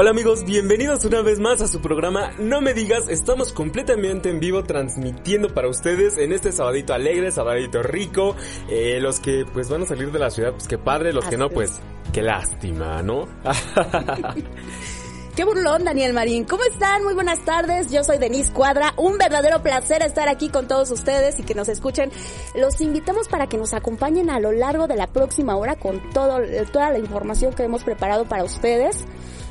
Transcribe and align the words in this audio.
Hola 0.00 0.10
amigos, 0.10 0.44
bienvenidos 0.44 1.04
una 1.06 1.22
vez 1.22 1.40
más 1.40 1.60
a 1.60 1.66
su 1.66 1.80
programa 1.80 2.30
No 2.38 2.60
me 2.60 2.72
digas, 2.72 3.08
estamos 3.08 3.52
completamente 3.52 4.30
en 4.30 4.38
vivo 4.38 4.62
transmitiendo 4.62 5.52
para 5.52 5.66
ustedes 5.68 6.16
en 6.18 6.30
este 6.30 6.52
sabadito 6.52 6.94
alegre, 6.94 7.32
sabadito 7.32 7.82
rico, 7.82 8.36
eh, 8.68 9.00
los 9.00 9.18
que 9.18 9.44
pues 9.52 9.68
van 9.68 9.82
a 9.82 9.86
salir 9.86 10.12
de 10.12 10.20
la 10.20 10.30
ciudad, 10.30 10.52
pues 10.52 10.68
qué 10.68 10.78
padre, 10.78 11.12
los 11.12 11.24
que 11.24 11.36
no 11.36 11.50
pues 11.50 11.80
qué 12.12 12.22
lástima, 12.22 13.02
¿no? 13.02 13.26
Qué 15.34 15.44
burlón, 15.44 15.84
Daniel 15.84 16.14
Marín. 16.14 16.44
¿Cómo 16.44 16.64
están? 16.64 17.04
Muy 17.04 17.14
buenas 17.14 17.38
tardes. 17.44 17.92
Yo 17.92 18.02
soy 18.02 18.18
Denise 18.18 18.52
Cuadra. 18.52 18.92
Un 18.96 19.18
verdadero 19.18 19.62
placer 19.62 20.02
estar 20.02 20.28
aquí 20.28 20.48
con 20.48 20.66
todos 20.66 20.90
ustedes 20.90 21.38
y 21.38 21.44
que 21.44 21.54
nos 21.54 21.68
escuchen. 21.68 22.10
Los 22.56 22.80
invitamos 22.80 23.28
para 23.28 23.46
que 23.46 23.56
nos 23.56 23.72
acompañen 23.72 24.30
a 24.30 24.40
lo 24.40 24.50
largo 24.50 24.88
de 24.88 24.96
la 24.96 25.06
próxima 25.06 25.54
hora 25.54 25.76
con 25.76 26.10
todo, 26.10 26.40
toda 26.72 26.90
la 26.90 26.98
información 26.98 27.54
que 27.54 27.62
hemos 27.62 27.84
preparado 27.84 28.24
para 28.24 28.42
ustedes. 28.42 29.06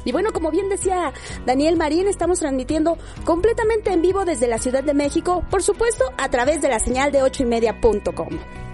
Y 0.08 0.14
bueno, 0.14 0.32
como 0.32 0.52
bien 0.52 0.70
decía 0.70 1.12
Daniel 1.46 1.76
Marín, 1.76 2.08
estamos 2.08 2.40
transmitiendo 2.40 2.98
completamente 3.26 3.92
en 3.92 4.02
vivo 4.02 4.24
desde 4.24 4.48
la 4.48 4.58
Ciudad 4.58 4.82
de 4.82 4.94
México, 4.94 5.44
por 5.52 5.62
supuesto, 5.62 6.06
a 6.18 6.30
través 6.30 6.62
de 6.62 6.70
la 6.70 6.80
señal 6.80 7.12
de 7.12 7.24
ochoymedia.com. 7.24 8.67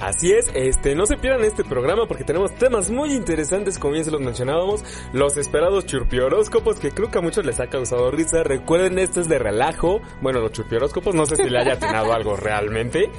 Así 0.00 0.30
es, 0.32 0.50
este, 0.54 0.94
no 0.94 1.06
se 1.06 1.16
pierdan 1.16 1.44
este 1.44 1.64
programa 1.64 2.06
porque 2.06 2.24
tenemos 2.24 2.54
temas 2.54 2.90
muy 2.90 3.12
interesantes, 3.12 3.78
como 3.78 3.94
ya 3.94 4.04
se 4.04 4.10
los 4.10 4.20
mencionábamos, 4.20 4.84
los 5.12 5.38
esperados 5.38 5.86
churpioróscopos, 5.86 6.78
que 6.78 6.90
creo 6.90 7.10
que 7.10 7.18
a 7.18 7.22
muchos 7.22 7.46
les 7.46 7.60
ha 7.60 7.68
causado 7.68 8.10
risa. 8.10 8.42
Recuerden, 8.42 8.98
esto 8.98 9.20
es 9.20 9.28
de 9.28 9.38
relajo. 9.38 10.00
Bueno, 10.20 10.40
los 10.40 10.52
churpioróscopos, 10.52 11.14
no 11.14 11.24
sé 11.24 11.36
si 11.36 11.48
le 11.48 11.58
haya 11.58 11.74
atinado 11.74 12.12
algo 12.12 12.36
realmente. 12.36 13.10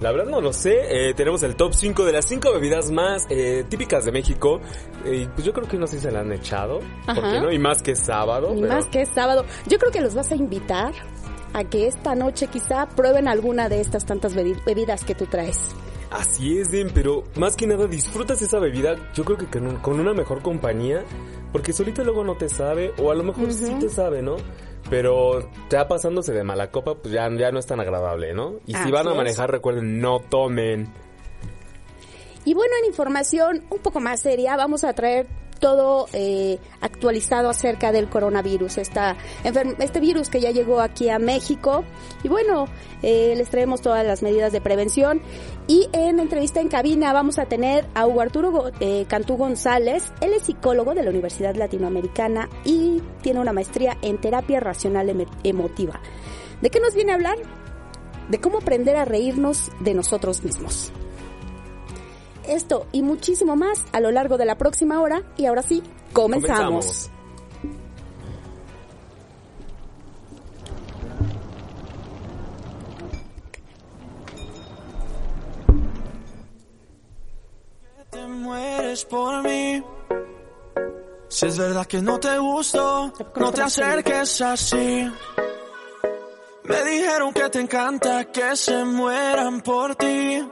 La 0.00 0.12
verdad 0.12 0.26
no 0.26 0.42
lo 0.42 0.52
sé. 0.52 1.08
Eh, 1.08 1.14
tenemos 1.14 1.42
el 1.42 1.56
top 1.56 1.72
5 1.72 2.04
de 2.04 2.12
las 2.12 2.26
5 2.26 2.52
bebidas 2.52 2.90
más 2.90 3.24
eh, 3.30 3.64
típicas 3.68 4.04
de 4.04 4.12
México. 4.12 4.60
Eh, 5.06 5.28
pues 5.34 5.46
yo 5.46 5.54
creo 5.54 5.66
que 5.66 5.78
no 5.78 5.86
sé 5.86 5.96
si 5.96 6.02
se 6.02 6.10
la 6.10 6.20
han 6.20 6.32
echado. 6.32 6.80
¿Por 7.06 7.14
qué 7.14 7.40
no? 7.40 7.50
Y 7.50 7.58
más 7.58 7.82
que 7.82 7.96
sábado. 7.96 8.54
Y 8.54 8.60
más 8.60 8.86
que 8.86 9.06
sábado. 9.06 9.46
Yo 9.66 9.78
creo 9.78 9.90
que 9.90 10.02
los 10.02 10.14
vas 10.14 10.30
a 10.32 10.34
invitar 10.34 10.92
a 11.54 11.64
que 11.64 11.86
esta 11.86 12.14
noche 12.14 12.48
quizá 12.48 12.86
prueben 12.86 13.26
alguna 13.26 13.70
de 13.70 13.80
estas 13.80 14.04
tantas 14.04 14.34
bebidas 14.34 15.04
que 15.04 15.14
tú 15.14 15.24
traes. 15.24 15.74
Así 16.16 16.58
es, 16.58 16.70
Den, 16.70 16.88
pero 16.94 17.24
más 17.36 17.56
que 17.56 17.66
nada 17.66 17.86
disfrutas 17.86 18.40
esa 18.40 18.58
bebida, 18.58 18.96
yo 19.12 19.22
creo 19.22 19.36
que 19.36 19.46
con, 19.46 20.00
una 20.00 20.14
mejor 20.14 20.40
compañía, 20.40 21.04
porque 21.52 21.74
solito 21.74 22.02
luego 22.04 22.24
no 22.24 22.36
te 22.36 22.48
sabe, 22.48 22.94
o 22.98 23.10
a 23.10 23.14
lo 23.14 23.22
mejor 23.22 23.52
sí 23.52 23.74
te 23.78 23.90
sabe, 23.90 24.22
¿no? 24.22 24.36
Pero 24.88 25.50
ya 25.68 25.86
pasándose 25.86 26.32
de 26.32 26.42
mala 26.42 26.70
copa, 26.70 26.94
pues 26.94 27.12
ya, 27.12 27.28
ya 27.36 27.52
no 27.52 27.58
es 27.58 27.66
tan 27.66 27.80
agradable, 27.80 28.32
¿no? 28.32 28.54
Y 28.64 28.72
si 28.72 28.90
van 28.90 29.06
a 29.08 29.12
manejar, 29.12 29.50
recuerden, 29.50 30.00
no 30.00 30.20
tomen. 30.20 30.88
Y 32.46 32.54
bueno, 32.54 32.72
en 32.80 32.86
información 32.86 33.64
un 33.68 33.80
poco 33.80 34.00
más 34.00 34.20
seria, 34.20 34.56
vamos 34.56 34.84
a 34.84 34.94
traer 34.94 35.26
todo 35.58 36.06
eh, 36.12 36.58
actualizado 36.80 37.48
acerca 37.48 37.92
del 37.92 38.08
coronavirus, 38.08 38.78
esta 38.78 39.16
este 39.44 40.00
virus 40.00 40.28
que 40.28 40.40
ya 40.40 40.50
llegó 40.50 40.80
aquí 40.80 41.08
a 41.08 41.18
México. 41.18 41.84
Y 42.22 42.28
bueno, 42.28 42.66
eh, 43.02 43.34
les 43.36 43.48
traemos 43.50 43.80
todas 43.80 44.06
las 44.06 44.22
medidas 44.22 44.52
de 44.52 44.60
prevención. 44.60 45.20
Y 45.68 45.88
en 45.92 46.20
entrevista 46.20 46.60
en 46.60 46.68
cabina 46.68 47.12
vamos 47.12 47.40
a 47.40 47.46
tener 47.46 47.86
a 47.94 48.06
Hugo 48.06 48.20
Arturo 48.20 48.70
eh, 48.78 49.04
Cantú 49.08 49.36
González. 49.36 50.12
Él 50.20 50.32
es 50.32 50.44
psicólogo 50.44 50.94
de 50.94 51.02
la 51.02 51.10
Universidad 51.10 51.56
Latinoamericana 51.56 52.48
y 52.64 53.02
tiene 53.20 53.40
una 53.40 53.52
maestría 53.52 53.96
en 54.00 54.20
terapia 54.20 54.60
racional 54.60 55.26
emotiva. 55.42 56.00
¿De 56.62 56.70
qué 56.70 56.78
nos 56.78 56.94
viene 56.94 57.12
a 57.12 57.16
hablar? 57.16 57.36
De 58.28 58.40
cómo 58.40 58.58
aprender 58.58 58.96
a 58.96 59.04
reírnos 59.04 59.72
de 59.80 59.94
nosotros 59.94 60.44
mismos. 60.44 60.92
Esto 62.46 62.86
y 62.92 63.02
muchísimo 63.02 63.56
más 63.56 63.84
a 63.92 63.98
lo 63.98 64.12
largo 64.12 64.38
de 64.38 64.44
la 64.44 64.56
próxima 64.56 65.00
hora 65.00 65.24
y 65.36 65.46
ahora 65.46 65.62
sí, 65.62 65.82
comenzamos. 66.12 67.10
Te 78.26 78.32
mueres 78.32 79.04
por 79.04 79.42
mí. 79.42 79.82
Si 81.28 81.46
es 81.46 81.58
verdad 81.58 81.86
que 81.86 82.02
no 82.02 82.18
te 82.18 82.38
gusto, 82.38 83.12
no 83.36 83.52
te 83.52 83.62
acerques 83.62 84.40
así. 84.40 85.10
Me 86.64 86.84
dijeron 86.84 87.32
que 87.32 87.48
te 87.50 87.60
encanta 87.60 88.24
que 88.32 88.56
se 88.56 88.84
mueran 88.84 89.60
por 89.60 89.94
ti. 89.94 90.44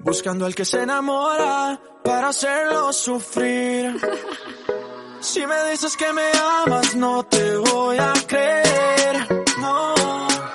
Buscando 0.00 0.46
al 0.46 0.54
que 0.54 0.64
se 0.64 0.82
enamora 0.82 1.80
para 2.04 2.28
hacerlo 2.28 2.92
sufrir. 2.92 3.96
Si 5.18 5.44
me 5.44 5.70
dices 5.70 5.96
que 5.96 6.12
me 6.12 6.30
amas, 6.64 6.94
no 6.94 7.24
te 7.24 7.56
voy 7.56 7.96
a 7.98 8.12
creer. 8.28 9.26
No, 9.58 9.94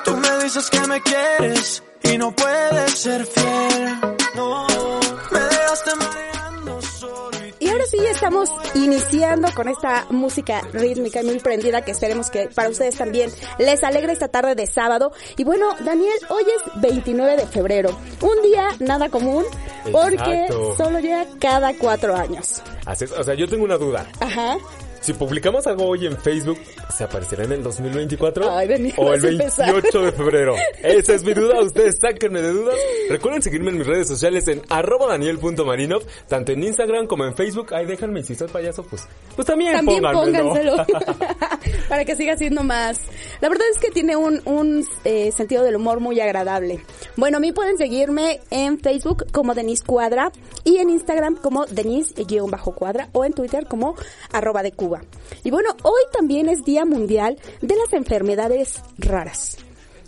tú 0.06 0.16
me 0.16 0.44
dices 0.44 0.70
que 0.70 0.80
me 0.88 1.02
quieres 1.02 1.84
y 2.04 2.18
no 2.18 2.32
puedes 2.34 2.92
ser 2.98 3.26
fiel. 3.26 4.00
No, 4.36 4.71
estamos 8.22 8.52
iniciando 8.76 9.48
con 9.56 9.68
esta 9.68 10.06
música 10.12 10.62
rítmica 10.74 11.24
y 11.24 11.26
muy 11.26 11.40
prendida 11.40 11.82
que 11.82 11.90
esperemos 11.90 12.30
que 12.30 12.50
para 12.54 12.70
ustedes 12.70 12.96
también 12.96 13.32
les 13.58 13.84
alegre 13.84 14.14
esta 14.14 14.28
tarde 14.28 14.54
de 14.54 14.68
sábado. 14.68 15.12
Y 15.38 15.44
bueno, 15.44 15.66
Daniel, 15.84 16.14
hoy 16.30 16.44
es 16.44 16.82
29 16.82 17.38
de 17.38 17.48
febrero, 17.48 17.98
un 18.22 18.44
día 18.44 18.68
nada 18.80 19.10
común 19.10 19.44
porque 19.92 20.46
solo 20.78 21.00
llega 21.00 21.26
cada 21.40 21.76
cuatro 21.76 22.16
años. 22.16 22.62
Así 22.86 23.06
es, 23.06 23.12
o 23.12 23.24
sea, 23.24 23.34
yo 23.34 23.48
tengo 23.48 23.64
una 23.64 23.80
duda. 23.80 24.06
Ajá. 24.20 24.56
Si 25.02 25.14
publicamos 25.14 25.66
algo 25.66 25.88
hoy 25.88 26.06
en 26.06 26.16
Facebook, 26.16 26.60
¿se 26.96 27.04
aparecerá 27.04 27.44
en 27.46 27.54
el 27.54 27.64
2024? 27.64 28.52
Ay, 28.52 28.68
Daniel, 28.68 28.94
¿O 28.98 29.12
el 29.12 29.20
vas 29.20 29.24
a 29.24 29.30
empezar. 29.30 29.74
28 29.74 30.02
de 30.04 30.12
febrero? 30.12 30.56
Esa 30.84 31.16
es 31.16 31.24
mi 31.24 31.34
duda, 31.34 31.60
ustedes 31.60 31.98
sáquenme 32.00 32.40
de 32.40 32.52
dudas. 32.52 32.76
Recuerden 33.10 33.42
seguirme 33.42 33.72
en 33.72 33.80
mis 33.80 33.88
redes 33.88 34.08
sociales 34.08 34.48
en 34.48 34.62
arroba 34.70 35.08
daniel.marinov, 35.08 36.04
tanto 36.28 36.52
en 36.52 36.64
Instagram 36.64 37.08
como 37.08 37.26
en 37.26 37.36
Facebook. 37.36 37.74
Ay, 37.74 37.88
déjenme, 37.88 38.22
si 38.22 38.36
soy 38.36 38.48
payaso, 38.48 38.84
pues, 38.84 39.08
pues 39.36 39.48
también, 39.48 39.74
También 39.74 40.04
pónganselo 40.04 40.76
para 41.90 42.06
que 42.06 42.16
siga 42.16 42.38
siendo 42.38 42.64
más. 42.64 43.00
La 43.42 43.50
verdad 43.50 43.66
es 43.74 43.80
que 43.80 43.90
tiene 43.90 44.16
un, 44.16 44.40
un 44.46 44.86
eh, 45.04 45.32
sentido 45.32 45.64
del 45.64 45.78
humor 45.78 46.00
muy 46.00 46.20
agradable. 46.20 46.80
Bueno, 47.18 47.38
a 47.38 47.40
mí 47.40 47.52
pueden 47.52 47.80
seguirme 47.80 48.40
en 48.52 48.80
Facebook 48.80 49.26
como 49.32 49.56
Denise 49.56 49.84
Cuadra 49.84 50.32
y 50.64 50.78
en 50.78 50.92
Instagram 50.92 51.38
como 51.38 51.66
Denise-Cuadra 51.66 53.10
o 53.14 53.26
en 53.26 53.34
Twitter 53.34 53.66
como 53.68 53.96
arroba 54.32 54.62
de 54.62 54.72
Cuba. 54.72 54.91
Y 55.44 55.52
bueno, 55.52 55.70
hoy 55.84 56.02
también 56.12 56.50
es 56.50 56.64
Día 56.64 56.86
Mundial 56.86 57.38
de 57.62 57.76
las 57.76 57.94
Enfermedades 57.94 58.82
Raras. 58.98 59.58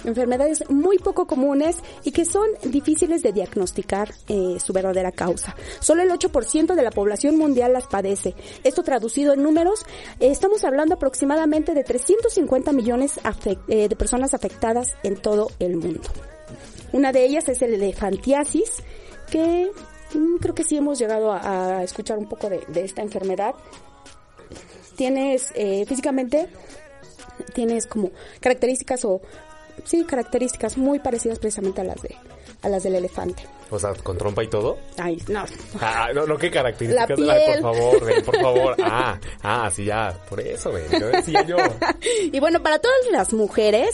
Enfermedades 0.05 0.69
muy 0.69 0.97
poco 0.97 1.27
comunes 1.27 1.77
y 2.03 2.11
que 2.11 2.25
son 2.25 2.49
difíciles 2.65 3.23
de 3.23 3.31
diagnosticar 3.31 4.13
eh, 4.27 4.57
su 4.59 4.73
verdadera 4.73 5.11
causa. 5.11 5.55
Solo 5.79 6.01
el 6.01 6.11
8% 6.11 6.75
de 6.75 6.83
la 6.83 6.91
población 6.91 7.37
mundial 7.37 7.73
las 7.73 7.87
padece. 7.87 8.35
Esto 8.63 8.83
traducido 8.83 9.33
en 9.33 9.43
números, 9.43 9.85
estamos 10.19 10.63
hablando 10.65 10.95
aproximadamente 10.95 11.73
de 11.73 11.83
350 11.83 12.73
millones 12.73 13.19
eh, 13.67 13.87
de 13.87 13.95
personas 13.95 14.33
afectadas 14.33 14.89
en 15.03 15.15
todo 15.15 15.49
el 15.59 15.77
mundo. 15.77 16.09
Una 16.91 17.11
de 17.11 17.25
ellas 17.25 17.47
es 17.47 17.61
el 17.61 17.73
elefantiasis, 17.73 18.83
que 19.31 19.71
mm, 20.13 20.35
creo 20.37 20.53
que 20.53 20.63
sí 20.63 20.75
hemos 20.75 20.99
llegado 20.99 21.31
a, 21.31 21.81
escuchar 21.81 22.17
un 22.17 22.27
poco 22.27 22.49
de 22.49 22.83
esta 22.83 23.01
enfermedad. 23.01 23.55
Tienes 24.95 25.51
eh, 25.55 25.85
físicamente, 25.85 26.47
tienes 27.53 27.87
como 27.87 28.11
características 28.39 29.05
o 29.05 29.21
sí 29.83 30.03
características 30.03 30.77
muy 30.77 30.99
parecidas 30.99 31.39
precisamente 31.39 31.81
a 31.81 31.83
las 31.83 32.01
de 32.01 32.15
a 32.61 32.69
las 32.69 32.83
del 32.83 32.95
elefante. 32.95 33.43
O 33.69 33.77
sea, 33.77 33.93
con 33.93 34.17
trompa 34.17 34.43
y 34.43 34.47
todo. 34.47 34.77
Ay, 34.97 35.21
no. 35.27 35.43
Ah, 35.81 36.09
no, 36.13 36.25
no, 36.25 36.37
qué 36.37 36.49
características. 36.49 37.19
La 37.19 37.33
Ay, 37.33 37.41
piel. 37.45 37.61
por 37.61 37.75
favor, 37.75 38.05
ven, 38.05 38.23
por 38.23 38.39
favor. 38.39 38.75
Ah, 38.83 39.19
ah, 39.41 39.69
sí, 39.73 39.85
ya. 39.85 40.17
Por 40.29 40.39
eso, 40.39 40.71
ven. 40.71 40.85
Yo 40.91 41.07
decía 41.07 41.43
yo. 41.43 41.57
Y 42.31 42.39
bueno, 42.39 42.61
para 42.61 42.79
todas 42.79 42.97
las 43.11 43.33
mujeres, 43.33 43.89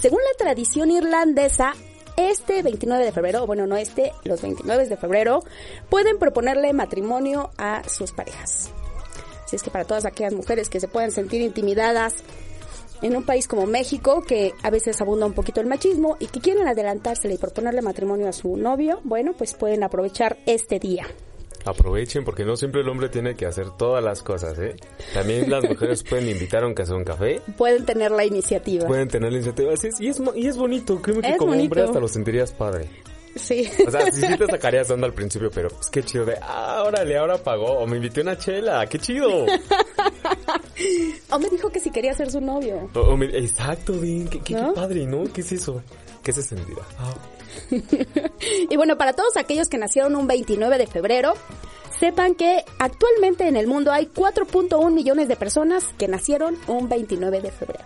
según 0.00 0.20
la 0.20 0.44
tradición 0.44 0.90
irlandesa, 0.90 1.72
este 2.16 2.62
29 2.62 3.04
de 3.04 3.12
febrero, 3.12 3.46
bueno, 3.46 3.66
no 3.66 3.76
este, 3.76 4.12
los 4.24 4.42
29 4.42 4.86
de 4.86 4.96
febrero, 4.96 5.42
pueden 5.88 6.18
proponerle 6.18 6.72
matrimonio 6.72 7.50
a 7.56 7.82
sus 7.88 8.12
parejas. 8.12 8.70
Así 9.52 9.56
es 9.56 9.62
que 9.64 9.70
para 9.70 9.84
todas 9.84 10.06
aquellas 10.06 10.32
mujeres 10.32 10.70
que 10.70 10.80
se 10.80 10.88
puedan 10.88 11.10
sentir 11.10 11.42
intimidadas 11.42 12.24
en 13.02 13.14
un 13.14 13.22
país 13.22 13.46
como 13.46 13.66
México, 13.66 14.22
que 14.22 14.54
a 14.62 14.70
veces 14.70 14.98
abunda 15.02 15.26
un 15.26 15.34
poquito 15.34 15.60
el 15.60 15.66
machismo 15.66 16.16
y 16.20 16.28
que 16.28 16.40
quieren 16.40 16.66
adelantársele 16.66 17.34
y 17.34 17.36
proponerle 17.36 17.82
matrimonio 17.82 18.30
a 18.30 18.32
su 18.32 18.56
novio, 18.56 19.02
bueno, 19.04 19.34
pues 19.36 19.52
pueden 19.52 19.82
aprovechar 19.82 20.38
este 20.46 20.78
día. 20.78 21.06
Aprovechen 21.66 22.24
porque 22.24 22.46
no 22.46 22.56
siempre 22.56 22.80
el 22.80 22.88
hombre 22.88 23.10
tiene 23.10 23.34
que 23.34 23.44
hacer 23.44 23.68
todas 23.76 24.02
las 24.02 24.22
cosas, 24.22 24.58
¿eh? 24.58 24.74
También 25.12 25.50
las 25.50 25.68
mujeres 25.68 26.02
pueden 26.08 26.30
invitar 26.30 26.64
aunque 26.64 26.86
sea 26.86 26.96
un 26.96 27.04
café. 27.04 27.42
Pueden 27.58 27.84
tener 27.84 28.10
la 28.10 28.24
iniciativa. 28.24 28.86
Pueden 28.86 29.08
tener 29.08 29.30
la 29.32 29.36
iniciativa. 29.36 29.74
Así 29.74 29.88
es, 29.88 30.00
y, 30.00 30.08
es, 30.08 30.22
y 30.34 30.46
es 30.46 30.56
bonito. 30.56 31.02
Créeme 31.02 31.20
que 31.20 31.28
Es 31.28 31.36
como 31.36 31.52
hombre 31.52 31.68
bonito. 31.68 31.84
hasta 31.84 32.00
lo 32.00 32.08
sentirías 32.08 32.52
padre. 32.52 32.88
Sí. 33.34 33.68
O 33.86 33.90
sea, 33.90 34.10
sí, 34.12 34.20
sí 34.20 34.36
te 34.36 34.46
sacarías 34.46 34.90
onda 34.90 35.06
al 35.06 35.14
principio, 35.14 35.50
pero 35.50 35.68
pues 35.70 35.88
qué 35.90 36.02
chido 36.02 36.24
de, 36.26 36.36
ah, 36.42 36.82
órale, 36.86 37.16
ahora 37.16 37.38
pagó. 37.38 37.78
O 37.78 37.86
me 37.86 37.96
invité 37.96 38.20
una 38.20 38.36
chela, 38.36 38.86
qué 38.86 38.98
chido. 38.98 39.46
o 41.30 41.38
me 41.38 41.48
dijo 41.48 41.70
que 41.70 41.80
si 41.80 41.90
quería 41.90 42.14
ser 42.14 42.30
su 42.30 42.40
novio. 42.40 42.90
O- 42.94 43.00
o 43.00 43.16
me- 43.16 43.26
exacto, 43.26 43.94
bien, 43.94 44.28
qué, 44.28 44.38
qué- 44.40 44.54
qué 44.54 44.60
¿No? 44.60 44.74
padre, 44.74 45.06
¿no? 45.06 45.24
¿Qué 45.32 45.40
es 45.40 45.52
eso? 45.52 45.82
¿Qué 46.22 46.32
se 46.32 46.42
sentirá? 46.42 46.82
Ah, 46.98 47.14
Y 48.70 48.76
bueno, 48.76 48.96
para 48.96 49.12
todos 49.12 49.36
aquellos 49.36 49.68
que 49.68 49.78
nacieron 49.78 50.16
un 50.16 50.26
29 50.26 50.78
de 50.78 50.86
febrero, 50.86 51.34
sepan 51.98 52.34
que 52.34 52.64
actualmente 52.78 53.46
en 53.48 53.56
el 53.56 53.66
mundo 53.66 53.92
hay 53.92 54.06
4.1 54.06 54.90
millones 54.92 55.28
de 55.28 55.36
personas 55.36 55.84
que 55.98 56.08
nacieron 56.08 56.56
un 56.66 56.88
29 56.88 57.40
de 57.40 57.50
febrero. 57.50 57.84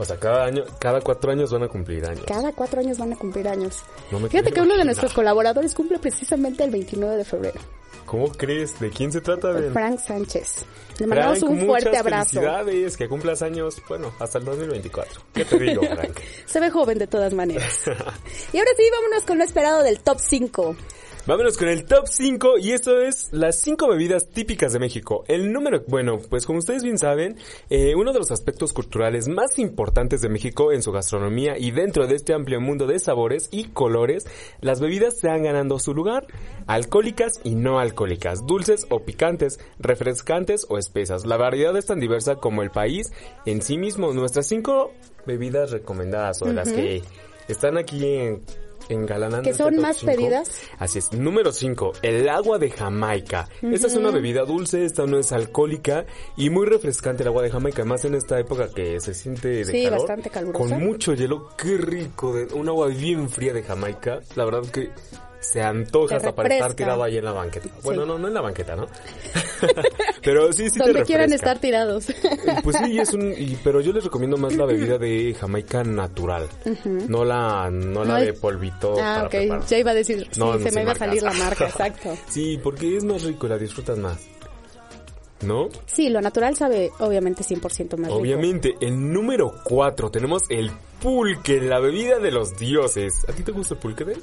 O 0.00 0.04
sea, 0.06 0.18
cada 0.18 0.46
año, 0.46 0.64
cada 0.78 1.02
cuatro 1.02 1.30
años 1.30 1.52
van 1.52 1.64
a 1.64 1.68
cumplir 1.68 2.06
años. 2.06 2.24
Cada 2.26 2.52
cuatro 2.52 2.80
años 2.80 2.96
van 2.96 3.12
a 3.12 3.16
cumplir 3.16 3.46
años. 3.46 3.82
No 4.10 4.18
me 4.18 4.30
Fíjate 4.30 4.50
que 4.50 4.62
uno 4.62 4.74
de 4.74 4.86
nuestros 4.86 5.12
colaboradores 5.12 5.74
cumple 5.74 5.98
precisamente 5.98 6.64
el 6.64 6.70
29 6.70 7.16
de 7.18 7.24
febrero. 7.26 7.60
¿Cómo 8.06 8.32
crees? 8.32 8.80
¿De 8.80 8.88
quién 8.88 9.12
se 9.12 9.20
trata? 9.20 9.52
Frank 9.74 9.98
Sánchez. 9.98 10.64
Le 10.98 11.06
mandamos 11.06 11.40
Frank, 11.40 11.52
un 11.52 11.66
fuerte 11.66 11.98
abrazo. 11.98 12.30
Felicidades, 12.30 12.96
que 12.96 13.08
cumplas 13.10 13.42
años, 13.42 13.76
bueno, 13.90 14.10
hasta 14.18 14.38
el 14.38 14.46
2024. 14.46 15.20
¿Qué 15.34 15.44
te 15.44 15.58
digo, 15.58 15.82
Frank? 15.82 16.18
Se 16.46 16.60
ve 16.60 16.70
joven 16.70 16.96
de 16.96 17.06
todas 17.06 17.34
maneras. 17.34 17.82
y 18.54 18.58
ahora 18.58 18.70
sí, 18.78 18.84
vámonos 18.90 19.24
con 19.26 19.36
lo 19.36 19.44
esperado 19.44 19.82
del 19.82 20.00
top 20.00 20.18
5. 20.18 20.76
Vámonos 21.30 21.56
con 21.56 21.68
el 21.68 21.84
top 21.84 22.08
5 22.08 22.58
y 22.58 22.72
esto 22.72 23.00
es 23.00 23.28
las 23.32 23.60
5 23.60 23.88
bebidas 23.88 24.30
típicas 24.30 24.72
de 24.72 24.80
México. 24.80 25.22
El 25.28 25.52
número, 25.52 25.84
bueno, 25.86 26.18
pues 26.28 26.44
como 26.44 26.58
ustedes 26.58 26.82
bien 26.82 26.98
saben, 26.98 27.36
eh, 27.68 27.94
uno 27.94 28.12
de 28.12 28.18
los 28.18 28.32
aspectos 28.32 28.72
culturales 28.72 29.28
más 29.28 29.60
importantes 29.60 30.22
de 30.22 30.28
México 30.28 30.72
en 30.72 30.82
su 30.82 30.90
gastronomía 30.90 31.56
y 31.56 31.70
dentro 31.70 32.08
de 32.08 32.16
este 32.16 32.34
amplio 32.34 32.60
mundo 32.60 32.88
de 32.88 32.98
sabores 32.98 33.48
y 33.52 33.66
colores, 33.66 34.26
las 34.60 34.80
bebidas 34.80 35.20
se 35.20 35.30
han 35.30 35.44
ganado 35.44 35.78
su 35.78 35.94
lugar, 35.94 36.26
alcohólicas 36.66 37.34
y 37.44 37.54
no 37.54 37.78
alcohólicas, 37.78 38.44
dulces 38.44 38.88
o 38.90 39.04
picantes, 39.04 39.60
refrescantes 39.78 40.66
o 40.68 40.78
espesas. 40.78 41.26
La 41.26 41.36
variedad 41.36 41.76
es 41.76 41.86
tan 41.86 42.00
diversa 42.00 42.34
como 42.34 42.64
el 42.64 42.72
país 42.72 43.12
en 43.46 43.62
sí 43.62 43.78
mismo. 43.78 44.12
Nuestras 44.12 44.48
5 44.48 44.90
bebidas 45.28 45.70
recomendadas 45.70 46.42
o 46.42 46.46
de 46.46 46.54
las 46.54 46.72
que 46.72 47.04
están 47.46 47.78
aquí 47.78 48.04
en 48.04 48.42
engalanando 48.90 49.42
¿Que 49.48 49.54
son 49.54 49.76
más 49.76 49.98
cinco. 49.98 50.12
pedidas? 50.12 50.50
Así 50.78 50.98
es. 50.98 51.12
Número 51.12 51.52
5, 51.52 51.92
el 52.02 52.28
agua 52.28 52.58
de 52.58 52.70
Jamaica. 52.70 53.48
Esta 53.62 53.86
es 53.86 53.94
una 53.96 54.10
bebida 54.10 54.44
dulce, 54.44 54.84
esta 54.84 55.06
no 55.06 55.18
es 55.18 55.32
alcohólica 55.32 56.04
y 56.36 56.50
muy 56.50 56.66
refrescante 56.66 57.22
el 57.22 57.28
agua 57.28 57.42
de 57.42 57.50
Jamaica, 57.50 57.84
más 57.84 58.04
en 58.04 58.14
esta 58.14 58.38
época 58.38 58.68
que 58.74 59.00
se 59.00 59.14
siente 59.14 59.48
de 59.48 59.64
Sí, 59.64 59.84
calor, 59.84 59.98
bastante 60.00 60.30
calurosa. 60.30 60.58
Con 60.76 60.84
mucho 60.84 61.14
hielo, 61.14 61.48
qué 61.56 61.76
rico, 61.76 62.34
un 62.54 62.68
agua 62.68 62.88
bien 62.88 63.28
fría 63.28 63.52
de 63.52 63.62
Jamaica. 63.62 64.20
La 64.36 64.44
verdad 64.44 64.62
que 64.70 64.90
se 65.40 65.62
antoja 65.62 66.08
Te 66.08 66.14
hasta 66.16 66.34
para 66.34 66.54
estar 66.54 66.74
tirado 66.74 67.02
ahí 67.02 67.16
en 67.16 67.24
la 67.24 67.32
banqueta. 67.32 67.68
Bueno, 67.82 68.02
Sí. 68.02 68.08
no, 68.08 68.18
no 68.18 68.28
en 68.28 68.34
la 68.34 68.40
banqueta, 68.42 68.76
¿no? 68.76 68.86
Pero 70.22 70.52
sí, 70.52 70.68
sí 70.70 70.78
te 70.78 70.84
Donde 70.84 71.02
quieran 71.04 71.30
refresca. 71.30 71.46
estar 71.52 71.60
tirados. 71.60 72.06
Pues 72.62 72.76
sí, 72.84 72.98
es 72.98 73.12
un, 73.14 73.32
y- 73.36 73.56
pero 73.64 73.80
yo 73.80 73.92
les 73.92 74.04
recomiendo 74.04 74.36
más 74.36 74.54
la 74.54 74.66
bebida 74.66 74.98
de 74.98 75.34
Jamaica 75.38 75.82
natural, 75.84 76.46
no 77.08 77.24
la, 77.24 77.70
no 77.70 78.04
la 78.04 78.18
No 78.18 78.20
de 78.24 78.32
polvito 78.34 78.92
ah, 79.00 79.14
para 79.14 79.24
ok. 79.24 79.30
preparar. 79.30 79.66
Ya 79.66 79.78
iba 79.78 79.90
a 79.90 79.94
decir, 79.94 80.28
sí, 80.30 80.40
No, 80.40 80.58
se 80.58 80.70
me 80.72 80.82
iba 80.82 80.92
a 80.92 80.96
salir 80.96 81.22
la 81.22 81.32
marca, 81.32 81.64
exacto. 81.68 82.16
Sí, 82.28 82.58
porque 82.62 82.96
es 82.96 83.04
más 83.04 83.22
rico, 83.22 83.48
la 83.48 83.58
disfrutas 83.58 83.98
más. 83.98 84.18
¿No? 85.42 85.70
Sí, 85.86 86.10
lo 86.10 86.20
natural 86.20 86.54
sabe 86.54 86.90
obviamente 86.98 87.42
100% 87.42 87.96
más 87.96 88.08
rico. 88.10 88.14
Obviamente, 88.20 88.74
el 88.82 89.10
número 89.10 89.54
4 89.64 90.10
tenemos 90.10 90.42
el 90.50 90.70
pulque, 91.02 91.62
la 91.62 91.78
bebida 91.80 92.18
de 92.18 92.30
los 92.30 92.58
dioses. 92.58 93.14
¿A 93.26 93.32
ti 93.32 93.42
te 93.42 93.50
gusta 93.52 93.72
el 93.74 93.80
pulque, 93.80 94.04
Ben? 94.04 94.18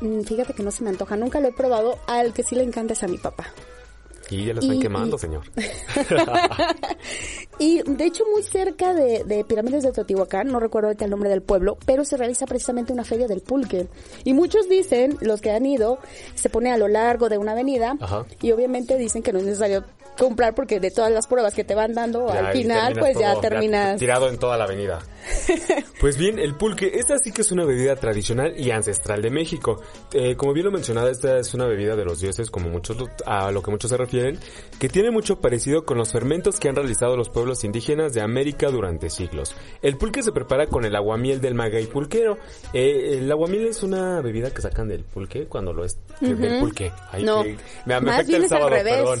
Mm, 0.00 0.20
Fíjate 0.22 0.52
que 0.54 0.62
no 0.62 0.70
se 0.70 0.82
me 0.84 0.90
antoja, 0.90 1.16
nunca 1.16 1.40
lo 1.40 1.48
he 1.48 1.52
probado. 1.52 1.98
Al 2.06 2.32
que 2.32 2.42
sí 2.42 2.54
le 2.54 2.62
encanta 2.64 2.92
es 2.92 3.02
a 3.02 3.08
mi 3.08 3.18
papá. 3.18 3.46
Y 4.30 4.44
ya 4.44 4.52
lo 4.52 4.60
están 4.60 4.76
Y- 4.76 4.80
quemando, 4.80 5.16
y- 5.16 5.18
señor. 5.18 5.42
Y 7.60 7.82
de 7.82 8.04
hecho 8.04 8.24
muy 8.32 8.42
cerca 8.44 8.94
de, 8.94 9.24
de 9.24 9.42
Pirámides 9.44 9.82
de 9.82 9.90
Teotihuacán, 9.90 10.46
no 10.46 10.60
recuerdo 10.60 10.88
ahorita 10.88 11.04
el 11.06 11.10
nombre 11.10 11.28
del 11.28 11.42
pueblo, 11.42 11.76
pero 11.86 12.04
se 12.04 12.16
realiza 12.16 12.46
precisamente 12.46 12.92
una 12.92 13.02
feria 13.04 13.26
del 13.26 13.40
pulque. 13.40 13.88
Y 14.22 14.32
muchos 14.32 14.68
dicen, 14.68 15.16
los 15.20 15.40
que 15.40 15.50
han 15.50 15.66
ido, 15.66 15.98
se 16.36 16.50
pone 16.50 16.70
a 16.70 16.76
lo 16.78 16.86
largo 16.86 17.28
de 17.28 17.36
una 17.36 17.52
avenida 17.52 17.96
Ajá. 18.00 18.26
y 18.40 18.52
obviamente 18.52 18.96
dicen 18.96 19.24
que 19.24 19.32
no 19.32 19.40
es 19.40 19.44
necesario 19.46 19.84
comprar 20.18 20.54
porque 20.54 20.80
de 20.80 20.90
todas 20.90 21.10
las 21.12 21.26
pruebas 21.26 21.54
que 21.54 21.64
te 21.64 21.74
van 21.74 21.92
dando 21.94 22.26
Ya, 22.32 22.48
al 22.48 22.52
final 22.52 22.94
pues 22.98 23.18
ya 23.18 23.40
terminas 23.40 23.98
tirado 23.98 24.28
en 24.28 24.38
toda 24.38 24.56
la 24.56 24.64
avenida. 24.64 24.98
Pues 26.00 26.16
bien, 26.16 26.38
el 26.38 26.54
pulque, 26.54 26.92
esta 26.94 27.18
sí 27.18 27.32
que 27.32 27.42
es 27.42 27.50
una 27.50 27.64
bebida 27.64 27.96
tradicional 27.96 28.54
y 28.56 28.70
ancestral 28.70 29.20
de 29.20 29.30
México. 29.30 29.82
Eh, 30.12 30.36
como 30.36 30.52
bien 30.52 30.66
lo 30.66 30.70
mencionaba, 30.70 31.10
esta 31.10 31.38
es 31.38 31.52
una 31.54 31.66
bebida 31.66 31.96
de 31.96 32.04
los 32.04 32.20
dioses, 32.20 32.50
como 32.52 32.68
muchos 32.68 32.96
lo- 32.98 33.08
a 33.26 33.50
lo 33.50 33.62
que 33.62 33.70
muchos 33.72 33.90
se 33.90 33.96
refieren, 33.96 34.38
que 34.78 34.88
tiene 34.88 35.10
mucho 35.10 35.40
parecido 35.40 35.84
con 35.84 35.98
los 35.98 36.12
fermentos 36.12 36.60
que 36.60 36.68
han 36.68 36.76
realizado 36.76 37.16
los 37.16 37.30
pueblos 37.30 37.64
indígenas 37.64 38.14
de 38.14 38.20
América 38.20 38.68
durante 38.70 39.10
siglos. 39.10 39.56
El 39.82 39.96
pulque 39.96 40.22
se 40.22 40.30
prepara 40.30 40.68
con 40.68 40.84
el 40.84 40.94
aguamiel 40.94 41.40
del 41.40 41.54
maguey 41.54 41.86
pulquero. 41.86 42.38
Eh, 42.72 43.18
el 43.18 43.30
aguamiel 43.32 43.66
es 43.66 43.82
una 43.82 44.20
bebida 44.20 44.50
que 44.52 44.62
sacan 44.62 44.86
del 44.88 45.02
pulque 45.02 45.46
cuando 45.46 45.72
lo 45.72 45.84
es 45.84 45.98
del 46.20 46.60
pulque. 46.60 46.92
Ay, 47.10 47.24
No, 47.24 47.42
me, 47.42 47.56
me 47.86 48.00
más 48.00 48.14
afecta 48.20 48.22
bien 48.28 48.38
el 48.42 48.44
es 48.46 48.52
al 48.52 48.58
sábado, 48.60 48.76
revés. 48.76 48.94
perdón. 48.94 49.20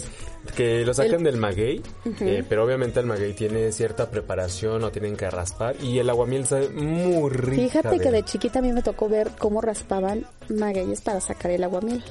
Que 0.56 0.84
lo 0.84 0.94
sacan 0.94 1.16
El- 1.16 1.24
del 1.24 1.36
maguey, 1.36 1.82
eh, 2.20 2.44
pero 2.48 2.64
obviamente 2.64 3.00
el 3.00 3.06
maguey 3.06 3.32
tiene 3.34 3.70
cierta 3.72 4.10
preparación 4.10 4.82
o 4.82 4.90
tienen 4.90 5.16
que 5.16 5.28
raspar 5.30 5.76
y 5.82 5.98
el 5.98 6.08
aguamiel 6.08 6.46
sabe 6.46 6.68
muy 6.70 7.28
rico. 7.30 7.62
Fíjate 7.62 7.98
que 7.98 8.10
de 8.10 8.22
chiquita 8.24 8.58
a 8.58 8.62
mí 8.62 8.72
me 8.72 8.82
tocó 8.82 9.08
ver 9.08 9.30
cómo 9.38 9.60
raspaban 9.60 10.26
magueyes 10.48 11.00
para 11.00 11.20
sacar 11.20 11.50
el 11.50 11.62
aguamiel. 11.64 12.02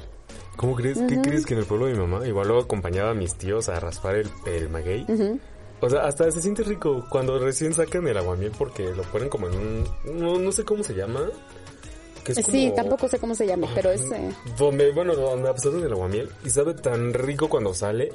¿Cómo 0.56 0.74
crees? 0.74 0.98
¿Qué 1.08 1.20
crees 1.20 1.46
que 1.46 1.54
en 1.54 1.60
el 1.60 1.66
pueblo 1.66 1.86
de 1.86 1.92
mi 1.94 1.98
mamá 2.00 2.26
igual 2.26 2.48
luego 2.48 2.62
acompañaba 2.62 3.10
a 3.10 3.14
mis 3.14 3.34
tíos 3.34 3.68
a 3.68 3.78
raspar 3.80 4.16
el, 4.16 4.28
el 4.46 4.68
maguey? 4.68 5.06
O 5.80 5.88
sea, 5.88 6.00
hasta 6.06 6.28
se 6.32 6.40
siente 6.42 6.64
rico 6.64 7.04
cuando 7.08 7.38
recién 7.38 7.72
sacan 7.74 8.06
el 8.08 8.16
aguamiel 8.16 8.50
porque 8.58 8.84
lo 8.94 9.02
ponen 9.04 9.28
como 9.28 9.46
en 9.48 9.54
un... 9.54 9.84
No, 10.18 10.36
no 10.38 10.50
sé 10.50 10.64
cómo 10.64 10.82
se 10.82 10.94
llama. 10.94 11.20
Que 12.24 12.32
es 12.32 12.38
Sí, 12.44 12.64
como- 12.70 12.74
tampoco 12.74 13.08
sé 13.08 13.18
cómo 13.18 13.34
se 13.34 13.46
llama, 13.46 13.68
pero 13.74 13.90
es... 13.90 14.02
eh, 14.12 14.30
Donde, 14.58 14.92
bueno, 14.92 15.14
donde 15.14 15.48
absorben 15.48 15.84
el 15.84 15.92
aguamiel 15.92 16.28
y 16.44 16.50
sabe 16.50 16.74
tan 16.74 17.12
rico 17.14 17.48
cuando 17.48 17.72
sale 17.74 18.12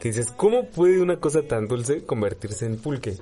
que 0.00 0.08
dices, 0.08 0.32
¿cómo 0.36 0.64
puede 0.66 1.00
una 1.00 1.18
cosa 1.20 1.42
tan 1.42 1.68
dulce 1.68 2.04
convertirse 2.04 2.66
en 2.66 2.76
pulque? 2.78 3.16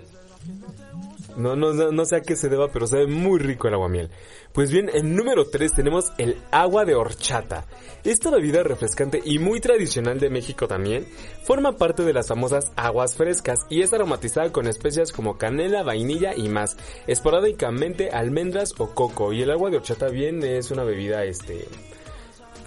No, 1.37 1.57
no, 1.57 1.73
no, 1.73 2.05
sé 2.05 2.17
a 2.17 2.21
qué 2.23 2.37
se 2.37 2.49
deba, 2.49 2.69
pero 2.73 2.87
sabe 2.87 3.07
muy 3.07 3.39
rico 3.39 3.69
el 3.69 3.75
aguamiel. 3.75 4.11
Pues 4.53 4.71
bien, 4.71 4.91
en 4.93 5.15
número 5.15 5.49
3 5.49 5.73
tenemos 5.73 6.13
el 6.19 6.37
agua 6.51 6.85
de 6.85 6.95
horchata. 6.95 7.67
Esta 8.05 8.31
bebida 8.31 8.63
refrescante 8.63 9.21
y 9.25 9.39
muy 9.39 9.61
tradicional 9.61 10.19
de 10.19 10.31
México 10.31 10.67
también 10.67 11.07
forma 11.45 11.77
parte 11.77 12.03
de 12.03 12.13
las 12.13 12.29
famosas 12.29 12.73
aguas 12.77 13.15
frescas 13.15 13.61
y 13.69 13.83
es 13.83 13.93
aromatizada 13.93 14.51
con 14.53 14.67
especias 14.67 15.13
como 15.13 15.39
canela, 15.39 15.83
vainilla 15.83 16.35
y 16.35 16.49
más, 16.49 16.77
esporádicamente 17.07 18.11
almendras 18.11 18.75
o 18.79 18.95
coco. 18.95 19.33
Y 19.33 19.43
el 19.43 19.51
agua 19.51 19.71
de 19.71 19.77
horchata 19.77 20.09
bien 20.09 20.43
es 20.43 20.71
una 20.71 20.85
bebida 20.85 21.25
este 21.25 21.69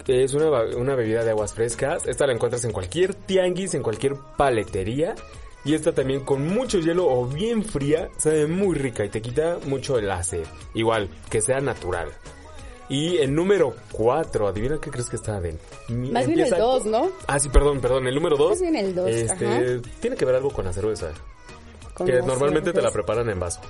es 0.06 0.34
una, 0.34 0.50
una 0.76 0.94
bebida 0.94 1.24
de 1.24 1.30
aguas 1.30 1.54
frescas. 1.54 2.06
Esta 2.06 2.26
la 2.26 2.34
encuentras 2.34 2.64
en 2.64 2.72
cualquier 2.72 3.14
tianguis, 3.14 3.74
en 3.74 3.82
cualquier 3.82 4.16
paletería. 4.36 5.14
Y 5.64 5.74
esta 5.74 5.92
también 5.92 6.20
con 6.20 6.46
mucho 6.46 6.78
hielo 6.78 7.06
o 7.08 7.26
bien 7.26 7.64
fría, 7.64 8.10
sabe 8.18 8.46
muy 8.46 8.74
rica 8.76 9.04
y 9.04 9.08
te 9.08 9.22
quita 9.22 9.58
mucho 9.66 9.98
el 9.98 10.10
sed. 10.22 10.44
Igual, 10.74 11.08
que 11.30 11.40
sea 11.40 11.60
natural. 11.60 12.08
Y 12.90 13.16
el 13.16 13.34
número 13.34 13.74
4, 13.92 14.46
adivina 14.46 14.78
qué 14.78 14.90
crees 14.90 15.08
que 15.08 15.16
está. 15.16 15.40
Mi- 15.88 16.10
Más 16.10 16.26
bien 16.26 16.38
el 16.40 16.46
empieza- 16.46 16.58
dos, 16.58 16.84
¿no? 16.84 17.10
Ah, 17.26 17.38
sí, 17.38 17.48
perdón, 17.48 17.80
perdón. 17.80 18.06
El 18.06 18.14
número 18.14 18.36
2. 18.36 18.50
Más 18.50 18.60
bien 18.60 18.76
el 18.76 18.94
dos, 18.94 19.08
Este, 19.08 19.46
ajá. 19.46 19.62
tiene 20.00 20.16
que 20.16 20.24
ver 20.26 20.34
algo 20.34 20.50
con 20.50 20.66
la 20.66 20.72
cerveza. 20.74 21.12
Con 21.94 22.06
que 22.06 22.20
normalmente 22.20 22.72
te 22.72 22.82
la 22.82 22.90
preparan 22.90 23.30
en 23.30 23.40
vaso. 23.40 23.60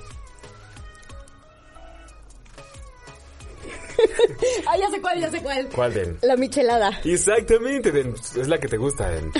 Ah, 4.67 4.77
ya 4.77 4.89
sé 4.89 5.01
cuál, 5.01 5.19
ya 5.19 5.29
sé 5.29 5.41
cuál. 5.41 5.69
¿Cuál, 5.73 5.93
Den? 5.93 6.17
La 6.21 6.35
michelada. 6.35 6.99
Exactamente, 7.03 7.91
Den. 7.91 8.13
Es 8.13 8.47
la 8.47 8.57
que 8.57 8.67
te 8.67 8.77
gusta, 8.77 9.09
Den. 9.09 9.31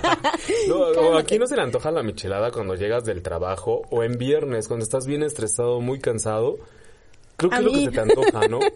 no, 0.68 0.76
o 0.78 1.16
aquí 1.16 1.38
no 1.38 1.46
se 1.46 1.56
le 1.56 1.62
antoja 1.62 1.90
la 1.90 2.02
michelada 2.02 2.50
cuando 2.50 2.74
llegas 2.74 3.04
del 3.04 3.22
trabajo 3.22 3.82
o 3.90 4.02
en 4.02 4.18
viernes, 4.18 4.68
cuando 4.68 4.84
estás 4.84 5.06
bien 5.06 5.22
estresado, 5.22 5.80
muy 5.80 5.98
cansado. 5.98 6.58
Creo 7.36 7.50
que 7.50 7.56
A 7.56 7.58
es 7.60 7.64
lo 7.64 7.72
que 7.72 7.84
se 7.84 7.90
te 7.90 8.00
antoja, 8.00 8.48
¿no? 8.48 8.60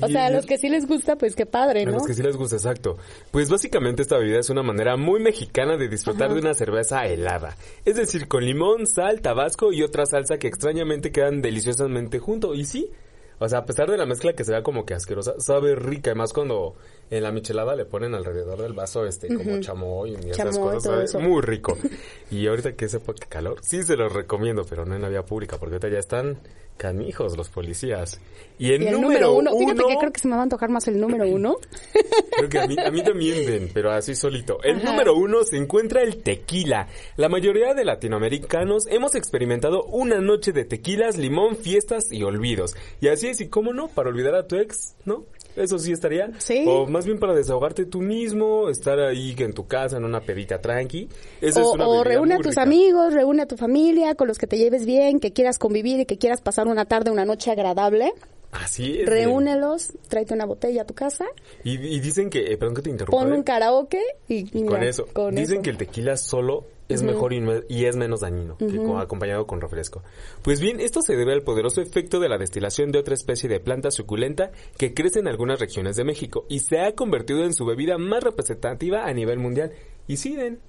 O 0.00 0.08
sea, 0.08 0.26
a 0.26 0.30
los 0.30 0.44
que 0.44 0.58
sí 0.58 0.68
les 0.68 0.86
gusta, 0.86 1.16
pues 1.16 1.34
qué 1.34 1.46
padre, 1.46 1.82
A 1.82 1.84
¿no? 1.86 1.92
los 1.92 2.06
que 2.06 2.14
sí 2.14 2.22
les 2.22 2.36
gusta, 2.36 2.56
exacto. 2.56 2.98
Pues 3.30 3.48
básicamente 3.48 4.02
esta 4.02 4.18
bebida 4.18 4.40
es 4.40 4.50
una 4.50 4.62
manera 4.62 4.96
muy 4.96 5.20
mexicana 5.20 5.76
de 5.76 5.88
disfrutar 5.88 6.32
de 6.34 6.40
una 6.40 6.54
cerveza 6.54 7.06
helada. 7.06 7.56
Es 7.84 7.96
decir, 7.96 8.28
con 8.28 8.44
limón, 8.44 8.86
sal, 8.86 9.20
tabasco 9.20 9.72
y 9.72 9.82
otra 9.82 10.06
salsa 10.06 10.38
que 10.38 10.48
extrañamente 10.48 11.12
quedan 11.12 11.40
deliciosamente 11.40 12.18
junto. 12.18 12.54
Y 12.54 12.64
sí, 12.64 12.90
o 13.38 13.48
sea, 13.48 13.58
a 13.60 13.64
pesar 13.66 13.90
de 13.90 13.98
la 13.98 14.06
mezcla 14.06 14.32
que 14.32 14.44
se 14.44 14.52
vea 14.52 14.62
como 14.62 14.86
que 14.86 14.94
asquerosa, 14.94 15.34
sabe 15.38 15.74
rica. 15.74 16.10
Además 16.10 16.32
cuando 16.32 16.74
en 17.10 17.22
la 17.22 17.30
michelada 17.32 17.76
le 17.76 17.84
ponen 17.84 18.14
alrededor 18.14 18.60
del 18.60 18.72
vaso 18.72 19.06
este 19.06 19.28
como 19.34 19.60
chamoy 19.60 20.12
y 20.12 20.30
esas 20.30 20.36
Chamoy, 20.54 20.74
cosas, 20.74 20.82
todo 20.82 20.92
sabe 20.92 21.04
eso. 21.04 21.20
muy 21.20 21.40
rico. 21.42 21.76
y 22.30 22.46
ahorita 22.46 22.74
que 22.74 22.86
época 22.86 23.20
de 23.20 23.26
calor, 23.26 23.58
sí 23.62 23.82
se 23.82 23.96
los 23.96 24.12
recomiendo, 24.12 24.64
pero 24.68 24.84
no 24.84 24.94
en 24.94 25.02
la 25.02 25.08
vía 25.08 25.24
pública, 25.24 25.58
porque 25.58 25.74
ahorita 25.74 25.88
ya 25.88 25.98
están 25.98 26.38
canijos 26.76 27.36
los 27.36 27.48
policías. 27.48 28.20
Y 28.58 28.72
el, 28.72 28.82
Y 28.82 28.86
el 28.88 29.00
número 29.00 29.32
uno, 29.32 29.50
fíjate 29.56 29.82
que 29.86 29.96
creo 29.98 30.12
que 30.12 30.20
se 30.20 30.28
me 30.28 30.34
va 30.34 30.40
a 30.40 30.42
antojar 30.44 30.68
más 30.70 30.86
el 30.88 31.00
número 31.00 31.26
uno. 31.28 31.56
Creo 32.36 32.48
que 32.50 32.58
a 32.58 32.66
mí, 32.66 32.76
a 32.78 32.90
mí 32.90 33.02
también 33.02 33.46
ven, 33.46 33.70
pero 33.72 33.90
así 33.92 34.14
solito. 34.14 34.62
El 34.62 34.76
Ajá. 34.76 34.90
número 34.90 35.14
uno 35.14 35.42
se 35.44 35.56
encuentra 35.56 36.02
el 36.02 36.22
tequila. 36.22 36.88
La 37.16 37.30
mayoría 37.30 37.72
de 37.72 37.84
latinoamericanos 37.84 38.86
hemos 38.88 39.14
experimentado 39.14 39.84
una 39.84 40.20
noche 40.20 40.52
de 40.52 40.64
tequilas, 40.66 41.16
limón, 41.16 41.56
fiestas 41.56 42.12
y 42.12 42.22
olvidos. 42.24 42.76
Y 43.00 43.08
así 43.08 43.28
es, 43.28 43.40
y 43.40 43.48
cómo 43.48 43.72
no, 43.72 43.88
para 43.88 44.10
olvidar 44.10 44.34
a 44.34 44.46
tu 44.46 44.56
ex, 44.56 44.96
¿no? 45.06 45.24
Eso 45.56 45.78
sí 45.78 45.92
estaría. 45.92 46.30
Sí. 46.38 46.64
O 46.68 46.86
más 46.86 47.06
bien 47.06 47.18
para 47.18 47.34
desahogarte 47.34 47.86
tú 47.86 48.00
mismo, 48.00 48.68
estar 48.68 49.00
ahí 49.00 49.34
en 49.38 49.52
tu 49.52 49.66
casa 49.66 49.96
en 49.96 50.04
una 50.04 50.20
pedita 50.20 50.60
tranqui. 50.60 51.08
Esa 51.40 51.60
es 51.60 51.66
O, 51.66 51.72
una 51.72 51.88
o 51.88 51.92
bebida 51.92 52.04
reúne 52.04 52.34
a 52.34 52.38
tus 52.38 52.48
rica. 52.48 52.62
amigos, 52.62 53.14
reúne 53.14 53.42
a 53.42 53.46
tu 53.46 53.56
familia, 53.56 54.14
con 54.14 54.28
los 54.28 54.38
que 54.38 54.46
te 54.46 54.58
lleves 54.58 54.84
bien, 54.84 55.18
que 55.18 55.32
quieras 55.32 55.58
convivir 55.58 56.00
y 56.00 56.06
que 56.06 56.18
quieras 56.18 56.40
pasar 56.42 56.66
una 56.68 56.84
tarde, 56.84 57.10
una 57.10 57.24
noche 57.24 57.50
agradable. 57.50 58.12
Así 58.52 59.00
es. 59.00 59.06
Reúnelos, 59.08 59.92
tráete 60.08 60.32
una 60.34 60.46
botella 60.46 60.82
a 60.82 60.84
tu 60.86 60.94
casa, 60.94 61.26
Y, 61.64 61.72
y 61.74 62.00
dicen 62.00 62.30
que, 62.30 62.52
eh, 62.52 62.56
perdón 62.56 62.76
que 62.76 62.82
te 62.82 62.90
interrumpa. 62.90 63.18
pon 63.18 63.32
¿eh? 63.32 63.36
un 63.36 63.42
karaoke 63.42 64.00
y, 64.28 64.46
Y 64.58 64.64
con 64.64 64.78
mira, 64.78 64.86
eso. 64.88 65.06
con 65.12 65.34
Dicen 65.34 65.54
eso. 65.56 65.62
que 65.62 65.70
el 65.70 65.76
tequila 65.76 66.16
solo 66.16 66.64
es 66.88 67.02
mejor 67.02 67.32
y, 67.32 67.84
es 67.84 67.96
menos 67.96 68.20
dañino, 68.20 68.56
que 68.58 68.76
co- 68.76 68.98
acompañado 68.98 69.46
con 69.46 69.60
refresco. 69.60 70.02
Pues 70.42 70.60
bien, 70.60 70.80
esto 70.80 71.02
se 71.02 71.16
debe 71.16 71.32
al 71.32 71.42
poderoso 71.42 71.80
efecto 71.80 72.20
de 72.20 72.28
la 72.28 72.38
destilación 72.38 72.92
de 72.92 72.98
otra 73.00 73.14
especie 73.14 73.48
de 73.48 73.58
planta 73.60 73.90
suculenta 73.90 74.52
que 74.78 74.94
crece 74.94 75.18
en 75.18 75.28
algunas 75.28 75.58
regiones 75.58 75.96
de 75.96 76.04
México 76.04 76.46
y 76.48 76.60
se 76.60 76.80
ha 76.80 76.94
convertido 76.94 77.44
en 77.44 77.54
su 77.54 77.64
bebida 77.64 77.98
más 77.98 78.22
representativa 78.22 79.04
a 79.06 79.12
nivel 79.12 79.38
mundial. 79.38 79.72
Y 80.06 80.16
sí, 80.18 80.36
Den, 80.36 80.60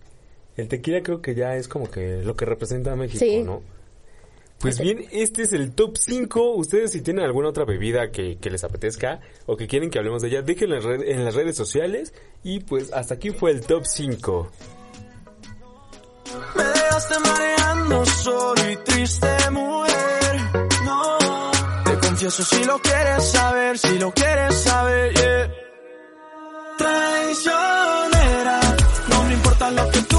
el 0.55 0.67
tequila 0.67 1.03
creo 1.03 1.21
que 1.21 1.35
ya 1.35 1.55
es 1.55 1.67
como 1.67 1.89
que 1.91 2.23
lo 2.23 2.35
que 2.35 2.45
representa 2.45 2.93
a 2.93 2.95
México, 2.95 3.19
Sí. 3.23 3.43
¿no? 3.43 3.61
Pues 4.59 4.79
bien, 4.79 5.05
este 5.11 5.43
es 5.43 5.53
el 5.53 5.75
top 5.75 5.97
5. 5.99 6.55
Ustedes 6.55 6.91
si 6.91 7.01
tienen 7.01 7.23
alguna 7.23 7.49
otra 7.49 7.63
bebida 7.63 8.09
que, 8.09 8.37
que 8.37 8.49
les 8.49 8.63
apetezca 8.63 9.19
o 9.45 9.55
que 9.55 9.67
quieren 9.67 9.91
que 9.91 9.99
hablemos 9.99 10.23
de 10.23 10.29
ella, 10.29 10.41
déjenla 10.41 10.79
en 11.05 11.23
las 11.23 11.35
redes 11.35 11.55
sociales. 11.55 12.11
Y 12.43 12.61
pues 12.61 12.91
hasta 12.91 13.13
aquí 13.13 13.29
fue 13.29 13.51
el 13.51 13.61
top 13.61 13.83
5. 13.85 14.49
Me 16.55 16.63
dejaste 16.63 17.19
mareando 17.19 18.05
solo 18.05 18.71
y 18.71 18.77
triste, 18.77 19.49
mujer. 19.51 20.41
No, 20.83 21.17
te 21.85 21.99
confieso 21.99 22.43
si 22.43 22.63
lo 22.65 22.79
quieres 22.79 23.31
saber, 23.31 23.77
si 23.77 23.99
lo 23.99 24.11
quieres 24.11 24.55
saber, 24.55 25.13
yeah. 25.13 25.51
Traicionera, 26.77 28.59
no 29.09 29.23
me 29.23 29.33
importa 29.33 29.71
lo 29.71 29.89
que 29.91 30.01
tú 30.01 30.16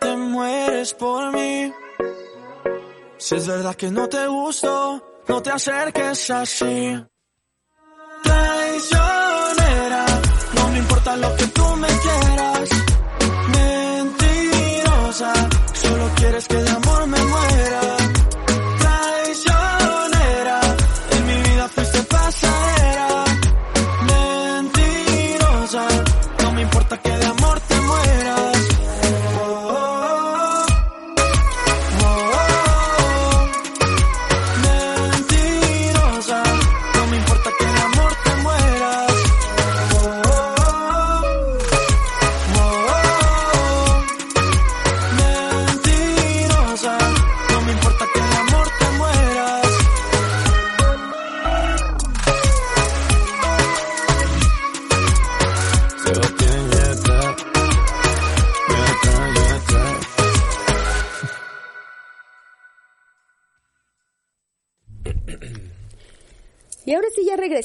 te 0.00 0.16
mueres 0.16 0.94
por 0.94 1.32
mí. 1.32 1.72
Si 3.18 3.34
es 3.34 3.46
verdad 3.46 3.74
que 3.74 3.90
no 3.90 4.08
te 4.08 4.26
gusto, 4.26 5.02
no 5.28 5.42
te 5.42 5.50
acerques 5.50 6.30
así. 6.30 7.04
Traicionera, 8.22 10.06
no 10.54 10.68
me 10.68 10.78
importa 10.78 11.16
lo 11.16 11.36
que 11.36 11.47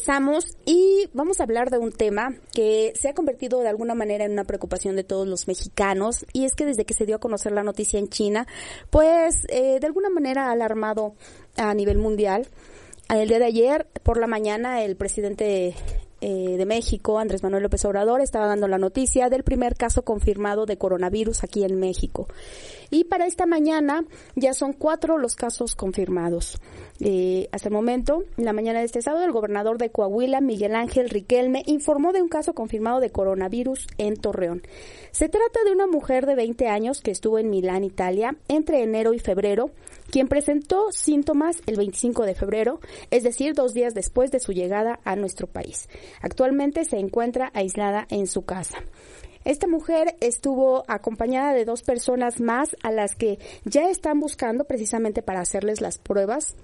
regresamos 0.04 0.58
y 0.66 1.08
vamos 1.14 1.40
a 1.40 1.44
hablar 1.44 1.70
de 1.70 1.78
un 1.78 1.94
tema 1.94 2.34
que 2.52 2.92
se 3.00 3.08
ha 3.08 3.14
convertido 3.14 3.62
de 3.62 3.70
alguna 3.70 3.96
manera 3.96 4.26
en 4.26 4.34
una 4.34 4.44
preocupación 4.44 4.98
de 4.98 5.06
todos 5.06 5.26
los 5.26 5.48
mexicanos 5.48 6.26
y 6.34 6.44
es 6.44 6.56
que 6.56 6.66
desde 6.66 6.84
que 6.84 6.94
se 6.94 7.06
dio 7.06 7.16
a 7.16 7.20
conocer 7.20 7.54
la 7.54 7.64
noticia 7.64 8.00
en 8.00 8.10
China, 8.10 8.46
pues 8.90 9.46
eh, 9.48 9.80
de 9.80 9.88
alguna 9.88 10.10
manera 10.10 10.48
ha 10.48 10.52
alarmado 10.52 11.16
a 11.56 11.74
nivel 11.74 12.00
mundial. 12.00 12.48
El 13.10 13.30
día 13.30 13.40
de 13.40 13.46
ayer, 13.46 13.88
por 14.04 14.20
la 14.20 14.28
mañana, 14.28 14.84
el 14.84 14.98
presidente 14.98 15.74
eh, 16.26 16.56
de 16.58 16.66
México, 16.66 17.20
Andrés 17.20 17.44
Manuel 17.44 17.64
López 17.64 17.84
Obrador, 17.84 18.22
estaba 18.22 18.48
dando 18.48 18.68
la 18.70 18.78
noticia 18.78 19.30
del 19.30 19.44
primer 19.44 19.76
caso 19.76 20.04
confirmado 20.04 20.66
de 20.66 20.78
coronavirus 20.78 21.44
aquí 21.44 21.66
en 21.66 21.78
México. 21.80 22.28
Y 22.90 23.04
para 23.04 23.26
esta 23.26 23.46
mañana 23.46 24.06
ya 24.36 24.54
son 24.54 24.72
cuatro 24.72 25.18
los 25.18 25.36
casos 25.36 25.76
confirmados. 25.76 26.60
Eh, 27.00 27.50
hasta 27.52 27.70
el 27.70 27.74
momento, 27.74 28.24
en 28.38 28.46
la 28.46 28.54
mañana 28.54 28.80
de 28.80 28.86
este 28.86 29.02
sábado, 29.02 29.26
el 29.26 29.32
gobernador 29.32 29.78
de 29.78 29.90
Coahuila, 29.90 30.42
Miguel 30.42 30.76
Ángel 30.76 31.10
Riquelme, 31.10 31.64
informó 31.66 32.14
de 32.14 32.22
un 32.22 32.30
caso 32.30 32.54
confirmado 32.54 33.00
de 33.00 33.10
coronavirus 33.10 33.88
en 33.98 34.16
Torreón. 34.16 34.62
Se 35.12 35.28
trata 35.28 35.64
de 35.66 35.72
una 35.72 35.88
mujer 35.88 36.26
de 36.26 36.36
20 36.36 36.68
años 36.68 37.02
que 37.02 37.12
estuvo 37.12 37.40
en 37.40 37.50
Milán, 37.50 37.84
Italia, 37.84 38.38
entre 38.48 38.84
enero 38.84 39.14
y 39.14 39.20
febrero, 39.20 39.72
quien 40.12 40.28
presentó 40.28 40.92
síntomas 40.92 41.62
el 41.66 41.78
25 41.78 42.26
de 42.26 42.36
febrero, 42.36 42.80
es 43.10 43.24
decir, 43.24 43.54
dos 43.54 43.74
días 43.74 43.94
después 43.94 44.32
de 44.32 44.40
su 44.40 44.54
llegada 44.54 45.00
a 45.04 45.16
nuestro 45.16 45.48
país. 45.48 45.90
Actualmente 46.22 46.86
se 46.86 46.98
encuentra 46.98 47.52
aislada 47.54 48.06
en 48.10 48.28
su 48.28 48.44
casa. 48.46 48.78
Esta 49.46 49.68
mujer 49.68 50.16
estuvo 50.22 50.86
acompañada 50.88 51.54
de 51.54 51.66
dos 51.66 51.82
personas 51.82 52.40
más 52.40 52.78
a 52.82 52.92
las 52.92 53.16
que 53.16 53.40
ya 53.66 53.90
están 53.90 54.20
buscando 54.22 54.64
precisamente 54.64 55.22
para 55.22 55.42
hacerles 55.42 55.82
las 55.82 55.98
pruebas 55.98 56.56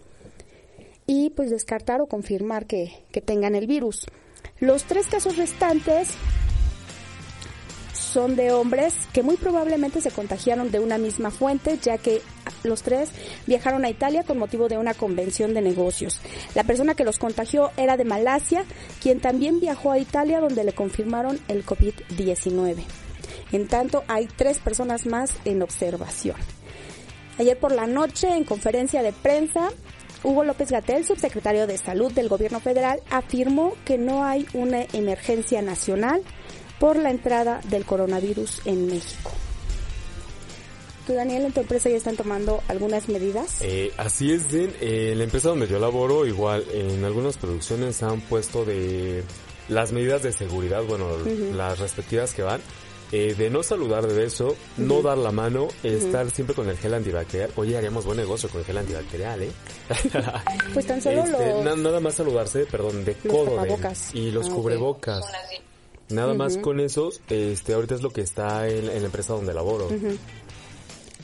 y 1.09 1.31
pues 1.31 1.49
descartar 1.49 2.01
o 2.01 2.05
confirmar 2.05 2.67
que, 2.67 3.03
que 3.11 3.19
tengan 3.19 3.55
el 3.55 3.65
virus. 3.65 4.05
Los 4.59 4.83
tres 4.83 5.07
casos 5.07 5.37
restantes 5.37 6.09
son 7.95 8.35
de 8.35 8.51
hombres 8.51 8.93
que 9.11 9.23
muy 9.23 9.35
probablemente 9.35 10.01
se 10.01 10.11
contagiaron 10.11 10.69
de 10.69 10.77
una 10.77 10.99
misma 10.99 11.31
fuente, 11.31 11.79
ya 11.81 11.97
que 11.97 12.21
los 12.63 12.83
tres 12.83 13.09
viajaron 13.47 13.85
a 13.85 13.89
Italia 13.89 14.21
con 14.21 14.37
motivo 14.37 14.67
de 14.67 14.77
una 14.77 14.93
convención 14.93 15.55
de 15.55 15.63
negocios. 15.63 16.21
La 16.53 16.63
persona 16.63 16.93
que 16.93 17.05
los 17.05 17.17
contagió 17.17 17.71
era 17.75 17.97
de 17.97 18.05
Malasia, 18.05 18.63
quien 19.01 19.19
también 19.19 19.59
viajó 19.59 19.91
a 19.91 19.97
Italia 19.97 20.39
donde 20.39 20.63
le 20.63 20.73
confirmaron 20.73 21.39
el 21.47 21.65
COVID-19. 21.65 22.83
En 23.51 23.67
tanto, 23.67 24.03
hay 24.07 24.27
tres 24.27 24.59
personas 24.59 25.07
más 25.07 25.33
en 25.43 25.63
observación. 25.63 26.37
Ayer 27.39 27.57
por 27.57 27.71
la 27.71 27.87
noche, 27.87 28.27
en 28.27 28.43
conferencia 28.43 29.01
de 29.01 29.11
prensa, 29.11 29.69
Hugo 30.23 30.43
López 30.43 30.71
Gatel, 30.71 31.05
subsecretario 31.05 31.67
de 31.67 31.77
Salud 31.77 32.11
del 32.11 32.27
Gobierno 32.27 32.59
Federal, 32.59 33.01
afirmó 33.09 33.75
que 33.85 33.97
no 33.97 34.23
hay 34.25 34.45
una 34.53 34.83
emergencia 34.93 35.61
nacional 35.61 36.21
por 36.79 36.95
la 36.95 37.11
entrada 37.11 37.61
del 37.69 37.85
coronavirus 37.85 38.61
en 38.65 38.87
México. 38.87 39.31
¿Tú, 41.07 41.13
Daniel, 41.15 41.45
en 41.45 41.53
tu 41.53 41.61
empresa 41.61 41.89
ya 41.89 41.97
están 41.97 42.15
tomando 42.15 42.61
algunas 42.67 43.09
medidas? 43.09 43.61
Eh, 43.61 43.91
así 43.97 44.31
es, 44.31 44.51
Den. 44.51 44.71
Eh, 44.79 45.13
la 45.17 45.23
empresa 45.23 45.49
donde 45.49 45.67
yo 45.67 45.79
laboro, 45.79 46.27
igual, 46.27 46.63
en 46.71 47.03
algunas 47.03 47.37
producciones 47.37 48.03
han 48.03 48.21
puesto 48.21 48.63
de 48.63 49.23
las 49.69 49.91
medidas 49.91 50.21
de 50.21 50.31
seguridad, 50.31 50.83
bueno, 50.83 51.07
las 51.55 51.79
respectivas 51.79 52.33
que 52.33 52.43
van. 52.43 52.61
Eh, 53.11 53.33
de 53.35 53.49
no 53.49 53.63
saludar 53.63 54.05
de 54.07 54.13
beso, 54.13 54.55
no 54.77 55.01
dar 55.01 55.17
la 55.17 55.31
mano, 55.31 55.67
estar 55.81 56.29
siempre 56.29 56.55
con 56.55 56.69
el 56.69 56.77
gel 56.77 56.93
antibacterial. 56.93 57.49
Oye, 57.55 57.75
haríamos 57.75 58.05
buen 58.05 58.17
negocio 58.17 58.49
con 58.49 58.59
el 58.59 58.65
gel 58.65 58.77
antibacterial, 58.77 59.41
¿eh? 59.41 59.51
pues 60.73 60.85
tan 60.85 61.01
solo 61.01 61.23
este, 61.23 61.63
los... 61.63 61.77
nada 61.79 61.99
más 61.99 62.13
saludarse, 62.13 62.65
perdón, 62.67 63.03
de 63.05 63.15
Los 63.23 63.33
codo. 63.33 63.55
Tapabocas. 63.55 64.13
y 64.13 64.29
los 64.31 64.47
Ah, 64.47 64.53
cubrebocas. 64.53 65.25
Nada 66.09 66.33
más 66.33 66.57
con 66.57 66.79
esos, 66.79 67.21
este, 67.29 67.73
ahorita 67.73 67.93
es 67.95 68.01
lo 68.01 68.09
que 68.11 68.21
está 68.21 68.67
en, 68.67 68.89
en 68.89 68.99
la 68.99 69.05
empresa 69.05 69.33
donde 69.33 69.53
laboro. 69.53 69.89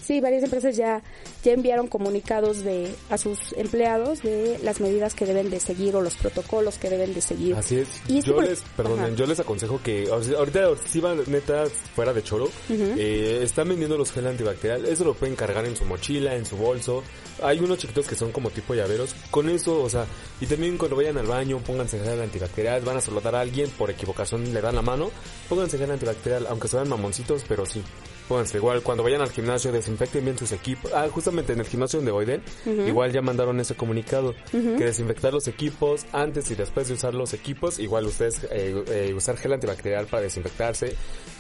Sí, 0.06 0.22
varias 0.22 0.44
empresas 0.44 0.78
ya, 0.78 1.02
ya 1.44 1.54
enviaron 1.54 1.88
comunicados 1.88 2.64
de, 2.64 2.94
a 3.10 3.18
sus 3.18 3.54
empleados 3.54 4.22
de 4.22 4.60
las 4.62 4.80
medidas 4.80 5.16
que 5.16 5.26
deben 5.26 5.50
de 5.50 5.60
seguir 5.60 5.96
o 5.96 6.02
los 6.02 6.16
protocolos 6.16 6.78
que 6.78 6.92
deben 6.92 7.14
de 7.16 7.22
seguir. 7.22 7.56
Así 7.56 7.78
es. 7.78 7.88
Y 8.08 8.22
yo 8.22 8.40
les, 8.40 8.62
perdonen, 8.62 9.06
Ajá. 9.06 9.16
yo 9.16 9.26
les 9.26 9.40
aconsejo 9.40 9.82
que 9.82 10.08
ahorita 10.10 10.70
si 10.86 11.00
van 11.00 11.22
neta 11.26 11.66
fuera 11.96 12.14
de 12.14 12.22
choro, 12.22 12.50
eh, 12.70 13.40
están 13.42 13.70
vendiendo 13.70 13.98
los 13.98 14.12
gel 14.12 14.28
antibacterial, 14.28 14.86
eso 14.86 15.04
lo 15.06 15.16
pueden 15.16 15.36
cargar 15.36 15.66
en 15.66 15.76
su 15.76 15.86
mochila, 15.86 16.36
en 16.36 16.46
su 16.46 16.56
bolso. 16.56 17.04
Hay 17.42 17.60
unos 17.60 17.80
chiquitos 17.80 18.08
que 18.08 18.16
son 18.16 18.32
como 18.32 18.52
tipo 18.52 18.76
llaveros. 18.76 19.16
Con 19.32 19.50
eso, 19.50 19.82
o 19.82 19.90
sea, 19.90 20.06
y 20.40 20.46
también 20.46 20.78
cuando 20.78 20.98
vayan 20.98 21.18
al 21.18 21.26
baño, 21.26 21.58
pónganse 21.66 22.00
gel 22.00 22.22
antibacterial, 22.22 22.82
van 22.82 22.98
a 22.98 23.02
saludar 23.02 23.36
a 23.36 23.42
alguien, 23.42 23.72
por 23.72 23.90
equivocación 23.90 24.54
le 24.54 24.62
dan 24.62 24.76
la 24.76 24.84
mano, 24.84 25.10
pónganse 25.50 25.80
gel 25.80 25.90
antibacterial, 25.90 26.46
aunque 26.48 26.68
se 26.68 26.76
vean 26.78 26.90
mamoncitos, 26.90 27.44
pero 27.48 27.66
sí. 27.66 27.82
Pónganse 28.28 28.58
igual, 28.58 28.82
cuando 28.82 29.04
vayan 29.04 29.22
al 29.22 29.30
gimnasio, 29.30 29.72
desinfecten 29.72 30.24
bien 30.24 30.38
sus 30.38 30.52
equipos. 30.52 30.92
Ah, 30.94 31.08
justamente 31.12 31.54
en 31.54 31.60
el 31.60 31.66
gimnasio 31.66 32.00
donde 32.00 32.12
voy, 32.12 32.26
Den, 32.26 32.42
igual 32.88 33.12
ya 33.12 33.22
mandaron 33.22 33.60
ese 33.60 33.76
comunicado, 33.76 34.34
que 34.52 34.84
desinfectar 34.84 35.34
los 35.34 35.48
equipos 35.48 36.06
antes 36.12 36.50
y 36.50 36.56
después 36.56 36.88
de 36.88 36.96
usar 36.96 37.14
los 37.14 37.34
equipos, 37.34 37.80
igual 37.80 38.06
ustedes 38.06 38.44
eh, 38.52 38.84
eh, 38.88 39.14
usar 39.16 39.38
gel 39.38 39.54
antibacterial 39.54 40.08
para 40.08 40.24
desinfectarse, 40.24 40.96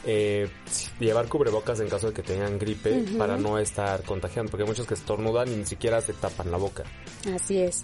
eh, 0.05 0.47
llevar 0.99 1.27
cubrebocas 1.27 1.79
en 1.79 1.89
caso 1.89 2.07
de 2.07 2.13
que 2.13 2.21
tengan 2.21 2.59
gripe 2.59 3.03
para 3.17 3.37
no 3.37 3.57
estar 3.57 4.03
contagiando, 4.03 4.51
porque 4.51 4.63
hay 4.63 4.69
muchos 4.69 4.85
que 4.85 4.93
estornudan 4.93 5.51
y 5.51 5.55
ni 5.55 5.65
siquiera 5.65 6.01
se 6.01 6.13
tapan 6.13 6.51
la 6.51 6.57
boca. 6.57 6.83
Así 7.33 7.59
es. 7.59 7.83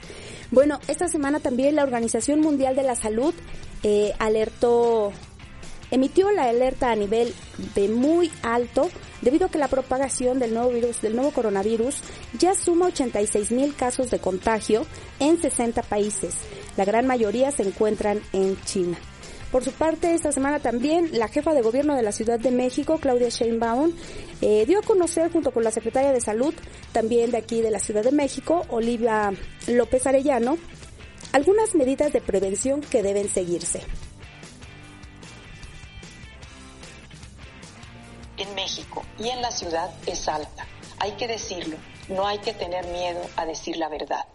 Bueno, 0.52 0.80
esta 0.88 1.08
semana 1.08 1.40
también 1.40 1.76
la 1.76 1.84
Organización 1.84 2.40
Mundial 2.40 2.76
de 2.76 2.84
la 2.84 2.96
Salud 2.96 3.34
eh, 3.84 4.14
alertó, 4.20 5.12
emitió 5.92 6.32
la 6.32 6.46
alerta 6.46 6.92
a 6.92 6.96
nivel 6.96 7.34
de 7.76 7.90
muy 7.90 8.32
alto 8.42 8.90
debido 9.22 9.46
a 9.46 9.50
que 9.50 9.58
la 9.58 9.68
propagación 9.68 10.40
del 10.40 10.54
nuevo 10.54 10.72
virus, 10.72 11.02
del 11.02 11.16
nuevo 11.16 11.32
coronavirus, 11.32 12.02
ya 12.40 12.56
suma 12.56 12.88
86 12.88 13.52
mil 13.52 13.76
casos 13.76 14.10
de 14.10 14.20
contagio 14.20 14.86
en 15.20 15.40
60 15.40 15.84
países. 15.84 16.36
La 16.78 16.86
gran 16.86 17.06
mayoría 17.06 17.52
se 17.52 17.64
encuentran 17.64 18.22
en 18.34 18.60
China. 18.64 18.98
Por 19.52 19.66
su 19.66 19.72
parte, 19.74 20.14
esta 20.16 20.32
semana 20.32 20.60
también 20.60 21.10
la 21.12 21.28
jefa 21.28 21.54
de 21.54 21.62
gobierno 21.62 21.94
de 21.96 22.04
la 22.04 22.14
Ciudad 22.14 22.40
de 22.40 22.52
México, 22.52 23.00
Claudia 23.00 23.28
Sheinbaum, 23.28 23.92
eh, 24.42 24.66
dio 24.66 24.80
a 24.80 24.82
conocer 24.82 25.30
junto 25.30 25.52
con 25.52 25.66
la 25.66 25.72
secretaria 25.72 26.14
de 26.14 26.22
Salud, 26.22 26.54
también 26.94 27.32
de 27.32 27.38
aquí 27.38 27.62
de 27.62 27.70
la 27.70 27.80
Ciudad 27.80 28.04
de 28.04 28.14
México, 28.14 28.66
Olivia 28.70 29.34
López 29.68 30.08
Arellano, 30.08 30.58
algunas 31.34 31.76
medidas 31.76 32.14
de 32.14 32.22
prevención 32.22 32.80
que 32.80 33.04
deben 33.04 33.28
seguirse. 33.28 33.82
En 38.42 38.56
México 38.56 39.04
y 39.18 39.30
en 39.30 39.42
la 39.42 39.52
ciudad 39.52 39.92
es 40.06 40.28
alta. 40.28 40.66
Hay 41.00 41.14
que 41.14 41.28
decirlo, 41.28 41.78
no 42.10 42.28
hay 42.28 42.40
que 42.40 42.54
tener 42.54 42.86
miedo 42.88 43.22
a 43.36 43.46
decir 43.46 43.78
la 43.78 43.90
verdad. 43.90 44.26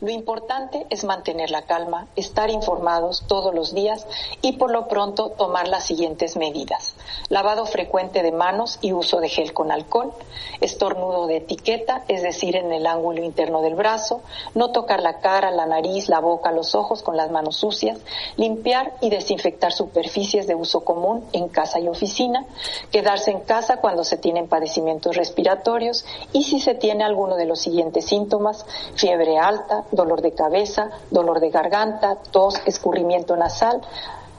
Lo 0.00 0.10
importante 0.10 0.86
es 0.90 1.04
mantener 1.04 1.50
la 1.50 1.62
calma, 1.62 2.06
estar 2.14 2.50
informados 2.50 3.24
todos 3.26 3.54
los 3.54 3.74
días 3.74 4.06
y 4.42 4.52
por 4.52 4.70
lo 4.70 4.86
pronto 4.86 5.30
tomar 5.30 5.66
las 5.68 5.84
siguientes 5.84 6.36
medidas. 6.36 6.94
Lavado 7.28 7.66
frecuente 7.66 8.22
de 8.22 8.32
manos 8.32 8.78
y 8.80 8.92
uso 8.92 9.20
de 9.20 9.28
gel 9.28 9.52
con 9.52 9.72
alcohol, 9.72 10.12
estornudo 10.60 11.26
de 11.26 11.38
etiqueta, 11.38 12.04
es 12.08 12.22
decir, 12.22 12.56
en 12.56 12.72
el 12.72 12.86
ángulo 12.86 13.24
interno 13.24 13.60
del 13.60 13.74
brazo, 13.74 14.22
no 14.54 14.70
tocar 14.70 15.02
la 15.02 15.18
cara, 15.18 15.50
la 15.50 15.66
nariz, 15.66 16.08
la 16.08 16.20
boca, 16.20 16.52
los 16.52 16.74
ojos 16.74 17.02
con 17.02 17.16
las 17.16 17.30
manos 17.30 17.56
sucias, 17.56 17.98
limpiar 18.36 18.94
y 19.00 19.10
desinfectar 19.10 19.72
superficies 19.72 20.46
de 20.46 20.54
uso 20.54 20.84
común 20.84 21.24
en 21.32 21.48
casa 21.48 21.80
y 21.80 21.88
oficina, 21.88 22.46
quedarse 22.92 23.30
en 23.30 23.40
casa 23.40 23.78
cuando 23.78 24.04
se 24.04 24.16
tienen 24.16 24.48
padecimientos 24.48 25.16
respiratorios 25.16 26.04
y 26.32 26.44
si 26.44 26.60
se 26.60 26.74
tiene 26.74 27.04
alguno 27.04 27.36
de 27.36 27.46
los 27.46 27.60
siguientes 27.60 28.06
síntomas, 28.06 28.64
fiebre 28.94 29.38
alta, 29.38 29.57
dolor 29.90 30.22
de 30.22 30.32
cabeza, 30.32 30.90
dolor 31.10 31.40
de 31.40 31.50
garganta, 31.50 32.16
tos, 32.30 32.60
escurrimiento 32.66 33.36
nasal, 33.36 33.80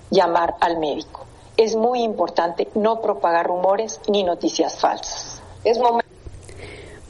llamar 0.09 0.55
al 0.59 0.79
médico. 0.79 1.25
Es 1.57 1.75
muy 1.75 2.03
importante 2.03 2.69
no 2.75 3.01
propagar 3.01 3.47
rumores 3.47 3.99
ni 4.07 4.23
noticias 4.23 4.79
falsas. 4.79 5.41
Es 5.63 5.77
momento 5.77 6.07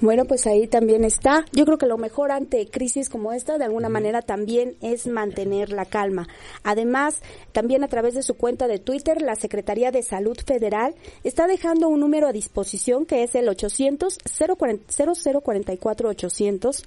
Bueno, 0.01 0.25
pues 0.25 0.47
ahí 0.47 0.65
también 0.65 1.03
está. 1.03 1.45
Yo 1.51 1.65
creo 1.65 1.77
que 1.77 1.85
lo 1.85 1.97
mejor 1.97 2.31
ante 2.31 2.67
crisis 2.67 3.09
como 3.09 3.33
esta, 3.33 3.57
de 3.57 3.65
alguna 3.65 3.89
manera, 3.89 4.21
también 4.21 4.75
es 4.81 5.07
mantener 5.07 5.71
la 5.71 5.85
calma. 5.85 6.27
Además, 6.63 7.21
también 7.51 7.83
a 7.83 7.89
través 7.89 8.15
de 8.15 8.23
su 8.23 8.35
cuenta 8.35 8.67
de 8.67 8.79
Twitter, 8.79 9.21
la 9.21 9.35
Secretaría 9.35 9.91
de 9.91 10.01
Salud 10.01 10.37
Federal 10.43 10.95
está 11.23 11.47
dejando 11.47 11.89
un 11.89 11.99
número 11.99 12.27
a 12.27 12.31
disposición 12.31 13.05
que 13.05 13.23
es 13.23 13.35
el 13.35 13.49
800 13.49 14.17
0044 14.23 16.09
800 16.09 16.83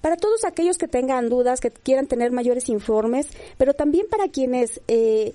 para 0.00 0.16
todos 0.16 0.44
aquellos 0.44 0.78
que 0.78 0.88
tengan 0.88 1.28
dudas, 1.28 1.60
que 1.60 1.70
quieran 1.70 2.06
tener 2.06 2.30
mayores 2.30 2.68
informes, 2.68 3.28
pero 3.56 3.74
también 3.74 4.06
para 4.08 4.28
quienes 4.28 4.80
eh, 4.88 5.34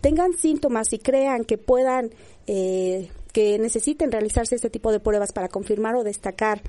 tengan 0.00 0.32
síntomas 0.34 0.92
y 0.92 0.98
crean 0.98 1.44
que 1.44 1.58
puedan, 1.58 2.10
eh, 2.46 3.10
que 3.32 3.58
necesiten 3.58 4.12
realizarse 4.12 4.54
este 4.54 4.70
tipo 4.70 4.92
de 4.92 5.00
pruebas 5.00 5.32
para 5.32 5.48
confirmar 5.48 5.96
o 5.96 6.04
destacar 6.04 6.62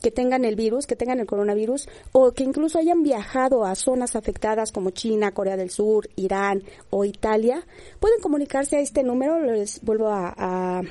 que 0.00 0.10
tengan 0.10 0.44
el 0.44 0.56
virus, 0.56 0.86
que 0.86 0.96
tengan 0.96 1.20
el 1.20 1.26
coronavirus, 1.26 1.88
o 2.12 2.32
que 2.32 2.44
incluso 2.44 2.78
hayan 2.78 3.02
viajado 3.02 3.64
a 3.64 3.74
zonas 3.74 4.16
afectadas 4.16 4.72
como 4.72 4.90
China, 4.90 5.32
Corea 5.32 5.56
del 5.56 5.70
Sur, 5.70 6.08
Irán 6.16 6.62
o 6.88 7.04
Italia, 7.04 7.66
pueden 8.00 8.20
comunicarse 8.20 8.76
a 8.76 8.80
este 8.80 9.02
número, 9.02 9.38
les 9.40 9.82
vuelvo 9.82 10.08
a, 10.08 10.34
a 10.36 10.82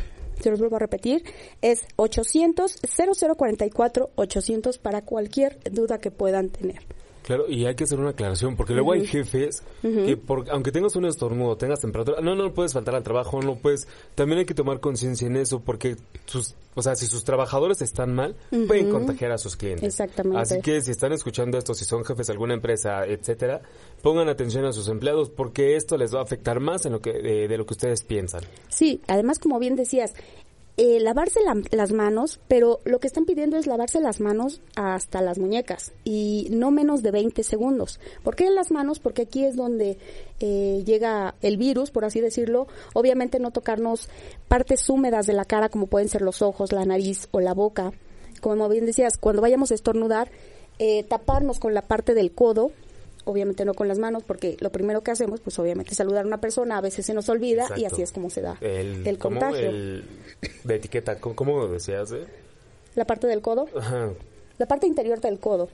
se 0.42 0.50
los 0.50 0.60
vuelvo 0.60 0.78
a 0.78 0.80
repetir, 0.80 1.24
es 1.62 1.82
800 1.96 2.80
0044 2.96 4.10
800 4.16 4.78
para 4.78 5.02
cualquier 5.02 5.60
duda 5.72 6.00
que 6.00 6.12
puedan 6.12 6.50
tener. 6.50 6.99
Claro, 7.30 7.46
y 7.48 7.68
hay 7.68 7.76
que 7.76 7.84
hacer 7.84 8.00
una 8.00 8.10
aclaración, 8.10 8.56
porque 8.56 8.74
luego 8.74 8.92
hay 8.92 9.06
jefes 9.06 9.62
que, 9.84 10.18
por, 10.18 10.50
aunque 10.50 10.72
tengas 10.72 10.96
un 10.96 11.06
estornudo, 11.06 11.58
tengas 11.58 11.80
temperatura, 11.80 12.22
no, 12.22 12.34
no 12.34 12.56
puedes 12.56 12.74
faltar 12.74 12.96
al 12.96 13.04
trabajo, 13.04 13.40
no 13.40 13.56
puedes. 13.58 13.88
También 14.16 14.40
hay 14.40 14.46
que 14.46 14.56
tomar 14.56 14.80
conciencia 14.80 15.28
en 15.28 15.36
eso, 15.36 15.60
porque 15.60 15.96
sus, 16.26 16.56
o 16.74 16.82
sea, 16.82 16.96
si 16.96 17.06
sus 17.06 17.24
trabajadores 17.24 17.84
están 17.84 18.16
mal, 18.16 18.36
pueden 18.66 18.90
contagiar 18.90 19.32
a 19.32 19.38
sus 19.38 19.56
clientes. 19.56 19.84
Exactamente. 19.84 20.42
Así 20.42 20.60
que 20.60 20.82
si 20.82 20.90
están 20.90 21.14
escuchando 21.14 21.60
esto, 21.60 21.76
si 21.76 21.86
son 21.86 22.04
jefes 22.04 22.26
de 22.26 22.34
alguna 22.34 22.56
empresa, 22.56 23.06
etcétera, 23.06 23.62
pongan 24.02 24.28
atención 24.28 24.66
a 24.66 24.74
sus 24.74 24.88
empleados, 24.88 25.30
porque 25.30 25.76
esto 25.76 25.98
les 25.98 26.12
va 26.12 26.22
a 26.22 26.24
afectar 26.24 26.60
más 26.60 26.88
en 26.88 26.94
lo 26.94 27.00
que, 27.00 27.14
de, 27.14 27.48
de 27.48 27.58
lo 27.60 27.68
que 27.68 27.76
ustedes 27.76 28.02
piensan. 28.02 28.42
Sí, 28.70 29.02
además, 29.06 29.38
como 29.38 29.60
bien 29.60 29.76
decías, 29.76 30.16
eh, 30.82 31.02
lavarse 31.02 31.42
la- 31.44 31.62
las 31.72 31.92
manos, 31.92 32.40
pero 32.48 32.80
lo 32.86 33.00
que 33.00 33.08
están 33.08 33.26
pidiendo 33.26 33.58
es 33.58 33.68
lavarse 33.68 34.00
las 34.00 34.22
manos 34.22 34.62
hasta 34.78 35.22
las 35.22 35.38
muñecas 35.38 35.92
y 36.06 36.48
no 36.52 36.72
menos 36.72 37.04
de 37.04 37.12
20 37.12 37.44
segundos. 37.44 38.00
¿Por 38.24 38.38
qué 38.38 38.46
en 38.46 38.56
las 38.56 38.72
manos? 38.72 39.00
Porque 39.00 39.24
aquí 39.24 39.44
es 39.44 39.58
donde 39.58 39.98
eh, 40.40 40.82
llega 40.86 41.36
el 41.42 41.58
virus, 41.58 41.92
por 41.92 42.06
así 42.06 42.22
decirlo. 42.22 42.68
Obviamente 42.94 43.40
no 43.40 43.52
tocarnos 43.52 44.08
partes 44.48 44.90
húmedas 44.90 45.28
de 45.28 45.34
la 45.34 45.44
cara 45.44 45.68
como 45.68 45.88
pueden 45.88 46.08
ser 46.08 46.22
los 46.22 46.42
ojos, 46.42 46.72
la 46.72 46.86
nariz 46.86 47.28
o 47.32 47.42
la 47.42 47.54
boca. 47.54 47.92
Como 48.40 48.70
bien 48.70 48.86
decías, 48.86 49.18
cuando 49.18 49.42
vayamos 49.42 49.72
a 49.72 49.76
estornudar, 49.76 50.32
eh, 50.80 51.04
taparnos 51.04 51.60
con 51.60 51.74
la 51.74 51.82
parte 51.82 52.14
del 52.14 52.32
codo 52.32 52.72
obviamente 53.30 53.66
no 53.66 53.74
con 53.74 53.88
las 53.88 54.00
manos, 54.00 54.24
porque 54.24 54.58
lo 54.60 54.72
primero 54.72 55.02
que 55.02 55.12
hacemos, 55.12 55.40
pues 55.42 55.58
obviamente 55.60 55.96
saludar 55.96 56.24
a 56.24 56.28
una 56.28 56.42
persona, 56.42 56.78
a 56.78 56.82
veces 56.82 57.06
se 57.06 57.14
nos 57.14 57.30
olvida 57.30 57.68
y 57.78 57.86
así 57.86 58.02
es 58.02 58.12
como 58.12 58.30
se 58.30 58.42
da 58.42 58.58
El, 58.62 59.18
contagio. 59.18 59.70
El- 59.70 60.04
de 60.64 60.76
etiqueta, 60.76 61.20
¿cómo, 61.20 61.36
cómo 61.36 61.68
decías? 61.68 62.12
eh? 62.12 62.26
La 62.96 63.06
parte 63.06 63.28
del 63.28 63.42
codo, 63.42 63.68
Ajá. 63.78 64.10
la 64.58 64.66
parte 64.68 64.88
interior 64.88 65.20
del 65.22 65.40
codo. 65.40 65.70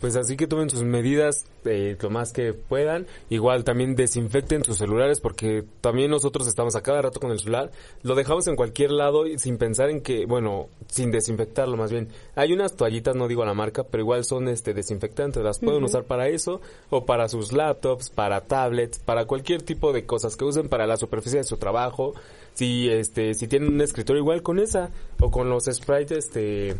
Pues 0.00 0.16
así 0.16 0.36
que 0.36 0.46
tomen 0.46 0.70
sus 0.70 0.82
medidas 0.82 1.44
eh, 1.66 1.96
lo 2.00 2.08
más 2.08 2.32
que 2.32 2.54
puedan.Igual 2.54 3.64
también 3.64 3.94
desinfecten 3.94 4.64
sus 4.64 4.78
celulares 4.78 5.20
porque 5.20 5.64
también 5.82 6.10
nosotros 6.10 6.46
estamos 6.46 6.74
a 6.74 6.82
cada 6.82 7.02
rato 7.02 7.20
con 7.20 7.30
el 7.30 7.38
celular. 7.38 7.70
Lo 8.02 8.14
dejamos 8.14 8.46
en 8.46 8.56
cualquier 8.56 8.92
lado 8.92 9.26
y 9.26 9.38
sin 9.38 9.58
pensar 9.58 9.90
en 9.90 10.00
que, 10.00 10.24
bueno, 10.24 10.68
sin 10.88 11.10
desinfectarlo 11.10 11.76
más 11.76 11.90
bien. 11.92 12.08
Hay 12.34 12.52
unas 12.54 12.76
toallitas, 12.76 13.14
no 13.14 13.28
digo 13.28 13.44
la 13.44 13.52
marca, 13.52 13.84
pero 13.84 14.02
igual 14.02 14.24
son 14.24 14.48
este 14.48 14.72
desinfectantes. 14.72 15.42
Las 15.42 15.58
pueden 15.58 15.84
usar 15.84 16.04
para 16.04 16.28
eso 16.28 16.62
o 16.88 17.04
para 17.04 17.28
sus 17.28 17.52
laptops, 17.52 18.08
para 18.08 18.40
tablets, 18.40 18.98
para 19.00 19.26
cualquier 19.26 19.62
tipo 19.62 19.92
de 19.92 20.06
cosas 20.06 20.34
que 20.34 20.44
usen 20.44 20.70
para 20.70 20.86
la 20.86 20.96
superficie 20.96 21.40
de 21.40 21.44
su 21.44 21.58
trabajo. 21.58 22.14
Si 22.54 22.88
este 22.88 23.34
si 23.34 23.48
tienen 23.48 23.74
un 23.74 23.80
escritorio 23.82 24.22
igual 24.22 24.42
con 24.42 24.58
esa 24.58 24.90
o 25.20 25.30
con 25.30 25.50
los 25.50 25.64
sprays 25.64 26.10
este 26.10 26.74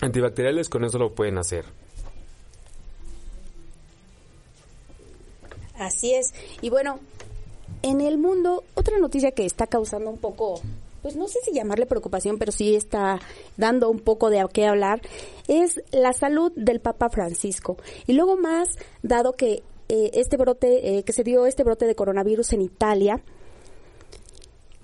antibacteriales 0.00 0.68
con 0.68 0.84
eso 0.84 0.98
lo 0.98 1.14
pueden 1.14 1.38
hacer. 1.38 1.64
Así 5.78 6.14
es. 6.14 6.32
Y 6.62 6.70
bueno, 6.70 6.98
en 7.82 8.00
el 8.00 8.18
mundo, 8.18 8.64
otra 8.74 8.98
noticia 8.98 9.30
que 9.32 9.44
está 9.44 9.66
causando 9.66 10.10
un 10.10 10.18
poco, 10.18 10.60
pues 11.02 11.16
no 11.16 11.28
sé 11.28 11.38
si 11.44 11.52
llamarle 11.52 11.86
preocupación, 11.86 12.38
pero 12.38 12.50
sí 12.52 12.74
está 12.74 13.20
dando 13.56 13.90
un 13.90 14.00
poco 14.00 14.30
de 14.30 14.44
qué 14.52 14.66
hablar, 14.66 15.00
es 15.48 15.82
la 15.92 16.12
salud 16.12 16.52
del 16.56 16.80
Papa 16.80 17.10
Francisco. 17.10 17.76
Y 18.06 18.14
luego 18.14 18.36
más, 18.36 18.70
dado 19.02 19.34
que 19.34 19.62
eh, 19.88 20.10
este 20.14 20.36
brote, 20.36 20.98
eh, 20.98 21.02
que 21.04 21.12
se 21.12 21.22
dio 21.22 21.46
este 21.46 21.62
brote 21.62 21.86
de 21.86 21.94
coronavirus 21.94 22.54
en 22.54 22.62
Italia, 22.62 23.22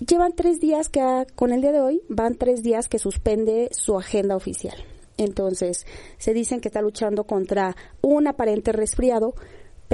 llevan 0.05 0.33
tres 0.33 0.59
días 0.59 0.89
que, 0.89 1.01
ha- 1.01 1.25
con 1.35 1.51
el 1.51 1.61
día 1.61 1.71
de 1.71 1.81
hoy, 1.81 2.01
van 2.09 2.35
tres 2.35 2.63
días 2.63 2.87
que 2.87 2.99
suspende 2.99 3.69
su 3.71 3.97
agenda 3.97 4.35
oficial. 4.35 4.75
Entonces, 5.17 5.85
se 6.17 6.33
dicen 6.33 6.59
que 6.59 6.69
está 6.69 6.81
luchando 6.81 7.25
contra 7.25 7.75
un 8.01 8.27
aparente 8.27 8.71
resfriado, 8.71 9.35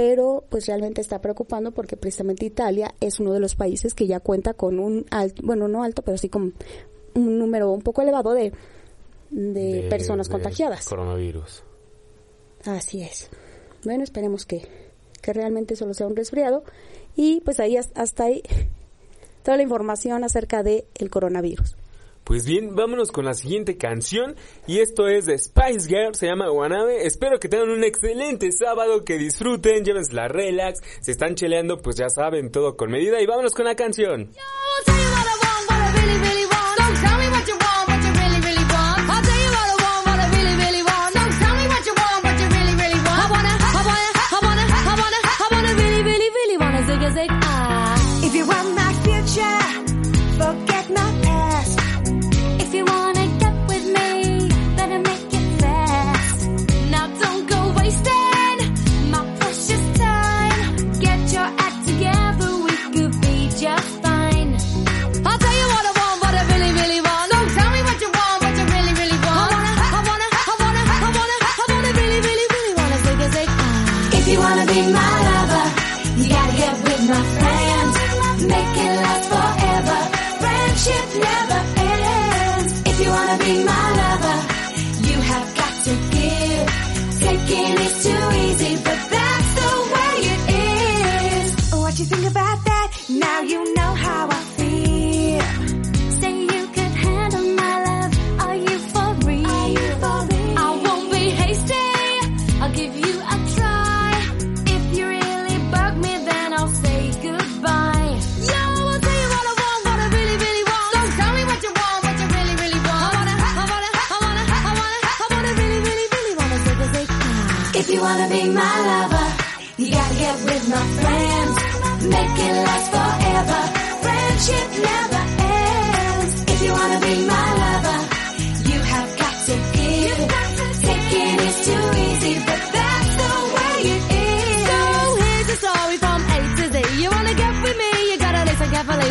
pero 0.00 0.44
pues 0.48 0.66
realmente 0.66 1.02
está 1.02 1.20
preocupando 1.20 1.72
porque 1.72 1.94
precisamente 1.98 2.46
Italia 2.46 2.94
es 3.00 3.20
uno 3.20 3.34
de 3.34 3.38
los 3.40 3.54
países 3.54 3.92
que 3.92 4.06
ya 4.06 4.18
cuenta 4.18 4.54
con 4.54 4.78
un 4.78 5.04
alto, 5.10 5.42
bueno, 5.44 5.68
no 5.68 5.82
alto, 5.82 6.00
pero 6.00 6.16
sí 6.16 6.30
con 6.30 6.54
un 7.14 7.38
número 7.38 7.70
un 7.70 7.82
poco 7.82 8.00
elevado 8.00 8.32
de, 8.32 8.50
de, 9.28 9.86
personas 9.90 10.28
de 10.28 10.32
contagiadas. 10.32 10.86
Coronavirus. 10.86 11.64
Así 12.64 13.02
es. 13.02 13.28
Bueno, 13.84 14.02
esperemos 14.02 14.46
que, 14.46 14.66
que 15.20 15.34
realmente 15.34 15.76
solo 15.76 15.92
sea 15.92 16.06
un 16.06 16.16
resfriado. 16.16 16.64
Y 17.14 17.42
pues 17.42 17.60
ahí 17.60 17.76
has- 17.76 17.90
hasta 17.94 18.24
ahí 18.24 18.42
toda 19.42 19.58
la 19.58 19.64
información 19.64 20.24
acerca 20.24 20.62
del 20.62 20.84
el 20.94 21.10
coronavirus. 21.10 21.76
Pues 22.30 22.46
bien, 22.46 22.76
vámonos 22.76 23.10
con 23.10 23.24
la 23.24 23.34
siguiente 23.34 23.76
canción 23.76 24.36
y 24.68 24.78
esto 24.78 25.08
es 25.08 25.26
de 25.26 25.36
Spice 25.36 25.88
Girl, 25.88 26.14
se 26.14 26.28
llama 26.28 26.48
Guanabe. 26.48 27.04
Espero 27.04 27.40
que 27.40 27.48
tengan 27.48 27.70
un 27.70 27.82
excelente 27.82 28.52
sábado, 28.52 29.04
que 29.04 29.18
disfruten, 29.18 29.84
llévensela 29.84 30.28
relax, 30.28 30.78
se 31.00 31.10
están 31.10 31.34
cheleando, 31.34 31.78
pues 31.78 31.96
ya 31.96 32.08
saben, 32.08 32.52
todo 32.52 32.76
con 32.76 32.92
medida 32.92 33.20
y 33.20 33.26
vámonos 33.26 33.52
con 33.52 33.64
la 33.64 33.74
canción. 33.74 34.30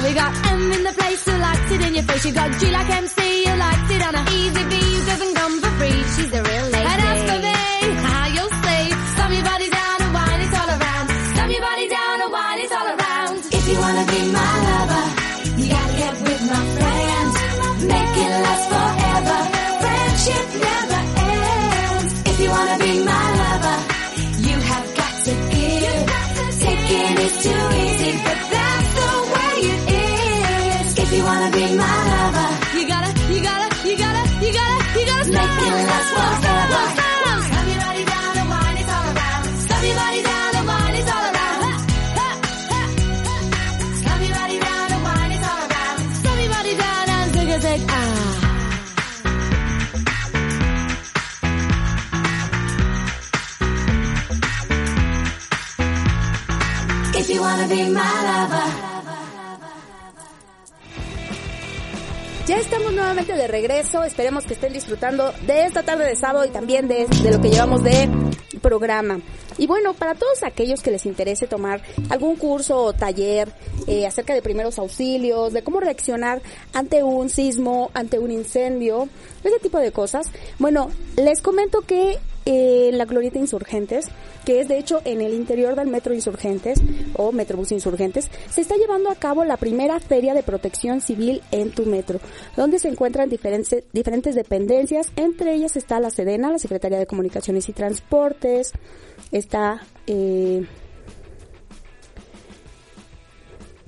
We 0.09 0.15
got 0.15 0.33
M 0.47 0.71
in 0.71 0.83
the 0.83 0.93
place 0.93 1.23
who 1.23 1.37
likes 1.37 1.71
it 1.71 1.81
in 1.81 1.93
your 1.93 2.03
face. 2.03 2.25
You 2.25 2.33
got 2.33 2.49
G 2.59 2.71
like 2.71 2.89
MC, 2.89 3.18
Ya 62.47 62.57
estamos 62.57 62.93
nuevamente 62.93 63.33
de 63.33 63.47
regreso. 63.47 64.03
Esperemos 64.03 64.43
que 64.43 64.55
estén 64.55 64.73
disfrutando 64.73 65.31
de 65.45 65.65
esta 65.65 65.83
tarde 65.83 66.05
de 66.05 66.15
sábado 66.15 66.45
y 66.45 66.49
también 66.49 66.87
de, 66.87 67.05
de 67.05 67.31
lo 67.31 67.39
que 67.39 67.49
llevamos 67.49 67.83
de 67.83 68.09
programa. 68.59 69.19
Y 69.59 69.67
bueno, 69.67 69.93
para 69.93 70.15
todos 70.15 70.41
aquellos 70.43 70.81
que 70.81 70.89
les 70.89 71.05
interese 71.05 71.45
tomar 71.45 71.81
algún 72.09 72.37
curso 72.37 72.77
o 72.77 72.93
taller 72.93 73.51
eh, 73.87 74.07
acerca 74.07 74.33
de 74.33 74.41
primeros 74.41 74.79
auxilios, 74.79 75.53
de 75.53 75.63
cómo 75.63 75.79
reaccionar 75.79 76.41
ante 76.73 77.03
un 77.03 77.29
sismo, 77.29 77.91
ante 77.93 78.19
un 78.19 78.31
incendio, 78.31 79.09
ese 79.43 79.59
tipo 79.59 79.77
de 79.77 79.91
cosas. 79.91 80.27
Bueno, 80.57 80.89
les 81.17 81.41
comento 81.41 81.81
que 81.81 82.17
eh, 82.51 82.89
la 82.93 83.05
Glorieta 83.05 83.37
Insurgentes, 83.37 84.07
que 84.43 84.59
es 84.59 84.67
de 84.67 84.79
hecho 84.79 85.01
en 85.05 85.21
el 85.21 85.35
interior 85.35 85.75
del 85.75 85.87
Metro 85.87 86.15
Insurgentes 86.15 86.81
o 87.13 87.31
Metrobús 87.31 87.71
Insurgentes, 87.71 88.27
se 88.49 88.61
está 88.61 88.75
llevando 88.75 89.11
a 89.11 89.15
cabo 89.15 89.45
la 89.45 89.55
primera 89.57 89.99
feria 89.99 90.33
de 90.33 90.41
protección 90.41 90.99
civil 90.99 91.43
en 91.51 91.69
tu 91.69 91.85
metro, 91.85 92.19
donde 92.57 92.79
se 92.79 92.87
encuentran 92.87 93.29
diferentes, 93.29 93.83
diferentes 93.93 94.33
dependencias, 94.33 95.11
entre 95.15 95.53
ellas 95.53 95.77
está 95.77 95.99
la 95.99 96.09
Sedena, 96.09 96.49
la 96.49 96.57
Secretaría 96.57 96.97
de 96.97 97.05
Comunicaciones 97.05 97.69
y 97.69 97.73
Transportes, 97.73 98.73
está... 99.31 99.83
Eh, 100.07 100.65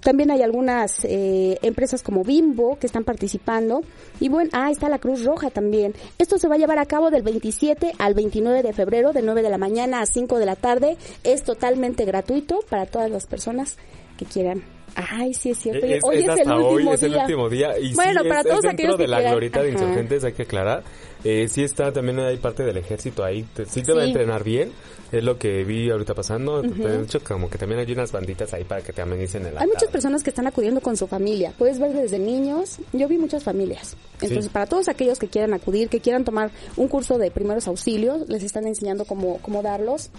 también 0.01 0.31
hay 0.31 0.41
algunas 0.41 1.05
eh, 1.05 1.57
empresas 1.61 2.03
como 2.03 2.23
Bimbo 2.23 2.77
que 2.79 2.87
están 2.87 3.03
participando. 3.03 3.81
Y 4.19 4.29
bueno, 4.29 4.49
ah, 4.53 4.69
está 4.71 4.89
la 4.89 4.99
Cruz 4.99 5.23
Roja 5.23 5.49
también. 5.49 5.93
Esto 6.17 6.37
se 6.37 6.47
va 6.47 6.55
a 6.55 6.57
llevar 6.57 6.79
a 6.79 6.85
cabo 6.85 7.09
del 7.11 7.21
27 7.23 7.93
al 7.97 8.13
29 8.13 8.63
de 8.63 8.73
febrero, 8.73 9.13
de 9.13 9.21
9 9.21 9.41
de 9.41 9.49
la 9.49 9.57
mañana 9.57 10.01
a 10.01 10.05
5 10.05 10.39
de 10.39 10.45
la 10.45 10.55
tarde. 10.55 10.97
Es 11.23 11.43
totalmente 11.43 12.05
gratuito 12.05 12.59
para 12.69 12.85
todas 12.85 13.09
las 13.09 13.25
personas 13.27 13.77
que 14.17 14.25
quieran. 14.25 14.63
Ay, 14.95 15.33
sí 15.33 15.51
es 15.51 15.57
cierto. 15.59 15.85
Hoy 15.85 16.17
es 16.17 16.19
es, 16.19 16.23
el 16.25 16.29
hasta 16.31 16.55
hoy, 16.57 16.73
último 16.75 16.93
es 16.93 17.03
el 17.03 17.11
día. 17.13 17.21
último 17.21 17.49
día. 17.49 17.79
Y 17.79 17.93
Bueno, 17.95 18.23
sí, 18.23 18.27
para 18.29 18.43
todos 18.43 18.65
aquellos 18.65 18.75
dentro 18.75 18.97
de 18.97 19.03
que 19.05 19.07
la 19.07 19.17
quieran. 19.17 19.31
glorieta 19.33 19.61
de 19.63 19.69
Ajá. 19.69 19.79
insurgentes, 19.79 20.23
hay 20.25 20.33
que 20.33 20.41
aclarar. 20.43 20.83
Eh, 21.23 21.47
sí 21.49 21.63
está, 21.63 21.91
también 21.91 22.19
hay 22.19 22.37
parte 22.37 22.63
del 22.63 22.77
ejército 22.77 23.23
ahí. 23.23 23.43
Te- 23.53 23.65
Sí 23.65 23.83
te 23.83 23.93
va 23.93 24.01
a 24.01 24.05
entrenar 24.05 24.43
bien. 24.43 24.71
Es 25.11 25.23
lo 25.23 25.37
que 25.37 25.63
vi 25.65 25.89
ahorita 25.91 26.13
pasando. 26.15 26.61
Ujú. 26.61 26.83
De 26.83 27.03
hecho, 27.03 27.21
como 27.23 27.49
que 27.49 27.57
también 27.57 27.79
hay 27.81 27.91
unas 27.91 28.11
banditas 28.13 28.53
ahí 28.53 28.63
para 28.63 28.81
que 28.81 28.93
te 28.93 29.01
amenicen 29.01 29.45
el 29.45 29.57
Hay 29.57 29.67
muchas 29.67 29.89
personas 29.89 30.23
que 30.23 30.29
están 30.29 30.47
acudiendo 30.47 30.79
con 30.81 30.95
su 30.95 31.05
familia. 31.05 31.53
Puedes 31.57 31.79
ver 31.79 31.93
desde 31.93 32.17
niños. 32.17 32.77
Yo 32.93 33.07
vi 33.09 33.17
muchas 33.17 33.43
familias. 33.43 33.97
Entonces, 34.13 34.45
Sí. 34.45 34.49
para 34.51 34.67
todos 34.67 34.87
aquellos 34.87 35.19
que 35.19 35.27
quieran 35.27 35.53
acudir, 35.53 35.89
que 35.89 35.99
quieran 35.99 36.23
tomar 36.23 36.49
un 36.77 36.87
curso 36.87 37.17
de 37.17 37.29
primeros 37.29 37.67
auxilios, 37.67 38.29
les 38.29 38.41
están 38.43 38.65
enseñando 38.67 39.03
cómo, 39.05 39.39
cómo 39.41 39.61
darlos. 39.61 40.09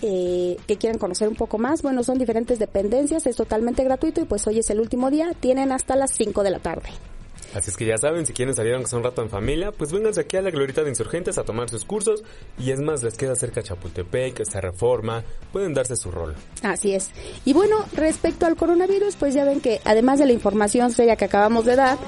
Eh, 0.00 0.56
que 0.68 0.76
quieran 0.76 0.96
conocer 0.98 1.26
un 1.26 1.34
poco 1.34 1.58
más, 1.58 1.82
bueno, 1.82 2.04
son 2.04 2.18
diferentes 2.18 2.60
dependencias, 2.60 3.26
es 3.26 3.34
totalmente 3.34 3.82
gratuito 3.82 4.20
y 4.20 4.26
pues 4.26 4.46
hoy 4.46 4.60
es 4.60 4.70
el 4.70 4.78
último 4.78 5.10
día, 5.10 5.32
tienen 5.40 5.72
hasta 5.72 5.96
las 5.96 6.12
5 6.12 6.44
de 6.44 6.50
la 6.50 6.60
tarde. 6.60 6.90
Así 7.54 7.70
es 7.70 7.76
que 7.76 7.86
ya 7.86 7.96
saben, 7.96 8.26
si 8.26 8.32
quieren 8.32 8.54
salir 8.54 8.74
aunque 8.74 8.90
sea 8.90 8.98
un 8.98 9.04
rato 9.04 9.22
en 9.22 9.30
familia, 9.30 9.72
pues 9.72 9.92
vénganse 9.92 10.20
aquí 10.20 10.36
a 10.36 10.42
la 10.42 10.50
Glorieta 10.50 10.82
de 10.82 10.90
Insurgentes 10.90 11.38
a 11.38 11.44
tomar 11.44 11.70
sus 11.70 11.84
cursos. 11.84 12.22
Y 12.58 12.70
es 12.70 12.80
más, 12.80 13.02
les 13.02 13.14
queda 13.14 13.34
cerca 13.36 13.62
Chapultepec, 13.62 14.40
esta 14.40 14.60
reforma, 14.60 15.24
pueden 15.52 15.72
darse 15.74 15.96
su 15.96 16.10
rol. 16.10 16.34
Así 16.62 16.94
es. 16.94 17.10
Y 17.44 17.54
bueno, 17.54 17.76
respecto 17.94 18.46
al 18.46 18.56
coronavirus, 18.56 19.16
pues 19.16 19.34
ya 19.34 19.44
ven 19.44 19.60
que 19.60 19.80
además 19.84 20.18
de 20.18 20.26
la 20.26 20.32
información 20.32 20.90
seria 20.90 21.16
que 21.16 21.24
acabamos 21.24 21.64
de 21.64 21.76
dar, 21.76 21.98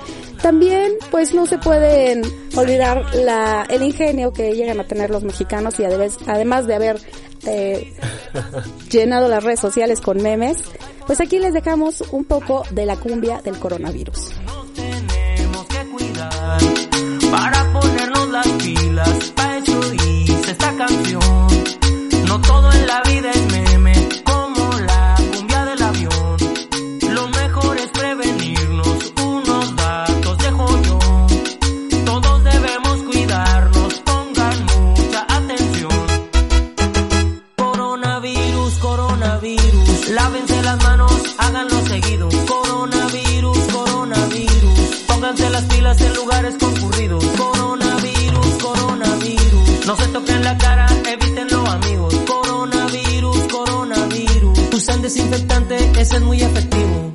también 0.43 0.93
pues 1.11 1.35
no 1.35 1.47
se 1.47 1.59
pueden 1.59 2.23
olvidar 2.57 3.15
la, 3.15 3.67
el 3.71 3.83
ingenio 3.83 4.33
que 4.33 4.55
llegan 4.55 4.81
a 4.81 4.85
tener 4.85 5.11
los 5.11 5.25
mexicanos 5.25 5.79
y 5.81 5.85
además, 5.85 6.19
además 6.27 6.67
de 6.67 6.75
haber 6.75 7.01
eh, 7.47 7.95
llenado 8.91 9.29
las 9.29 9.43
redes 9.43 9.61
sociales 9.61 10.01
con 10.01 10.23
memes, 10.23 10.59
pues 11.07 11.21
aquí 11.21 11.39
les 11.39 11.55
dejamos 11.55 12.03
un 12.13 12.25
poco 12.25 12.65
de 12.71 12.87
la 12.87 12.97
cumbia 12.97 13.41
del 13.41 13.59
coronavirus. 13.59 14.33
Para 17.31 17.73
ponernos 17.73 18.29
las 18.29 18.49
pilas. 18.49 19.33
Pa' 19.35 19.57
eso 19.59 19.81
hice 19.95 20.51
esta 20.51 20.77
canción. 20.77 21.47
No 22.27 22.41
todo 22.41 22.73
en 22.73 22.87
la 22.87 23.03
vida 23.03 23.31
es 23.31 23.53
meme, 23.53 24.09
como 24.25 24.71
la 24.81 25.15
cumbia 25.35 25.65
del 25.65 25.83
avión. 25.83 26.37
Lo 27.11 27.29
mejor 27.29 27.77
es 27.79 27.89
prevenirnos, 27.89 29.13
unos 29.25 29.77
datos 29.77 30.39
dejo 30.39 30.83
yo. 30.83 30.99
Todos 32.05 32.45
debemos 32.45 32.97
cuidarnos, 33.09 33.95
pongan 34.01 34.67
mucha 34.67 35.27
atención. 35.29 36.07
Coronavirus, 37.57 38.75
coronavirus, 38.75 40.09
lávense 40.11 40.63
las 40.63 40.83
manos, 40.83 41.35
háganlo 41.39 41.87
seguido. 41.87 42.29
Coronavirus, 42.47 43.30
pónganse 45.31 45.51
las 45.51 45.65
pilas 45.65 46.01
en 46.01 46.15
lugares 46.15 46.57
concurridos. 46.59 47.25
Coronavirus, 47.25 48.47
coronavirus, 48.63 49.87
no 49.87 49.97
se 49.97 50.09
toquen 50.09 50.45
la 50.45 50.59
cara, 50.59 50.87
evítenlo 51.07 51.67
amigos. 51.67 52.15
Coronavirus, 52.27 53.39
coronavirus, 53.53 54.59
usan 54.75 55.03
desinfectante, 55.03 55.77
ese 56.01 56.17
es 56.17 56.23
muy 56.23 56.43
efectivo. 56.43 57.10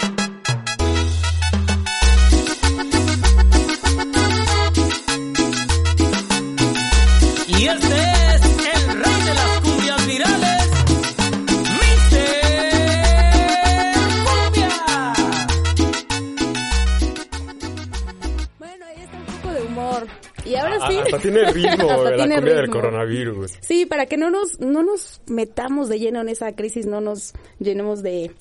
Tiene 21.35 21.51
ritmo 21.71 21.89
Hasta 21.91 22.09
la 22.11 22.15
tiene 22.17 22.35
cumbia 22.35 22.53
del 22.55 22.65
ritmo. 22.65 22.81
coronavirus. 22.81 23.51
Sí, 23.61 23.85
para 23.85 24.05
que 24.05 24.17
no 24.17 24.29
nos, 24.29 24.59
no 24.59 24.83
nos 24.83 25.21
metamos 25.27 25.89
de 25.89 25.99
lleno 25.99 26.21
en 26.21 26.29
esa 26.29 26.53
crisis, 26.55 26.85
no 26.85 27.01
nos 27.01 27.33
llenemos 27.59 28.01
de, 28.03 28.31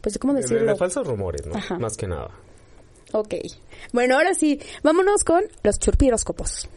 pues, 0.00 0.18
¿cómo 0.18 0.34
De, 0.34 0.42
decirlo? 0.42 0.72
de 0.72 0.76
falsos 0.78 1.06
rumores, 1.06 1.46
¿no? 1.46 1.54
Ajá. 1.56 1.78
Más 1.78 1.96
que 1.96 2.06
nada. 2.06 2.30
Ok. 3.12 3.34
Bueno, 3.92 4.16
ahora 4.16 4.34
sí, 4.34 4.58
vámonos 4.82 5.22
con 5.24 5.42
los 5.62 5.78
churpiróscopos. 5.78 6.68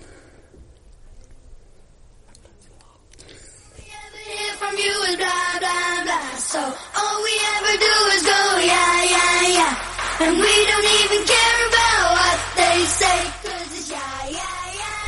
And 10.18 10.32
we 10.40 10.54
don't 10.72 10.88
even 11.04 11.22
care 11.28 11.60
about 11.68 12.08
what 12.16 12.38
they 12.56 12.80
say, 12.86 13.20
'cause 13.44 13.78
it's 13.78 13.90
yeah. 13.92 14.25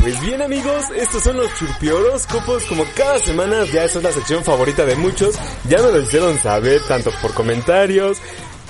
Pues 0.07 0.21
bien 0.21 0.41
amigos, 0.41 0.85
estos 0.95 1.21
son 1.21 1.35
los 1.35 1.53
churpioróscopos, 1.55 2.63
como 2.63 2.85
cada 2.95 3.19
semana 3.19 3.65
ya 3.65 3.83
es 3.83 4.01
la 4.01 4.13
sección 4.13 4.41
favorita 4.41 4.85
de 4.85 4.95
muchos, 4.95 5.35
ya 5.67 5.81
me 5.81 5.91
lo 5.91 5.99
hicieron 5.99 6.39
saber 6.39 6.79
tanto 6.87 7.11
por 7.21 7.33
comentarios, 7.33 8.17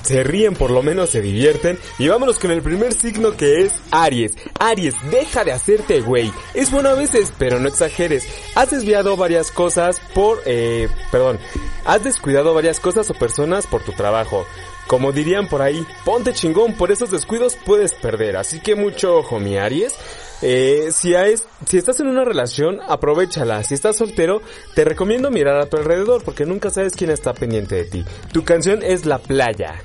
se 0.01 0.23
ríen 0.23 0.55
por 0.55 0.71
lo 0.71 0.81
menos, 0.81 1.11
se 1.11 1.21
divierten, 1.21 1.77
y 1.99 2.07
vámonos 2.07 2.39
con 2.39 2.49
el 2.49 2.63
primer 2.63 2.91
signo 2.91 3.37
que 3.37 3.61
es 3.61 3.73
Aries. 3.91 4.33
Aries, 4.59 4.95
deja 5.11 5.43
de 5.43 5.51
hacerte 5.51 6.01
güey, 6.01 6.33
es 6.55 6.71
bueno 6.71 6.89
a 6.89 6.95
veces, 6.95 7.31
pero 7.37 7.59
no 7.59 7.67
exageres, 7.67 8.25
has 8.55 8.71
desviado 8.71 9.15
varias 9.15 9.51
cosas 9.51 10.01
por, 10.15 10.41
eh, 10.47 10.89
perdón, 11.11 11.37
has 11.85 12.03
descuidado 12.03 12.55
varias 12.55 12.79
cosas 12.79 13.11
o 13.11 13.13
personas 13.13 13.67
por 13.67 13.83
tu 13.83 13.91
trabajo. 13.91 14.47
Como 14.87 15.11
dirían 15.11 15.49
por 15.49 15.61
ahí, 15.61 15.85
ponte 16.03 16.33
chingón, 16.33 16.73
por 16.73 16.91
esos 16.91 17.11
descuidos 17.11 17.57
puedes 17.63 17.93
perder. 17.93 18.37
Así 18.37 18.61
que 18.61 18.73
mucho 18.73 19.17
ojo, 19.17 19.37
mi 19.37 19.57
Aries. 19.57 19.93
Eh, 20.41 20.89
si, 20.91 21.15
hay- 21.15 21.35
si 21.67 21.77
estás 21.77 21.99
en 21.99 22.07
una 22.07 22.23
relación, 22.23 22.79
aprovechala. 22.87 23.63
Si 23.63 23.73
estás 23.73 23.95
soltero, 23.97 24.41
te 24.75 24.83
recomiendo 24.83 25.31
mirar 25.31 25.57
a 25.59 25.65
tu 25.67 25.77
alrededor 25.77 26.23
porque 26.23 26.45
nunca 26.45 26.69
sabes 26.69 26.93
quién 26.93 27.09
está 27.09 27.33
pendiente 27.33 27.75
de 27.75 27.85
ti. 27.85 28.05
Tu 28.31 28.43
canción 28.43 28.83
es 28.83 29.05
La 29.05 29.17
Playa. 29.19 29.81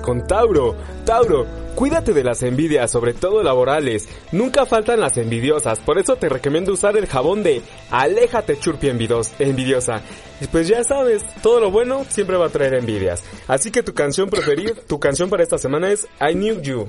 Con 0.00 0.26
Tauro. 0.26 0.74
Tauro, 1.04 1.46
cuídate 1.74 2.12
de 2.14 2.24
las 2.24 2.42
envidias, 2.42 2.90
sobre 2.90 3.12
todo 3.12 3.42
laborales. 3.42 4.08
Nunca 4.32 4.64
faltan 4.64 5.00
las 5.00 5.16
envidiosas, 5.18 5.78
por 5.80 5.98
eso 5.98 6.16
te 6.16 6.28
recomiendo 6.28 6.72
usar 6.72 6.96
el 6.96 7.06
jabón 7.06 7.42
de 7.42 7.60
Aléjate 7.90 8.58
Churpi 8.58 8.88
envidios- 8.88 9.32
envidiosa. 9.38 10.00
Pues 10.50 10.66
ya 10.68 10.82
sabes, 10.84 11.22
todo 11.42 11.60
lo 11.60 11.70
bueno 11.70 12.04
siempre 12.08 12.36
va 12.38 12.46
a 12.46 12.50
traer 12.50 12.74
envidias. 12.74 13.22
Así 13.46 13.70
que 13.70 13.82
tu 13.82 13.92
canción 13.94 14.30
preferida, 14.30 14.72
tu 14.86 14.98
canción 14.98 15.28
para 15.28 15.42
esta 15.42 15.58
semana 15.58 15.90
es 15.90 16.06
I 16.20 16.32
Knew 16.34 16.60
You. 16.62 16.88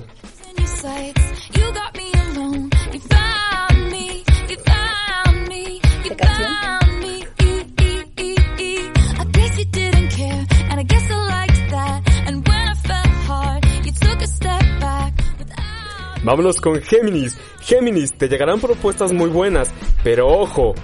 Vámonos 16.26 16.60
con 16.60 16.82
Géminis. 16.82 17.38
Géminis, 17.60 18.12
te 18.14 18.26
llegarán 18.26 18.60
propuestas 18.60 19.12
muy 19.12 19.30
buenas, 19.30 19.68
pero 20.02 20.26
ojo. 20.26 20.74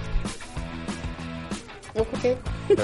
¿Ojo 1.95 2.07
qué? 2.21 2.37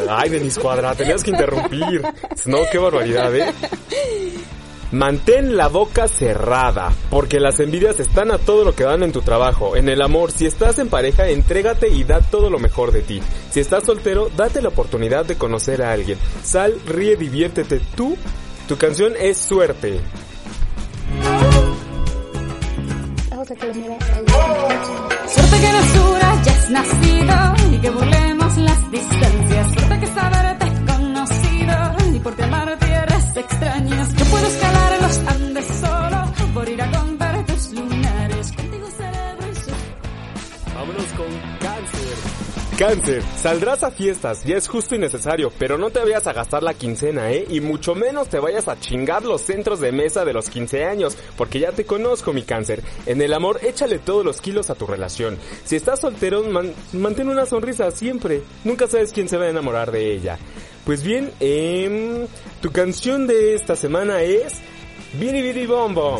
Ay, 0.09 0.29
Denis 0.29 0.59
Cuadra, 0.59 0.93
tenías 0.93 1.23
que 1.23 1.31
interrumpir. 1.31 2.01
No, 2.47 2.57
qué 2.69 2.77
barbaridad, 2.77 3.33
¿eh? 3.33 3.53
Mantén 4.91 5.55
la 5.55 5.69
boca 5.69 6.09
cerrada, 6.09 6.91
porque 7.09 7.39
las 7.39 7.61
envidias 7.61 7.97
están 8.01 8.29
a 8.29 8.37
todo 8.37 8.65
lo 8.65 8.75
que 8.75 8.83
dan 8.83 9.03
en 9.03 9.13
tu 9.13 9.21
trabajo. 9.21 9.77
En 9.77 9.87
el 9.87 10.01
amor, 10.01 10.31
si 10.31 10.45
estás 10.45 10.79
en 10.79 10.89
pareja, 10.89 11.29
entrégate 11.29 11.87
y 11.87 12.03
da 12.03 12.19
todo 12.19 12.49
lo 12.49 12.59
mejor 12.59 12.91
de 12.91 13.03
ti. 13.03 13.21
Si 13.51 13.61
estás 13.61 13.85
soltero, 13.85 14.29
date 14.35 14.61
la 14.61 14.67
oportunidad 14.67 15.25
de 15.25 15.37
conocer 15.37 15.81
a 15.81 15.93
alguien. 15.93 16.17
Sal, 16.43 16.77
ríe, 16.85 17.15
diviértete 17.15 17.79
tú. 17.95 18.17
Tu 18.67 18.75
canción 18.75 19.13
es 19.17 19.37
Suerte. 19.37 20.01
Que. 23.49 23.55
Suerte 23.55 23.71
que 25.59 25.71
nos 25.71 25.93
dura, 25.95 26.43
ya 26.43 26.51
has 26.51 26.69
nacido 26.69 27.55
y 27.71 27.79
que 27.79 27.89
burlemos 27.89 28.57
las 28.57 28.91
distancias. 28.91 29.73
Suerte 29.73 29.99
que 30.01 30.07
saberte 30.07 30.67
es 30.67 30.79
conocido 30.93 31.95
y 32.13 32.19
porque 32.19 32.43
amar 32.43 32.77
tierras 32.77 33.37
extrañas. 33.37 33.98
Cáncer, 42.79 43.21
saldrás 43.35 43.83
a 43.83 43.91
fiestas, 43.91 44.45
ya 44.45 44.55
es 44.55 44.69
justo 44.69 44.95
y 44.95 44.99
necesario, 44.99 45.51
pero 45.59 45.77
no 45.77 45.89
te 45.89 45.99
vayas 45.99 46.25
a 46.27 46.31
gastar 46.31 46.63
la 46.63 46.73
quincena, 46.73 47.29
¿eh? 47.29 47.45
Y 47.49 47.59
mucho 47.59 47.93
menos 47.93 48.29
te 48.29 48.39
vayas 48.39 48.69
a 48.69 48.79
chingar 48.79 49.25
los 49.25 49.41
centros 49.41 49.81
de 49.81 49.91
mesa 49.91 50.23
de 50.23 50.31
los 50.31 50.49
15 50.49 50.85
años, 50.85 51.17
porque 51.35 51.59
ya 51.59 51.73
te 51.73 51.83
conozco, 51.83 52.31
mi 52.31 52.43
cáncer. 52.43 52.81
En 53.05 53.21
el 53.21 53.33
amor, 53.33 53.59
échale 53.63 53.99
todos 53.99 54.23
los 54.23 54.39
kilos 54.39 54.69
a 54.69 54.75
tu 54.75 54.87
relación. 54.87 55.37
Si 55.65 55.75
estás 55.75 55.99
soltero, 55.99 56.41
man- 56.43 56.73
mantén 56.93 57.27
una 57.27 57.45
sonrisa 57.45 57.91
siempre. 57.91 58.43
Nunca 58.63 58.87
sabes 58.87 59.11
quién 59.11 59.27
se 59.27 59.35
va 59.35 59.43
a 59.43 59.49
enamorar 59.49 59.91
de 59.91 60.13
ella. 60.13 60.39
Pues 60.85 61.03
bien, 61.03 61.31
em, 61.41 62.27
tu 62.61 62.71
canción 62.71 63.27
de 63.27 63.55
esta 63.55 63.75
semana 63.75 64.21
es... 64.21 64.53
Biri 65.19 65.41
Biri 65.41 65.65
Bom 65.65 65.93
Bom. 65.93 66.19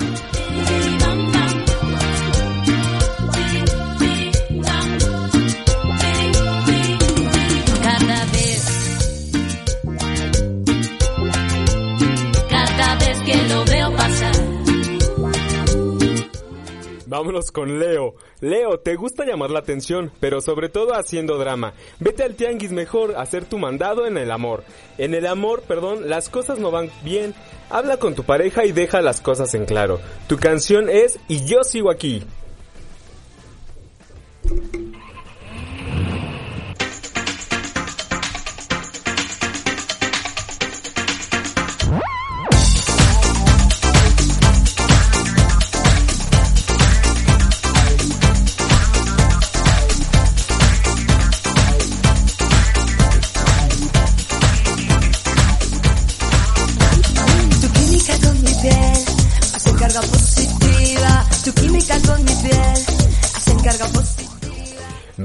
Vámonos 17.09 17.51
con 17.51 17.79
Leo. 17.79 18.13
Leo, 18.39 18.81
te 18.81 18.95
gusta 18.95 19.25
llamar 19.25 19.49
la 19.49 19.57
atención, 19.57 20.11
pero 20.19 20.41
sobre 20.41 20.69
todo 20.69 20.93
haciendo 20.93 21.39
drama. 21.39 21.73
Vete 21.99 22.21
al 22.21 22.35
tianguis 22.35 22.71
mejor, 22.71 23.15
a 23.15 23.23
hacer 23.23 23.45
tu 23.45 23.57
mandado 23.57 24.05
en 24.05 24.15
el 24.15 24.29
amor. 24.29 24.63
En 24.99 25.15
el 25.15 25.25
amor, 25.25 25.63
perdón, 25.63 26.07
las 26.07 26.29
cosas 26.29 26.59
no 26.59 26.69
van 26.69 26.91
bien. 27.03 27.33
Habla 27.71 27.97
con 27.97 28.13
tu 28.13 28.23
pareja 28.23 28.63
y 28.63 28.73
deja 28.73 29.01
las 29.01 29.21
cosas 29.21 29.55
en 29.55 29.65
claro. 29.65 29.99
Tu 30.27 30.37
canción 30.37 30.87
es 30.87 31.19
Y 31.27 31.47
yo 31.47 31.63
sigo 31.63 31.89
aquí. 31.89 32.23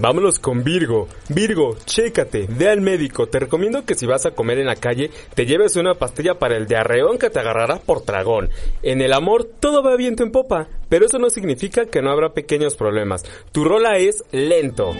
Vámonos 0.04 0.38
con 0.38 0.62
Virgo. 0.62 1.08
Virgo, 1.30 1.78
chécate, 1.86 2.46
ve 2.46 2.68
al 2.68 2.82
médico. 2.82 3.26
Te 3.26 3.38
recomiendo 3.38 3.86
que 3.86 3.94
si 3.94 4.04
vas 4.04 4.26
a 4.26 4.32
comer 4.32 4.58
en 4.58 4.66
la 4.66 4.76
calle, 4.76 5.10
te 5.34 5.46
lleves 5.46 5.76
una 5.76 5.94
pastilla 5.94 6.38
para 6.38 6.58
el 6.58 6.66
diarreón 6.66 7.16
que 7.16 7.30
te 7.30 7.38
agarrará 7.38 7.76
por 7.76 8.02
tragón. 8.02 8.50
En 8.82 9.00
el 9.00 9.14
amor, 9.14 9.48
todo 9.58 9.82
va 9.82 9.96
viento 9.96 10.22
en 10.22 10.30
popa, 10.30 10.68
pero 10.90 11.06
eso 11.06 11.18
no 11.18 11.30
significa 11.30 11.86
que 11.86 12.02
no 12.02 12.10
habrá 12.10 12.34
pequeños 12.34 12.74
problemas. 12.74 13.24
Tu 13.50 13.64
rola 13.64 13.96
es 13.96 14.22
lento. 14.30 14.92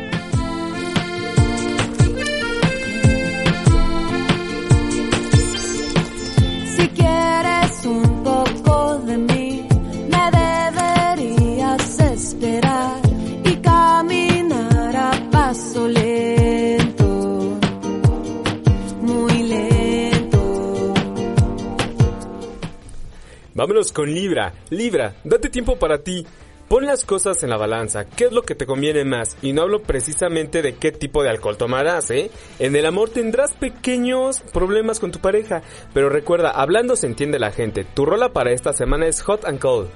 Vámonos 23.65 23.93
con 23.95 24.13
Libra. 24.13 24.53
Libra, 24.69 25.15
date 25.25 25.49
tiempo 25.49 25.79
para 25.79 25.97
ti. 25.97 26.27
Pon 26.69 26.85
las 26.85 27.07
cosas 27.07 27.43
en 27.43 27.49
la 27.49 27.57
balanza, 27.57 28.05
qué 28.05 28.27
es 28.27 28.33
lo 28.33 28.43
que 28.43 28.55
te 28.55 28.67
conviene 28.67 29.07
más, 29.07 29.39
y 29.41 29.55
no 29.55 29.63
hablo 29.63 29.81
precisamente 29.81 30.61
de 30.61 30.75
qué 30.75 30.93
tipo 30.93 31.23
de 31.23 31.31
alcohol 31.31 31.57
tomarás, 31.57 32.11
¿eh? 32.11 32.31
En 32.59 32.77
el 32.77 32.85
amor 32.85 33.09
tendrás 33.09 33.53
pequeños 33.53 34.43
problemas 34.53 35.01
con 35.01 35.13
tu 35.13 35.19
pareja, 35.19 35.63
pero 35.95 36.11
recuerda, 36.11 36.51
hablando 36.51 36.95
se 36.95 37.07
entiende 37.07 37.39
la 37.39 37.53
gente, 37.53 37.85
tu 37.85 38.05
rola 38.05 38.35
para 38.35 38.53
esta 38.53 38.75
semana 38.75 39.07
es 39.07 39.23
Hot 39.23 39.47
and 39.47 39.59
Cold. 39.59 39.89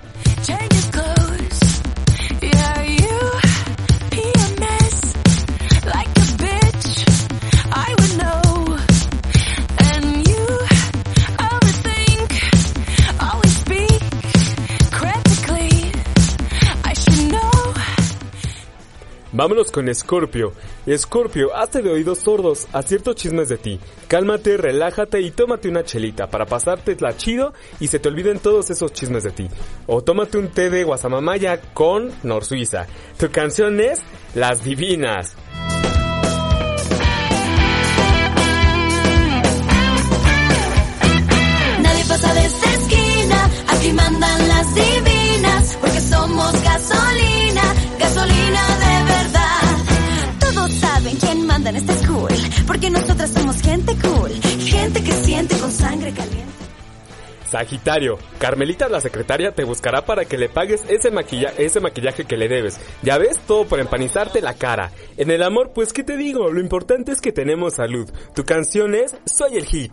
Vámonos 19.39 19.71
con 19.71 19.95
Scorpio. 19.95 20.53
Scorpio, 20.97 21.55
hazte 21.55 21.81
de 21.81 21.91
oídos 21.91 22.19
sordos 22.19 22.67
a 22.73 22.83
ciertos 22.83 23.15
chismes 23.15 23.49
de 23.49 23.57
ti. 23.57 23.79
Cálmate, 24.09 24.57
relájate 24.57 25.21
y 25.21 25.31
tómate 25.31 25.69
una 25.69 25.85
chelita 25.85 26.27
para 26.27 26.45
pasarte 26.45 26.97
la 26.99 27.17
chido 27.17 27.55
y 27.79 27.87
se 27.87 28.01
te 28.01 28.09
olviden 28.09 28.41
todos 28.41 28.69
esos 28.71 28.93
chismes 28.93 29.23
de 29.23 29.31
ti. 29.31 29.49
O 29.87 30.03
tómate 30.03 30.39
un 30.39 30.49
té 30.49 30.71
de 30.71 30.83
guasamamaya 30.83 31.61
con 31.73 32.11
Nor 32.25 32.45
Suiza. 32.45 32.89
Tu 33.17 33.31
canción 33.31 33.79
es 33.79 34.01
Las 34.35 34.65
Divinas. 34.65 35.37
Nadie 41.81 42.05
pasa 42.09 42.35
de 42.35 42.45
esquina, 42.45 43.51
aquí 43.69 43.93
mandan 43.93 44.49
las 44.49 44.75
divinas, 44.75 45.79
porque 45.81 46.01
somos 46.01 46.53
gasolina, 46.65 47.75
gasolina 48.01 48.68
manda 51.69 51.71
en 51.71 51.77
esta 51.77 51.95
school, 52.05 52.31
porque 52.67 52.91
nosotras 52.91 53.31
somos 53.31 53.61
gente 53.61 53.95
cool, 54.03 54.31
gente 54.61 55.03
que 55.03 55.13
siente 55.13 55.57
con 55.59 55.71
sangre 55.71 56.13
caliente. 56.13 56.53
Sagitario, 57.45 58.19
Carmelita 58.39 58.91
la 58.91 59.01
secretaria 59.01 59.53
te 59.53 59.65
buscará 59.65 60.05
para 60.05 60.27
que 60.27 60.37
le 60.37 60.51
pagues 60.51 60.83
ese, 60.89 61.11
ese 61.57 61.81
maquillaje 61.81 62.25
que 62.27 62.37
le 62.37 62.47
debes. 62.47 62.79
Ya 63.03 63.17
ves, 63.17 63.39
todo 63.47 63.65
por 63.65 63.81
empanizarte 63.81 64.43
la 64.43 64.53
cara. 64.53 64.91
En 65.17 65.31
el 65.31 65.43
amor, 65.43 65.73
pues 65.75 65.95
qué 65.95 66.05
te 66.05 66.19
digo, 66.19 66.51
lo 66.51 66.61
importante 66.61 67.13
es 67.13 67.23
que 67.23 67.33
tenemos 67.33 67.75
salud. 67.75 68.11
Tu 68.35 68.45
canción 68.45 68.95
es 68.95 69.17
Soy 69.25 69.57
el 69.57 69.65
Hit. 69.65 69.93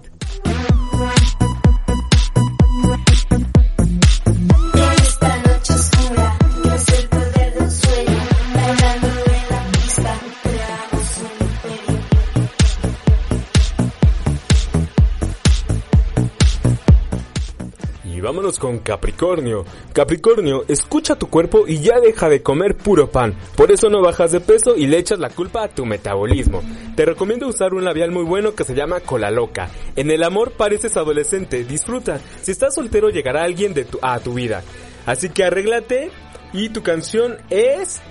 Con 18.59 18.79
Capricornio. 18.79 19.65
Capricornio, 19.93 20.65
escucha 20.67 21.15
tu 21.15 21.27
cuerpo 21.29 21.65
y 21.67 21.79
ya 21.79 21.99
deja 21.99 22.29
de 22.29 22.41
comer 22.41 22.75
puro 22.75 23.09
pan. 23.09 23.35
Por 23.55 23.71
eso 23.71 23.89
no 23.89 24.01
bajas 24.01 24.31
de 24.31 24.39
peso 24.39 24.75
y 24.75 24.87
le 24.87 24.97
echas 24.97 25.19
la 25.19 25.29
culpa 25.29 25.63
a 25.63 25.67
tu 25.69 25.85
metabolismo. 25.85 26.61
Te 26.95 27.05
recomiendo 27.05 27.47
usar 27.47 27.73
un 27.73 27.83
labial 27.83 28.11
muy 28.11 28.23
bueno 28.23 28.55
que 28.55 28.63
se 28.63 28.75
llama 28.75 28.99
Cola 28.99 29.31
Loca. 29.31 29.69
En 29.95 30.11
el 30.11 30.23
amor 30.23 30.51
pareces 30.51 30.97
adolescente, 30.97 31.63
disfruta. 31.63 32.19
Si 32.41 32.51
estás 32.51 32.75
soltero 32.75 33.09
llegará 33.09 33.43
alguien 33.43 33.73
a 34.01 34.19
tu 34.19 34.33
vida. 34.33 34.63
Así 35.05 35.29
que 35.29 35.43
arréglate 35.43 36.11
y 36.53 36.69
tu 36.69 36.81
canción 36.83 37.37
es... 37.49 38.01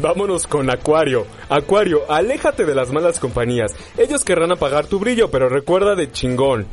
Vámonos 0.00 0.46
con 0.46 0.70
Acuario. 0.70 1.26
Acuario, 1.48 2.10
aléjate 2.10 2.64
de 2.64 2.74
las 2.74 2.90
malas 2.90 3.18
compañías. 3.18 3.74
Ellos 3.98 4.24
querrán 4.24 4.52
apagar 4.52 4.86
tu 4.86 4.98
brillo, 4.98 5.30
pero 5.30 5.48
recuerda 5.48 5.94
de 5.94 6.10
chingón. 6.10 6.66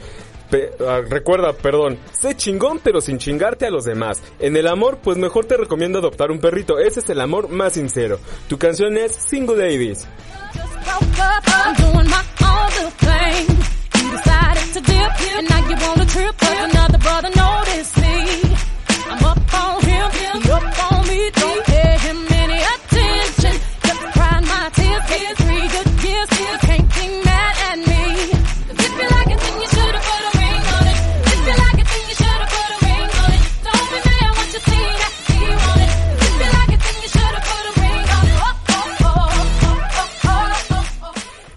Ah, 0.80 1.02
recuerda, 1.06 1.52
perdón, 1.52 2.00
sé 2.14 2.38
chingón 2.38 2.80
pero 2.82 3.02
sin 3.02 3.18
chingarte 3.18 3.66
a 3.66 3.70
los 3.70 3.84
demás. 3.84 4.22
En 4.40 4.56
el 4.56 4.68
amor, 4.68 5.00
pues 5.04 5.18
mejor 5.18 5.46
te 5.46 5.58
recomiendo 5.58 6.00
adoptar 6.00 6.32
un 6.32 6.40
perrito. 6.40 6.80
Ese 6.80 7.02
es 7.02 7.10
el 7.10 7.20
amor 7.20 7.50
más 7.50 7.74
sincero. 7.74 8.20
Tu 8.48 8.58
canción 8.58 8.96
es 8.98 9.14
Single 9.14 9.58
Ladies. 9.58 10.08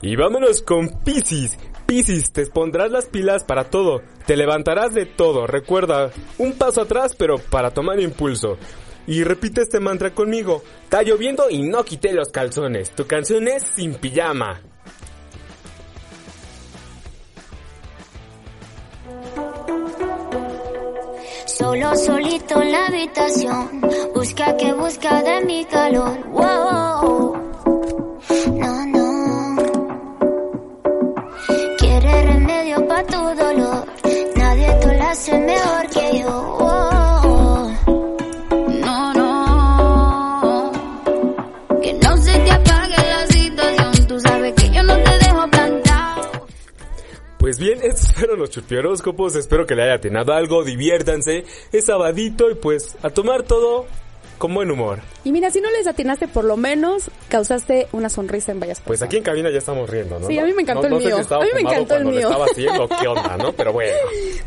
Y 0.03 0.16
vámonos 0.16 0.62
con 0.62 0.88
Piscis. 1.05 1.59
Piscis, 1.86 2.32
te 2.32 2.46
pondrás 2.46 2.90
las 2.90 3.07
pilas 3.07 3.44
para 3.44 3.64
todo. 3.64 4.01
Te 4.26 4.36
levantarás 4.36 4.94
de 4.94 5.07
todo. 5.07 5.46
Recuerda, 5.46 6.11
un 6.38 6.53
paso 6.53 6.82
atrás, 6.82 7.14
pero 7.16 7.38
para 7.38 7.72
tomar 7.72 8.01
impulso. 8.01 8.57
Y 9.07 9.24
repite 9.24 9.62
este 9.62 9.80
mantra 9.80 10.14
conmigo. 10.14 10.62
Está 10.84 11.03
lloviendo 11.03 11.51
y 11.51 11.62
no 11.62 11.84
quité 11.84 12.12
los 12.12 12.28
calzones. 12.28 12.92
Tu 12.92 13.07
canción 13.07 13.46
es 13.48 13.64
Sin 13.74 13.94
Pijama. 13.94 14.62
Solo 21.44 21.94
solito 21.94 22.62
en 22.62 22.72
la 22.72 22.86
habitación, 22.86 23.82
busca 24.14 24.57
que 24.57 24.72
busca 24.72 25.22
de 25.22 25.44
mi 25.44 25.64
calor. 25.66 26.26
Wow. 26.30 27.40
Que 35.23 35.33
la 38.81 39.12
no. 39.14 39.41
Pues 47.39 47.59
bien, 47.59 47.81
estos 47.83 48.14
fueron 48.14 48.39
los 48.39 48.49
chupioróscopos. 48.51 49.35
Espero 49.35 49.66
que 49.66 49.75
le 49.75 49.83
haya 49.83 49.95
atinado 49.95 50.33
algo. 50.33 50.64
Diviértanse. 50.64 51.45
Es 51.71 51.85
sabadito 51.85 52.51
y 52.51 52.55
pues 52.55 52.97
a 53.03 53.11
tomar 53.11 53.43
todo 53.43 53.87
con 54.41 54.55
buen 54.55 54.70
humor. 54.70 55.01
Y 55.22 55.32
mira, 55.32 55.51
si 55.51 55.61
no 55.61 55.70
les 55.70 55.86
atinaste, 55.86 56.26
por 56.26 56.45
lo 56.45 56.57
menos 56.57 57.11
causaste 57.28 57.88
una 57.93 58.09
sonrisa 58.09 58.53
en 58.53 58.59
varias 58.59 58.80
Pues 58.80 59.03
aquí 59.03 59.18
en 59.18 59.22
cabina 59.22 59.51
ya 59.51 59.59
estamos 59.59 59.88
riendo, 59.88 60.18
¿no? 60.18 60.26
Sí, 60.26 60.38
a 60.38 60.45
mí 60.47 60.55
me 60.55 60.62
encantó 60.62 60.84
No- 60.84 60.88
no 60.88 60.97
el 60.97 61.03
sé 61.03 61.09
si 61.11 61.14
mío. 61.14 61.36
A 61.41 61.45
mí 61.45 61.51
me 61.55 61.61
encantó 61.61 61.97
el 61.97 62.05
mío. 62.07 62.20
estaba 62.20 62.47
haciendo, 62.47 62.88
qué 62.88 63.07
onda, 63.09 63.36
¿no? 63.36 63.53
Pero 63.53 63.74
bueno. 63.74 63.93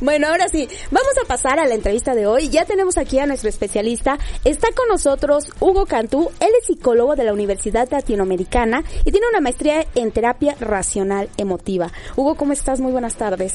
Bueno, 0.01 0.27
ahora 0.29 0.49
sí, 0.49 0.67
vamos 0.89 1.13
a 1.23 1.27
pasar 1.27 1.59
a 1.59 1.67
la 1.67 1.75
entrevista 1.75 2.15
de 2.15 2.25
hoy. 2.25 2.49
Ya 2.49 2.65
tenemos 2.65 2.97
aquí 2.97 3.19
a 3.19 3.27
nuestro 3.27 3.49
especialista. 3.49 4.17
Está 4.43 4.69
con 4.75 4.87
nosotros 4.89 5.47
Hugo 5.59 5.85
Cantú. 5.85 6.31
Él 6.39 6.49
es 6.59 6.65
psicólogo 6.65 7.15
de 7.15 7.25
la 7.25 7.33
Universidad 7.33 7.87
Latinoamericana 7.91 8.83
y 9.05 9.11
tiene 9.11 9.27
una 9.29 9.41
maestría 9.41 9.85
en 9.93 10.11
terapia 10.11 10.55
racional 10.59 11.29
emotiva. 11.37 11.91
Hugo, 12.15 12.33
¿cómo 12.33 12.51
estás? 12.53 12.79
Muy 12.79 12.91
buenas 12.91 13.15
tardes. 13.15 13.53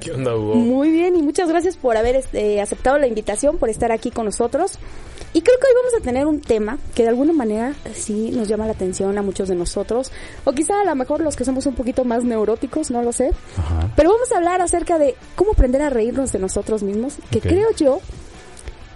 ¿Qué 0.00 0.12
onda, 0.12 0.36
Hugo? 0.36 0.54
Muy 0.54 0.90
bien 0.90 1.16
y 1.16 1.22
muchas 1.22 1.48
gracias 1.48 1.76
por 1.76 1.96
haber 1.96 2.16
este, 2.16 2.60
aceptado 2.60 2.98
la 2.98 3.06
invitación, 3.06 3.58
por 3.58 3.68
estar 3.68 3.92
aquí 3.92 4.10
con 4.10 4.26
nosotros. 4.26 4.72
Y 5.34 5.42
creo 5.42 5.58
que 5.58 5.66
hoy 5.66 5.74
vamos 5.74 5.94
a 5.94 6.02
tener 6.02 6.26
un 6.26 6.40
tema 6.40 6.78
que 6.94 7.02
de 7.02 7.10
alguna 7.10 7.32
manera 7.32 7.74
sí 7.94 8.30
nos 8.32 8.48
llama 8.48 8.66
la 8.66 8.72
atención 8.72 9.16
a 9.18 9.22
muchos 9.22 9.48
de 9.48 9.54
nosotros, 9.54 10.10
o 10.44 10.52
quizá 10.52 10.80
a 10.80 10.84
lo 10.84 10.94
mejor 10.94 11.20
los 11.20 11.36
que 11.36 11.44
somos 11.44 11.66
un 11.66 11.74
poquito 11.74 12.04
más 12.04 12.24
neuróticos, 12.24 12.90
no 12.90 13.02
lo 13.02 13.12
sé. 13.12 13.32
Pero 13.94 14.10
vamos 14.10 14.32
a 14.32 14.38
hablar 14.38 14.62
acerca 14.62 14.98
de 14.98 15.16
cómo 15.36 15.52
aprender 15.52 15.82
a 15.82 15.90
reírnos 15.90 16.32
de 16.32 16.38
nosotros 16.38 16.82
mismos, 16.82 17.16
que 17.30 17.40
creo 17.40 17.70
yo 17.76 18.00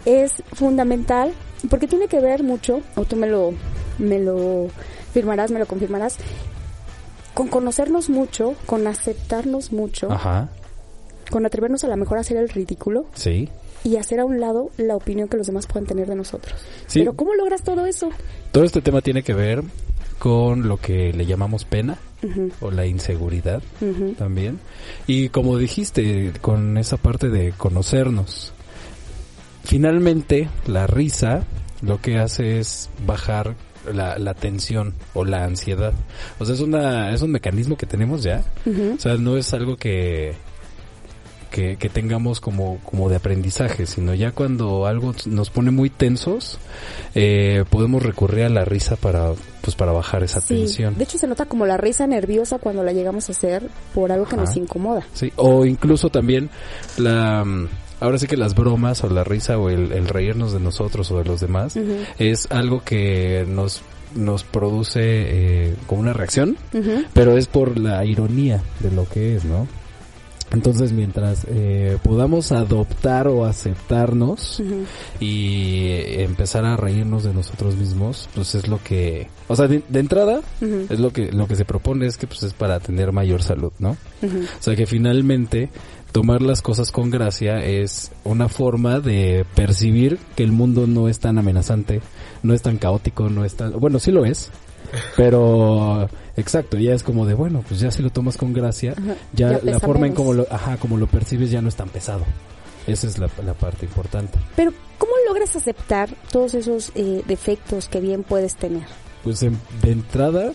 es 0.05 0.33
fundamental 0.53 1.33
porque 1.69 1.87
tiene 1.87 2.09
que 2.09 2.21
ver 2.21 2.43
mucho, 2.43 2.81
o 2.97 3.05
tú 3.05 3.17
me 3.17 3.27
lo, 3.27 3.53
me 3.99 4.19
lo 4.19 4.69
firmarás, 5.13 5.51
me 5.51 5.61
lo 5.61 5.67
confirmarás, 5.67 6.17
con 7.35 7.49
conocernos 7.49 8.11
mucho, 8.11 8.55
con 8.67 8.87
aceptarnos 8.87 9.73
mucho 9.73 10.11
Ajá, 10.11 10.51
con 11.31 11.47
atrevernos 11.47 11.83
a 11.85 11.89
lo 11.89 11.97
mejor 11.97 12.19
a 12.19 12.21
hacer 12.21 12.37
el 12.37 12.49
ridículo 12.49 13.07
sí. 13.15 13.49
y 13.85 13.97
hacer 13.97 14.21
a 14.21 14.25
un 14.25 14.39
lado 14.39 14.71
la 14.77 14.97
opinión 14.97 15.29
que 15.29 15.37
los 15.37 15.47
demás 15.47 15.67
puedan 15.67 15.87
tener 15.87 16.07
de 16.07 16.15
nosotros. 16.15 16.61
Sí. 16.87 17.01
Pero 17.01 17.15
¿cómo 17.15 17.35
logras 17.35 17.63
todo 17.63 17.87
eso? 17.87 18.11
Todo 18.53 18.65
este 18.65 18.83
tema 18.83 19.01
tiene 19.01 19.23
que 19.23 19.35
ver 19.35 19.63
con 20.19 20.69
lo 20.69 20.77
que 20.77 21.13
le 21.13 21.27
llamamos 21.27 21.65
pena 21.65 21.99
o 22.61 22.71
la 22.71 22.87
inseguridad 22.87 23.61
también. 24.17 24.61
Y 25.09 25.31
como 25.31 25.59
dijiste, 25.59 26.33
con 26.41 26.79
esa 26.79 26.97
parte 26.97 27.29
de 27.29 27.51
conocernos. 27.51 28.53
Finalmente, 29.65 30.49
la 30.67 30.87
risa 30.87 31.45
lo 31.81 32.01
que 32.01 32.19
hace 32.19 32.61
es 32.61 32.91
bajar 33.05 33.57
la, 33.93 34.19
la 34.19 34.35
tensión 34.35 34.95
o 35.15 35.25
la 35.25 35.45
ansiedad. 35.45 35.93
O 36.39 36.45
sea, 36.45 36.55
es, 36.55 36.61
una, 36.61 37.13
es 37.15 37.23
un 37.23 37.31
mecanismo 37.31 37.77
que 37.77 37.87
tenemos 37.87 38.23
ya. 38.23 38.43
O 38.97 39.01
sea, 39.01 39.15
no 39.17 39.37
es 39.37 39.53
algo 39.55 39.77
que, 39.77 40.35
que, 41.51 41.77
que 41.77 41.89
tengamos 41.89 42.41
como, 42.41 42.79
como 42.85 43.09
de 43.09 43.17
aprendizaje, 43.17 43.87
sino 43.87 44.15
ya 44.15 44.33
cuando 44.33 44.87
algo 44.87 45.15
nos 45.27 45.51
pone 45.51 45.71
muy 45.71 45.91
tensos, 45.91 46.59
eh, 47.15 47.65
podemos 47.71 48.03
recurrir 48.03 48.45
a 48.45 48.49
la 48.49 48.65
risa 48.65 48.97
para, 48.97 49.33
pues, 49.61 49.77
para 49.77 49.93
bajar 49.93 50.23
esa 50.23 50.41
Sí, 50.41 50.55
tensión. 50.55 50.97
de 50.97 51.05
hecho 51.05 51.19
se 51.19 51.27
nota 51.27 51.45
como 51.45 51.67
la 51.67 51.77
risa 51.77 52.07
nerviosa 52.07 52.59
cuando 52.59 52.83
la 52.83 52.93
llegamos 52.93 53.29
a 53.29 53.33
hacer 53.33 53.65
por 53.95 54.11
algo 54.13 54.25
que 54.27 54.37
Ajá. 54.37 54.45
nos 54.45 54.57
incomoda. 54.57 55.03
Sí, 55.13 55.31
o 55.37 55.67
incluso 55.67 56.09
también 56.09 56.49
la... 56.97 57.45
Ahora 58.03 58.19
sí 58.19 58.27
que 58.27 58.37
las 58.37 58.55
bromas 58.55 59.05
o 59.05 59.09
la 59.09 59.23
risa 59.23 59.59
o 59.59 59.71
el, 59.71 59.93
el 59.93 60.09
reírnos 60.09 60.53
de 60.53 60.59
nosotros 60.59 61.11
o 61.13 61.19
de 61.19 61.25
los 61.25 61.41
demás 61.41 61.79
es 62.19 62.51
algo 62.51 62.83
que 62.85 63.47
nos, 63.49 63.83
nos 64.17 64.43
produce 64.43 65.01
eh, 65.03 65.75
como 65.87 66.01
una 66.01 66.13
reacción, 66.13 66.57
pero 67.15 67.37
es 67.37 67.47
por 67.47 67.79
la 67.79 68.05
ironía 68.05 68.61
de 68.81 68.91
lo 68.91 69.09
que 69.09 69.37
es, 69.37 69.45
¿no? 69.45 69.69
Entonces, 70.53 70.93
mientras 70.93 71.47
eh, 71.49 71.97
podamos 72.03 72.53
adoptar 72.53 73.27
o 73.27 73.47
aceptarnos 73.47 74.63
y 75.19 75.87
eh, 75.87 76.25
empezar 76.25 76.65
a 76.67 76.77
reírnos 76.77 77.25
de 77.25 77.33
nosotros 77.33 77.77
mismos, 77.77 78.29
pues 78.35 78.55
es 78.55 78.69
lo 78.69 78.83
que, 78.83 79.29
o 79.49 79.57
sea, 79.57 79.67
de, 79.67 79.83
de 79.89 80.01
entrada 80.01 80.43
es 80.91 81.01
lo 81.01 81.11
que 81.11 81.33
lo 81.33 81.47
que 81.47 81.57
se 81.57 81.65
propone 81.65 82.07
es 82.07 82.19
que 82.19 82.27
pues 82.27 82.43
es 82.43 82.53
para 82.53 82.81
tener 82.81 83.13
mayor 83.13 83.43
salud, 83.43 83.73
¿no? 83.79 83.97
O 84.23 84.63
sea 84.63 84.77
que 84.77 84.87
finalmente 84.87 85.71
tomar 86.13 86.43
las 86.43 86.63
cosas 86.63 86.93
con 86.93 87.11
gracia 87.11 87.65
es 87.65 88.13
una 88.25 88.49
forma 88.49 89.01
de 89.01 89.45
percibir 89.55 90.19
que 90.37 90.43
el 90.45 90.53
mundo 90.53 90.87
no 90.87 91.09
es 91.09 91.19
tan 91.19 91.39
amenazante, 91.39 92.01
no 92.43 92.55
es 92.55 92.63
tan 92.63 92.77
caótico, 92.79 93.29
no 93.31 93.45
es 93.45 93.55
tan... 93.57 93.79
Bueno, 93.81 93.99
sí 93.99 94.13
lo 94.13 94.25
es, 94.27 94.51
pero 95.17 96.09
exacto, 96.37 96.79
ya 96.79 96.95
es 96.95 97.03
como 97.03 97.27
de, 97.27 97.35
bueno, 97.35 97.65
pues 97.67 97.81
ya 97.81 97.91
si 97.91 98.03
lo 98.03 98.11
tomas 98.11 98.37
con 98.37 98.53
gracia, 98.53 98.93
Ajá, 98.97 99.15
ya, 99.33 99.61
ya 99.63 99.73
la 99.73 99.81
forma 99.81 100.07
en 100.07 100.15
como 100.15 100.33
lo, 100.35 100.47
ajá, 100.51 100.77
como 100.77 100.97
lo 100.97 101.07
percibes 101.07 101.51
ya 101.51 101.63
no 101.63 101.69
es 101.69 101.77
tan 101.77 101.89
pesado. 101.89 102.25
Esa 102.87 103.07
es 103.07 103.19
la, 103.19 103.31
la 103.47 103.55
parte 103.55 103.87
importante. 103.87 104.39
Pero 104.57 104.73
¿cómo 104.99 105.13
logras 105.29 105.55
aceptar 105.55 106.11
todos 106.33 106.55
esos 106.55 106.91
eh, 106.97 107.23
defectos 107.29 107.89
que 107.89 108.01
bien 108.01 108.23
puedes 108.25 108.57
tener? 108.57 108.85
pues 109.23 109.41
en- 109.45 109.57
de 109.83 109.93
entrada 109.93 110.53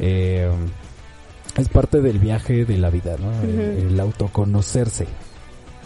eh, 0.00 0.50
es 1.58 1.68
parte 1.68 2.00
del 2.00 2.18
viaje 2.18 2.64
de 2.64 2.78
la 2.78 2.90
vida, 2.90 3.16
¿no? 3.18 3.30
El- 3.42 3.86
el, 3.92 4.00
autoconocerse, 4.00 5.06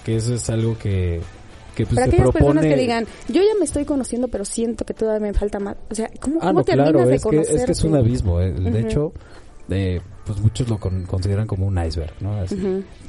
que 0.05 0.17
eso 0.17 0.35
es 0.35 0.49
algo 0.51 0.79
que, 0.79 1.21
que 1.75 1.85
pues, 1.85 1.97
Para 1.97 2.07
se 2.07 2.11
aquellas 2.11 2.33
propone... 2.33 2.45
personas 2.61 2.67
que 2.75 2.81
digan, 2.81 3.07
yo 3.29 3.43
ya 3.43 3.59
me 3.59 3.65
estoy 3.65 3.85
conociendo, 3.85 4.29
pero 4.29 4.45
siento 4.45 4.85
que 4.85 4.95
todavía 4.95 5.29
me 5.29 5.35
falta 5.35 5.59
más. 5.59 5.77
O 5.91 5.95
sea, 5.95 6.09
¿cómo, 6.21 6.37
Ah, 6.41 6.49
cómo 6.49 6.61
no, 6.61 6.65
terminas 6.65 6.91
claro, 6.93 7.09
de 7.09 7.15
es 7.17 7.23
que, 7.23 7.29
conocerte? 7.29 7.61
es 7.61 7.67
que 7.67 7.73
es 7.73 7.85
un 7.85 7.95
abismo. 7.97 8.41
eh. 8.41 8.53
De 8.53 8.69
Ujú. 8.69 8.77
hecho, 8.79 9.13
eh, 9.71 10.01
pues 10.27 10.41
muchos 10.41 10.69
lo 10.69 10.79
con- 10.79 11.05
consideran 11.05 11.47
como 11.47 11.67
un 11.67 11.79
iceberg, 11.83 12.13
¿no? 12.21 12.35
Así. 12.41 12.57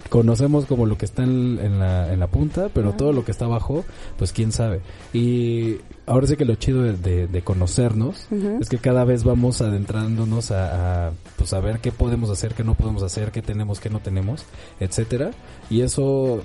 Conocemos 0.10 0.66
como 0.66 0.86
lo 0.86 0.98
que 0.98 1.06
está 1.06 1.24
en, 1.24 1.60
en 1.62 1.80
la, 1.80 2.14
en 2.14 2.20
la 2.20 2.28
punta, 2.28 2.70
pero 2.74 2.94
todo 2.94 3.12
lo 3.12 3.26
que 3.26 3.32
está 3.32 3.46
abajo, 3.46 3.84
pues 4.18 4.32
quién 4.32 4.52
sabe. 4.54 4.80
Y 5.14 5.78
ahora 6.06 6.28
sí 6.28 6.38
que 6.38 6.46
lo 6.46 6.56
chido 6.56 6.84
de, 6.84 6.94
de- 6.94 7.28
de 7.28 7.42
conocernos 7.42 8.28
es 8.62 8.70
que 8.70 8.78
cada 8.78 9.04
vez 9.04 9.24
vamos 9.26 9.60
adentrándonos 9.62 10.52
a, 10.52 11.08
a, 11.08 11.12
pues 11.36 11.52
a 11.54 11.60
ver 11.60 11.80
qué 11.80 11.92
podemos 11.92 12.30
hacer, 12.30 12.54
qué 12.54 12.64
no 12.64 12.76
podemos 12.76 13.04
hacer, 13.04 13.32
qué 13.32 13.42
tenemos, 13.42 13.80
qué 13.80 13.90
no 13.90 14.00
tenemos, 14.00 14.46
etcétera. 14.80 15.32
Y 15.70 15.82
eso 15.82 16.44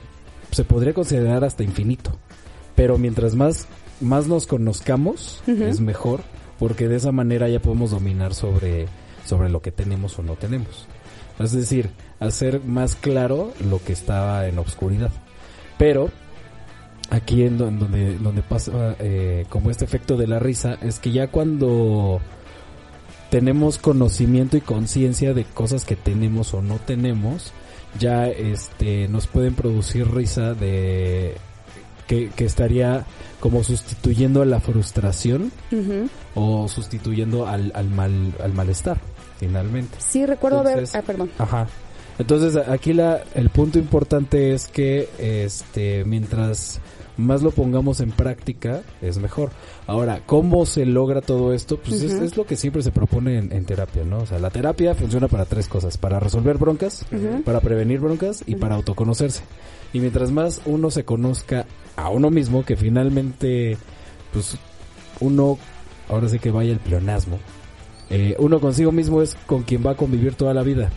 se 0.51 0.65
podría 0.65 0.93
considerar 0.95 1.45
hasta 1.45 1.63
infinito. 1.63 2.13
Pero 2.75 2.99
mientras 2.99 3.35
más, 3.37 3.67
más 4.01 4.27
nos 4.27 4.47
conozcamos, 4.47 5.43
es 5.47 5.81
mejor, 5.81 6.21
porque 6.59 6.89
de 6.89 6.97
esa 6.97 7.13
manera 7.13 7.49
ya 7.49 7.61
podemos 7.61 7.91
dominar 7.93 8.35
sobre, 8.35 8.87
sobre 9.33 9.49
lo 9.49 9.63
que 9.63 9.73
tenemos 9.73 10.19
o 10.19 10.23
no 10.23 10.35
tenemos. 10.35 10.87
Es 11.39 11.53
decir, 11.53 11.89
hacer 12.21 12.61
más 12.65 12.97
claro 12.97 13.55
lo 13.71 13.83
que 13.83 13.95
estaba 13.95 14.47
en 14.47 14.59
obscuridad. 14.59 15.11
Pero 15.79 16.11
aquí 17.09 17.45
en, 17.45 17.57
do- 17.57 17.69
en 17.69 17.79
donde, 17.79 18.19
donde 18.19 18.43
pasa 18.43 18.95
eh, 18.99 19.47
como 19.49 19.71
este 19.71 19.87
efecto 19.87 20.19
de 20.19 20.27
la 20.27 20.39
risa, 20.39 20.77
es 20.83 20.99
que 20.99 21.13
ya 21.13 21.29
cuando 21.29 22.21
tenemos 23.31 23.79
conocimiento 23.79 24.59
y 24.59 24.61
conciencia 24.61 25.33
de 25.33 25.45
cosas 25.45 25.87
que 25.87 25.97
tenemos 25.97 26.53
o 26.53 26.61
no 26.61 26.77
tenemos, 26.77 27.53
ya 27.99 28.29
este 28.29 29.09
nos 29.09 29.27
pueden 29.27 29.55
producir 29.55 30.11
risa 30.13 30.53
de 30.53 31.37
que, 32.07 32.29
que 32.37 32.45
estaría 32.45 33.07
como 33.41 33.65
sustituyendo 33.65 34.43
a 34.43 34.45
la 34.45 34.61
frustración 34.61 35.51
o 36.35 36.69
sustituyendo 36.69 37.47
al, 37.47 37.73
al 37.75 37.89
mal 37.89 38.35
al 38.43 38.53
malestar 38.53 38.99
finalmente. 39.47 39.97
Sí, 39.99 40.25
recuerdo 40.25 40.59
Entonces- 40.61 40.93
ver... 40.93 41.03
Ah, 41.03 41.07
perdón. 41.07 41.31
Ajá. 41.39 41.67
Entonces 42.19 42.57
aquí 42.69 42.93
la, 42.93 43.23
el 43.35 43.49
punto 43.51 43.79
importante 43.79 44.53
es 44.55 44.69
que 44.69 45.09
este 45.19 46.05
mientras 46.05 46.81
más 47.17 47.43
lo 47.43 47.51
pongamos 47.51 48.01
en 48.01 48.11
práctica 48.11 48.83
es 49.01 49.19
mejor. 49.19 49.51
Ahora, 49.87 50.21
¿cómo 50.27 50.65
se 50.67 50.87
logra 50.87 51.21
todo 51.23 51.53
esto? 51.53 51.79
Pues 51.79 52.03
es, 52.03 52.13
es 52.13 52.37
lo 52.37 52.47
que 52.47 52.57
siempre 52.57 52.83
se 52.83 52.91
propone 52.93 53.39
en, 53.39 53.53
en 53.53 53.65
terapia, 53.65 54.05
¿no? 54.05 54.19
O 54.21 54.27
sea, 54.27 54.39
la 54.39 54.51
terapia 54.51 54.95
funciona 54.95 55.27
para 55.29 55.45
tres 55.47 55.69
cosas, 55.69 55.99
para 55.99 56.21
resolver 56.21 56.57
broncas, 56.59 57.05
para 57.45 57.61
prevenir 57.61 58.01
broncas 58.01 58.45
y 58.47 58.55
para 58.57 58.77
autoconocerse. 58.77 59.43
Y 59.93 60.01
mientras 60.01 60.31
más 60.31 60.61
uno 60.65 60.91
se 60.91 61.05
conozca 61.05 61.67
a 61.97 62.09
uno 62.09 62.31
mismo, 62.31 62.65
que 62.65 62.77
finalmente, 62.77 63.77
pues 64.33 64.57
uno, 65.21 65.59
ahora 66.09 66.29
sí 66.29 66.39
que 66.39 66.51
vaya 66.51 66.73
el 66.73 66.79
pleonasmo, 66.79 67.39
eh, 68.13 68.37
uno 68.39 68.61
consigo 68.61 68.93
mismo 68.93 69.23
es 69.23 69.37
con 69.47 69.63
quien 69.65 69.85
va 69.85 69.93
a 69.93 69.97
convivir 69.97 70.35
toda 70.35 70.55
la 70.55 70.63
vida. 70.63 70.91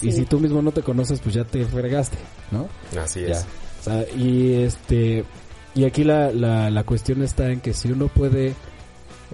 Y 0.00 0.10
si 0.12 0.24
tú 0.24 0.40
mismo 0.40 0.62
no 0.62 0.72
te 0.72 0.80
conoces, 0.82 1.20
pues 1.20 1.34
ya 1.34 1.44
te 1.44 1.64
fregaste, 1.66 2.16
¿no? 2.50 2.66
Así 3.00 3.20
Ya. 3.20 3.32
es. 3.32 3.46
O 3.80 3.84
sea, 3.84 4.04
y 4.16 4.54
este 4.54 5.24
y 5.74 5.84
aquí 5.84 6.04
la, 6.04 6.32
la, 6.32 6.70
la 6.70 6.84
cuestión 6.84 7.22
está 7.22 7.50
en 7.50 7.60
que 7.60 7.72
si 7.74 7.90
uno 7.90 8.08
puede 8.08 8.54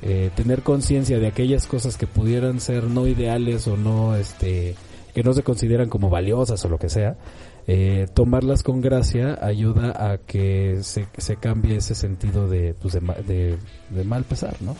eh, 0.03 0.31
tener 0.35 0.63
conciencia 0.63 1.19
de 1.19 1.27
aquellas 1.27 1.67
cosas 1.67 1.97
que 1.97 2.07
pudieran 2.07 2.61
ser 2.61 2.85
no 2.85 3.07
ideales 3.07 3.67
o 3.69 3.77
no 3.77 4.15
este 4.17 4.75
que 5.15 5.23
no 5.23 5.33
se 5.33 5.43
consideran 5.43 5.89
como 5.89 6.11
valiosas 6.11 6.65
o 6.65 6.69
lo 6.69 6.79
que 6.79 6.89
sea 6.89 7.17
eh, 7.67 8.07
tomarlas 8.15 8.63
con 8.63 8.81
gracia 8.81 9.37
ayuda 9.43 10.13
a 10.13 10.19
que 10.19 10.79
se, 10.83 11.07
se 11.19 11.37
cambie 11.37 11.77
ese 11.77 11.95
sentido 11.97 12.47
de 12.49 12.75
pues 12.81 12.95
de, 12.95 13.01
ma- 13.01 13.15
de, 13.27 13.57
de 13.91 14.05
mal 14.05 14.23
pesar 14.25 14.55
no 14.61 14.77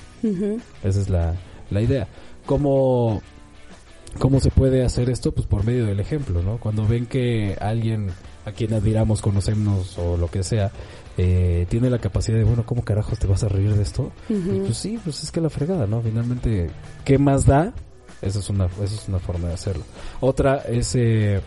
esa 0.85 1.01
es 1.01 1.09
la, 1.11 1.35
la 1.71 1.81
idea. 1.83 2.07
¿Cómo, 2.49 3.21
¿Cómo 4.19 4.41
se 4.41 4.51
puede 4.51 4.83
hacer 4.83 5.11
esto? 5.11 5.33
Pues 5.33 5.47
por 5.47 5.67
medio 5.67 5.85
del 5.85 6.01
ejemplo, 6.01 6.43
¿no? 6.43 6.57
Cuando 6.57 6.89
ven 6.89 7.05
que 7.05 7.59
alguien 7.61 8.09
a 8.47 8.53
quien 8.53 8.73
admiramos, 8.73 9.21
conocemos 9.21 9.99
o 9.99 10.17
lo 10.17 10.31
que 10.31 10.43
sea, 10.43 10.73
eh, 11.19 11.67
tiene 11.69 11.91
la 11.91 11.99
capacidad 11.99 12.39
de, 12.39 12.45
bueno, 12.45 12.65
¿cómo 12.65 12.87
carajos 12.87 13.19
te 13.19 13.27
vas 13.27 13.45
a 13.45 13.49
reír 13.49 13.75
de 13.75 13.83
esto? 13.83 14.13
Y 14.31 14.61
pues 14.61 14.79
sí, 14.79 14.99
pues 15.05 15.23
es 15.23 15.31
que 15.31 15.43
la 15.43 15.51
fregada, 15.51 15.87
¿no? 15.87 16.01
Finalmente, 16.01 16.71
¿qué 17.05 17.19
más 17.19 17.45
da? 17.45 17.75
Esa 18.23 18.39
es 18.39 18.49
una, 18.49 18.65
esa 18.65 18.95
es 18.95 19.09
una 19.09 19.19
forma 19.19 19.49
de 19.49 19.55
hacerlo. 19.55 19.85
Otra 20.21 20.63
es 20.67 20.95
eh, 20.95 21.43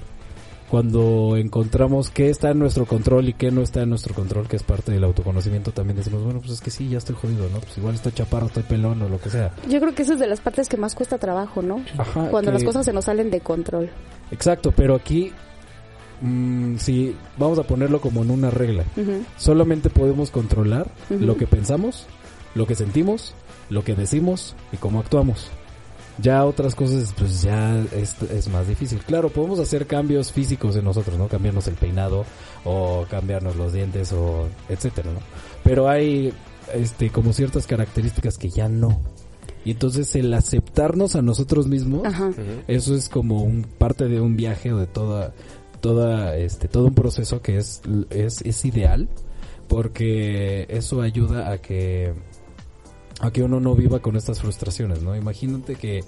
cuando 0.71 1.35
encontramos 1.35 2.09
qué 2.09 2.29
está 2.29 2.51
en 2.51 2.59
nuestro 2.59 2.85
control 2.85 3.27
y 3.27 3.33
qué 3.33 3.51
no 3.51 3.61
está 3.61 3.81
en 3.81 3.89
nuestro 3.89 4.13
control, 4.15 4.47
que 4.47 4.55
es 4.55 4.63
parte 4.63 4.93
del 4.93 5.03
autoconocimiento, 5.03 5.71
también 5.73 5.97
decimos, 5.97 6.23
bueno, 6.23 6.39
pues 6.39 6.53
es 6.53 6.61
que 6.61 6.71
sí, 6.71 6.87
ya 6.87 6.97
estoy 6.97 7.13
jodido, 7.21 7.49
¿no? 7.49 7.59
Pues 7.59 7.77
igual 7.77 7.93
estoy 7.95 8.13
chaparro, 8.13 8.45
estoy 8.47 8.63
pelón 8.63 9.01
o 9.01 9.09
lo 9.09 9.19
que 9.19 9.29
sea. 9.29 9.53
Yo 9.67 9.81
creo 9.81 9.93
que 9.93 10.03
esa 10.03 10.13
es 10.13 10.19
de 10.19 10.27
las 10.27 10.39
partes 10.39 10.69
que 10.69 10.77
más 10.77 10.95
cuesta 10.95 11.17
trabajo, 11.17 11.61
¿no? 11.61 11.83
Ajá, 11.97 12.29
Cuando 12.29 12.51
que- 12.51 12.53
las 12.53 12.63
cosas 12.63 12.85
se 12.85 12.93
nos 12.93 13.03
salen 13.03 13.29
de 13.29 13.41
control. 13.41 13.89
Exacto, 14.31 14.71
pero 14.71 14.95
aquí, 14.95 15.33
mm, 16.21 16.77
si 16.77 17.17
vamos 17.37 17.59
a 17.59 17.63
ponerlo 17.63 17.99
como 17.99 18.21
en 18.23 18.31
una 18.31 18.49
regla, 18.49 18.85
solamente 19.37 19.89
podemos 19.89 20.31
controlar 20.31 20.89
lo 21.09 21.35
que 21.35 21.47
pensamos, 21.47 22.05
lo 22.55 22.65
que 22.65 22.75
sentimos, 22.75 23.33
lo 23.69 23.83
que 23.83 23.93
decimos 23.93 24.55
y 24.71 24.77
cómo 24.77 24.99
actuamos. 25.01 25.51
Ya 26.17 26.45
otras 26.45 26.75
cosas, 26.75 27.13
pues 27.17 27.41
ya 27.41 27.79
es, 27.93 28.21
es 28.21 28.47
más 28.49 28.67
difícil. 28.67 28.99
Claro, 28.99 29.29
podemos 29.29 29.59
hacer 29.59 29.87
cambios 29.87 30.31
físicos 30.31 30.75
en 30.75 30.85
nosotros, 30.85 31.17
¿no? 31.17 31.27
Cambiarnos 31.27 31.67
el 31.67 31.75
peinado 31.75 32.25
o 32.65 33.05
cambiarnos 33.09 33.55
los 33.55 33.73
dientes 33.73 34.11
o 34.13 34.47
etcétera, 34.69 35.11
¿no? 35.11 35.19
Pero 35.63 35.89
hay, 35.89 36.33
este, 36.73 37.09
como 37.09 37.33
ciertas 37.33 37.65
características 37.65 38.37
que 38.37 38.49
ya 38.49 38.67
no. 38.67 39.01
Y 39.63 39.71
entonces 39.71 40.15
el 40.15 40.33
aceptarnos 40.33 41.15
a 41.15 41.21
nosotros 41.21 41.67
mismos, 41.67 42.05
Ajá. 42.05 42.31
eso 42.67 42.95
es 42.95 43.09
como 43.09 43.43
un 43.43 43.63
parte 43.63 44.07
de 44.07 44.19
un 44.19 44.35
viaje 44.35 44.73
o 44.73 44.77
de 44.77 44.87
toda, 44.87 45.33
toda, 45.81 46.35
este, 46.35 46.67
todo 46.67 46.87
un 46.87 46.95
proceso 46.95 47.41
que 47.41 47.57
es, 47.57 47.81
es, 48.09 48.41
es 48.41 48.65
ideal 48.65 49.07
porque 49.67 50.65
eso 50.69 51.01
ayuda 51.01 51.49
a 51.51 51.59
que 51.59 52.13
a 53.21 53.31
que 53.31 53.43
uno 53.43 53.59
no 53.59 53.75
viva 53.75 53.99
con 53.99 54.15
estas 54.15 54.41
frustraciones, 54.41 55.01
¿no? 55.03 55.15
Imagínate 55.15 55.75
que 55.75 56.03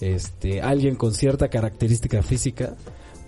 este 0.00 0.60
alguien 0.60 0.96
con 0.96 1.14
cierta 1.14 1.48
característica 1.48 2.22
física 2.22 2.74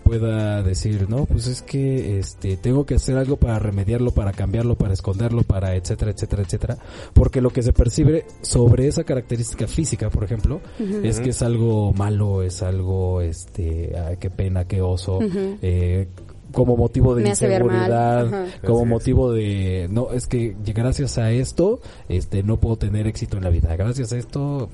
pueda 0.09 0.62
decir, 0.62 1.07
no, 1.09 1.26
pues 1.26 1.47
es 1.47 1.61
que 1.61 2.18
este 2.18 2.57
tengo 2.57 2.86
que 2.86 2.95
hacer 2.95 3.18
algo 3.18 3.36
para 3.36 3.59
remediarlo, 3.59 4.11
para 4.11 4.32
cambiarlo, 4.32 4.74
para 4.74 4.95
esconderlo, 4.95 5.43
para 5.43 5.76
etcétera, 5.76 6.12
etcétera, 6.12 6.43
etcétera, 6.43 6.78
porque 7.12 7.43
lo 7.43 7.51
que 7.51 7.62
se 7.62 7.74
percibe 7.74 8.24
sobre 8.41 8.89
esa 8.89 9.05
característica 9.05 9.66
física, 9.66 10.09
por 10.09 10.24
ejemplo, 10.24 10.62
es 11.03 11.20
que 11.20 11.30
es 11.30 11.43
algo 11.43 11.93
malo, 11.93 12.43
es 12.43 12.62
algo 12.62 13.20
este, 13.20 13.93
ay, 13.99 14.16
qué 14.18 14.30
pena, 14.30 14.64
qué 14.64 14.80
oso, 14.80 15.18
eh, 15.61 16.09
como 16.53 16.76
motivo 16.76 17.14
de 17.14 17.28
inseguridad, 17.28 18.28
como 18.64 18.78
Así 18.78 18.84
es. 18.84 18.88
motivo 18.88 19.32
de 19.32 19.88
no 19.90 20.12
es 20.12 20.26
que 20.26 20.57
gracias 20.64 21.18
a 21.18 21.30
esto 21.30 21.80
este 22.09 22.42
no 22.42 22.59
puedo 22.59 22.76
tener 22.76 23.07
éxito 23.07 23.36
en 23.36 23.44
la 23.44 23.51
vida. 23.51 23.74
Gracias 23.76 24.12
a 24.12 24.18
esto 24.18 24.68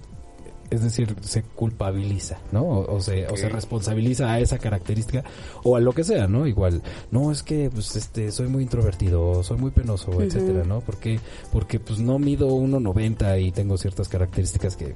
es 0.70 0.83
decir 0.83 1.14
se 1.20 1.43
culpabiliza 1.43 2.39
no 2.53 2.62
o, 2.62 2.97
o 2.97 3.01
se 3.01 3.27
o 3.27 3.37
se 3.37 3.49
responsabiliza 3.49 4.33
a 4.33 4.41
esa 4.41 4.59
característica 4.59 5.25
o 5.62 5.77
a 5.77 5.81
lo 5.81 5.93
que 5.93 6.05
sea 6.05 6.27
no 6.27 6.47
igual 6.47 6.83
no 7.11 7.31
es 7.31 7.43
que 7.43 7.70
pues 7.70 7.95
este 7.97 8.33
soy 8.33 8.49
muy 8.49 8.62
introvertido 8.62 9.43
soy 9.43 9.59
muy 9.59 9.70
penoso 9.70 10.22
etcétera 10.22 10.64
no 10.64 10.81
porque 10.81 11.20
porque 11.53 11.81
pues 11.81 12.01
no 12.01 12.18
mido 12.18 12.49
1.90 12.49 13.43
y 13.43 13.53
tengo 13.53 13.77
ciertas 13.77 14.09
características 14.09 14.77
que 14.77 14.95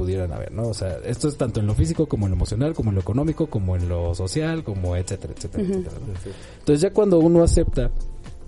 pudieran 0.00 0.32
haber, 0.32 0.50
¿no? 0.50 0.62
O 0.68 0.72
sea, 0.72 0.96
esto 1.04 1.28
es 1.28 1.36
tanto 1.36 1.60
en 1.60 1.66
lo 1.66 1.74
físico 1.74 2.06
como 2.06 2.24
en 2.24 2.30
lo 2.30 2.36
emocional, 2.36 2.72
como 2.72 2.88
en 2.88 2.94
lo 2.94 3.02
económico, 3.02 3.48
como 3.48 3.76
en 3.76 3.86
lo 3.86 4.14
social, 4.14 4.64
como 4.64 4.96
etcétera, 4.96 5.34
etcétera, 5.36 5.62
etcétera. 5.62 5.96
¿no? 6.00 6.14
Entonces 6.60 6.80
ya 6.80 6.90
cuando 6.90 7.18
uno 7.18 7.42
acepta 7.42 7.90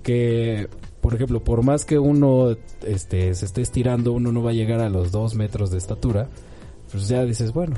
que, 0.02 0.66
por 1.02 1.14
ejemplo, 1.14 1.44
por 1.44 1.62
más 1.62 1.84
que 1.84 1.98
uno 1.98 2.56
este, 2.86 3.34
se 3.34 3.44
esté 3.44 3.60
estirando, 3.60 4.14
uno 4.14 4.32
no 4.32 4.42
va 4.42 4.52
a 4.52 4.54
llegar 4.54 4.80
a 4.80 4.88
los 4.88 5.12
dos 5.12 5.34
metros 5.34 5.70
de 5.70 5.76
estatura, 5.76 6.30
pues 6.90 7.06
ya 7.06 7.22
dices, 7.26 7.52
bueno, 7.52 7.76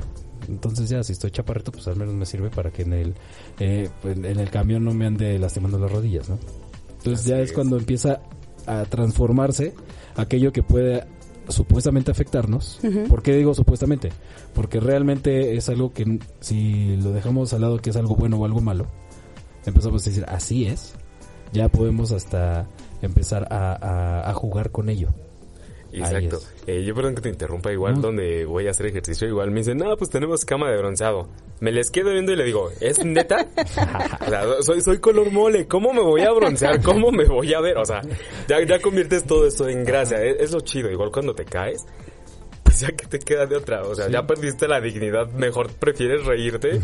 entonces 0.48 0.88
ya 0.88 1.02
si 1.02 1.14
estoy 1.14 1.32
chaparrito, 1.32 1.72
pues 1.72 1.88
al 1.88 1.96
menos 1.96 2.14
me 2.14 2.26
sirve 2.26 2.50
para 2.50 2.70
que 2.70 2.82
en 2.82 2.92
el, 2.92 3.14
eh, 3.58 3.90
en 4.04 4.24
en 4.24 4.38
el 4.38 4.50
camión 4.50 4.84
no 4.84 4.94
me 4.94 5.06
ande 5.06 5.36
lastimando 5.40 5.80
las 5.80 5.90
rodillas, 5.90 6.28
¿no? 6.28 6.38
Entonces 6.98 7.20
Así 7.22 7.30
ya 7.30 7.40
es 7.40 7.50
es. 7.50 7.52
cuando 7.52 7.76
empieza 7.76 8.20
a 8.66 8.84
transformarse 8.84 9.74
aquello 10.14 10.52
que 10.52 10.62
puede 10.62 11.04
supuestamente 11.48 12.10
afectarnos. 12.10 12.78
Ujú. 12.82 13.04
¿Por 13.08 13.22
qué 13.22 13.34
digo 13.34 13.54
supuestamente? 13.54 14.10
Porque 14.54 14.80
realmente 14.80 15.56
es 15.56 15.68
algo 15.68 15.92
que 15.92 16.18
si 16.40 16.96
lo 16.96 17.12
dejamos 17.12 17.52
al 17.52 17.60
lado 17.62 17.78
que 17.78 17.90
es 17.90 17.96
algo 17.96 18.16
bueno 18.16 18.36
o 18.38 18.44
algo 18.44 18.60
malo, 18.60 18.86
empezamos 19.66 20.02
a 20.06 20.10
decir, 20.10 20.24
así 20.28 20.66
es, 20.66 20.94
ya 21.52 21.68
podemos 21.68 22.12
hasta 22.12 22.66
empezar 23.02 23.46
a, 23.50 23.72
a- 23.72 24.30
a 24.30 24.34
jugar 24.34 24.70
con 24.70 24.88
ello. 24.88 25.08
Exacto. 25.98 26.40
Eh, 26.66 26.82
yo 26.84 26.94
perdón 26.94 27.14
que 27.14 27.20
te 27.22 27.28
interrumpa, 27.28 27.72
igual 27.72 27.94
No. 27.94 28.00
donde 28.02 28.44
voy 28.44 28.66
a 28.66 28.70
hacer 28.70 28.86
ejercicio, 28.86 29.28
igual 29.28 29.50
me 29.50 29.60
dicen, 29.60 29.78
no, 29.78 29.96
pues 29.96 30.10
tenemos 30.10 30.44
cama 30.44 30.70
de 30.70 30.78
bronceado. 30.78 31.28
Me 31.60 31.72
les 31.72 31.90
quedo 31.90 32.10
viendo 32.12 32.32
y 32.32 32.36
le 32.36 32.44
digo, 32.44 32.70
¿es 32.80 33.04
neta? 33.04 33.46
o 34.20 34.28
sea, 34.30 34.44
soy, 34.62 34.80
soy 34.80 34.98
color 34.98 35.30
mole, 35.30 35.66
¿cómo 35.66 35.92
me 35.92 36.00
voy 36.02 36.22
a 36.22 36.32
broncear? 36.32 36.82
¿Cómo 36.82 37.10
me 37.10 37.24
voy 37.26 37.52
a 37.54 37.60
ver? 37.60 37.78
O 37.78 37.84
sea, 37.84 38.00
ya, 38.48 38.62
ya 38.66 38.80
conviertes 38.80 39.24
todo 39.24 39.46
esto 39.46 39.68
en 39.68 39.84
gracia, 39.84 40.22
es, 40.22 40.36
es 40.40 40.52
lo 40.52 40.60
chido, 40.60 40.90
igual 40.90 41.10
cuando 41.12 41.34
te 41.34 41.44
caes. 41.44 41.84
Pues 42.62 42.80
ya 42.80 42.88
que 42.88 43.06
te 43.06 43.18
queda 43.18 43.46
de 43.46 43.56
otra, 43.56 43.82
o 43.82 43.94
sea, 43.94 44.08
ya 44.08 44.26
perdiste 44.26 44.66
la 44.66 44.80
dignidad, 44.80 45.30
mejor 45.32 45.70
prefieres 45.70 46.24
reírte 46.24 46.80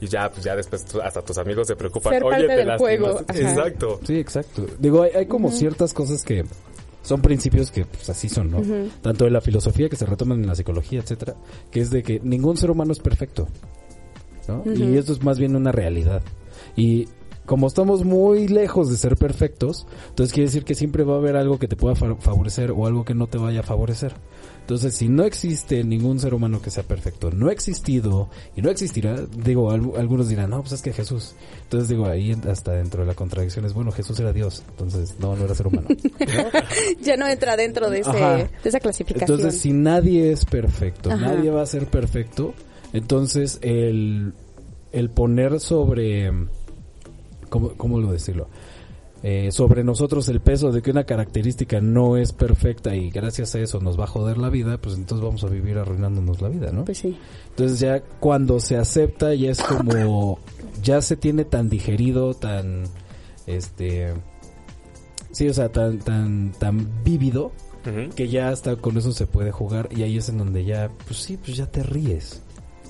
y 0.00 0.06
ya, 0.06 0.30
pues 0.30 0.44
ya 0.44 0.54
después 0.54 0.84
hasta 1.02 1.22
tus 1.22 1.36
amigos 1.38 1.66
se 1.66 1.74
preocupan. 1.74 2.12
Ser 2.12 2.22
Oye, 2.22 2.30
parte 2.32 2.46
te 2.48 2.56
del 2.56 2.68
lastimaste". 2.68 2.98
juego. 2.98 3.20
Exacto. 3.50 4.00
Sí, 4.06 4.18
exacto. 4.20 4.66
Digo, 4.78 5.02
hay, 5.02 5.10
hay 5.16 5.26
como 5.26 5.50
ciertas 5.50 5.94
cosas 5.94 6.22
que 6.22 6.44
son 7.02 7.20
principios 7.20 7.70
que 7.70 7.84
pues 7.84 8.08
así 8.10 8.28
son, 8.28 8.50
¿no? 8.50 8.60
Tanto 9.02 9.24
de 9.24 9.30
la 9.30 9.40
filosofía 9.40 9.88
que 9.88 9.96
se 9.96 10.06
retoman 10.06 10.40
en 10.40 10.46
la 10.46 10.54
psicología, 10.54 11.00
etcétera, 11.00 11.34
que 11.70 11.80
es 11.80 11.90
de 11.90 12.02
que 12.02 12.20
ningún 12.22 12.56
ser 12.56 12.70
humano 12.70 12.92
es 12.92 12.98
perfecto. 13.00 13.48
¿no? 14.48 14.62
Y 14.74 14.96
esto 14.96 15.12
es 15.12 15.22
más 15.22 15.38
bien 15.38 15.54
una 15.56 15.72
realidad. 15.72 16.22
Y 16.76 17.08
como 17.46 17.66
estamos 17.66 18.04
muy 18.04 18.48
lejos 18.48 18.88
de 18.90 18.96
ser 18.96 19.16
perfectos, 19.16 19.86
entonces 20.08 20.32
quiere 20.32 20.46
decir 20.48 20.64
que 20.64 20.74
siempre 20.74 21.04
va 21.04 21.14
a 21.14 21.18
haber 21.18 21.36
algo 21.36 21.58
que 21.58 21.68
te 21.68 21.76
pueda 21.76 21.94
fa- 21.94 22.14
favorecer 22.16 22.70
o 22.72 22.86
algo 22.86 23.04
que 23.04 23.14
no 23.14 23.26
te 23.26 23.38
vaya 23.38 23.60
a 23.60 23.64
favorecer. 23.64 24.14
Entonces, 24.72 24.94
si 24.94 25.08
no 25.10 25.24
existe 25.24 25.84
ningún 25.84 26.18
ser 26.18 26.32
humano 26.32 26.62
que 26.62 26.70
sea 26.70 26.82
perfecto, 26.82 27.30
no 27.30 27.48
ha 27.48 27.52
existido 27.52 28.30
y 28.56 28.62
no 28.62 28.70
existirá, 28.70 29.16
digo, 29.44 29.70
al- 29.70 29.92
algunos 29.98 30.30
dirán, 30.30 30.48
no, 30.48 30.60
pues 30.62 30.72
es 30.72 30.80
que 30.80 30.94
Jesús. 30.94 31.34
Entonces, 31.64 31.90
digo, 31.90 32.06
ahí 32.06 32.34
hasta 32.50 32.72
dentro 32.72 33.02
de 33.02 33.06
la 33.08 33.14
contradicción 33.14 33.66
es, 33.66 33.74
bueno, 33.74 33.92
Jesús 33.92 34.18
era 34.18 34.32
Dios, 34.32 34.62
entonces 34.70 35.16
no, 35.20 35.36
no 35.36 35.44
era 35.44 35.54
ser 35.54 35.66
humano. 35.66 35.88
Ya 37.02 37.16
no 37.18 37.26
entra 37.28 37.54
dentro 37.56 37.90
de, 37.90 38.00
ese, 38.00 38.10
de 38.12 38.48
esa 38.64 38.80
clasificación. 38.80 39.38
Entonces, 39.38 39.60
si 39.60 39.72
nadie 39.74 40.32
es 40.32 40.46
perfecto, 40.46 41.10
Ajá. 41.10 41.20
nadie 41.34 41.50
va 41.50 41.60
a 41.60 41.66
ser 41.66 41.86
perfecto, 41.86 42.54
entonces 42.94 43.58
el, 43.60 44.32
el 44.92 45.10
poner 45.10 45.60
sobre, 45.60 46.30
¿cómo, 47.50 47.74
cómo 47.76 47.98
lo 48.00 48.10
decirlo? 48.10 48.48
Eh, 49.24 49.52
sobre 49.52 49.84
nosotros 49.84 50.28
el 50.28 50.40
peso 50.40 50.72
de 50.72 50.82
que 50.82 50.90
una 50.90 51.04
característica 51.04 51.80
no 51.80 52.16
es 52.16 52.32
perfecta 52.32 52.96
y 52.96 53.08
gracias 53.08 53.54
a 53.54 53.60
eso 53.60 53.78
nos 53.78 53.98
va 53.98 54.04
a 54.04 54.08
joder 54.08 54.36
la 54.36 54.50
vida, 54.50 54.78
pues 54.78 54.96
entonces 54.96 55.24
vamos 55.24 55.44
a 55.44 55.46
vivir 55.46 55.78
arruinándonos 55.78 56.42
la 56.42 56.48
vida, 56.48 56.72
¿no? 56.72 56.84
Pues 56.84 56.98
sí. 56.98 57.16
Entonces 57.50 57.78
ya 57.78 58.00
cuando 58.00 58.58
se 58.58 58.76
acepta 58.76 59.32
ya 59.34 59.52
es 59.52 59.62
como 59.62 60.40
ya 60.82 61.00
se 61.02 61.16
tiene 61.16 61.44
tan 61.44 61.68
digerido, 61.68 62.34
tan 62.34 62.82
este 63.46 64.12
sí, 65.30 65.48
o 65.48 65.54
sea, 65.54 65.70
tan 65.70 66.00
tan 66.00 66.50
tan 66.58 67.04
vívido 67.04 67.52
que 68.16 68.28
ya 68.28 68.48
hasta 68.48 68.74
con 68.76 68.96
eso 68.96 69.12
se 69.12 69.26
puede 69.26 69.52
jugar 69.52 69.88
y 69.90 70.02
ahí 70.02 70.16
es 70.16 70.28
en 70.28 70.38
donde 70.38 70.64
ya 70.64 70.90
pues 71.06 71.20
sí, 71.20 71.36
pues 71.36 71.56
ya 71.56 71.66
te 71.66 71.84
ríes. 71.84 72.42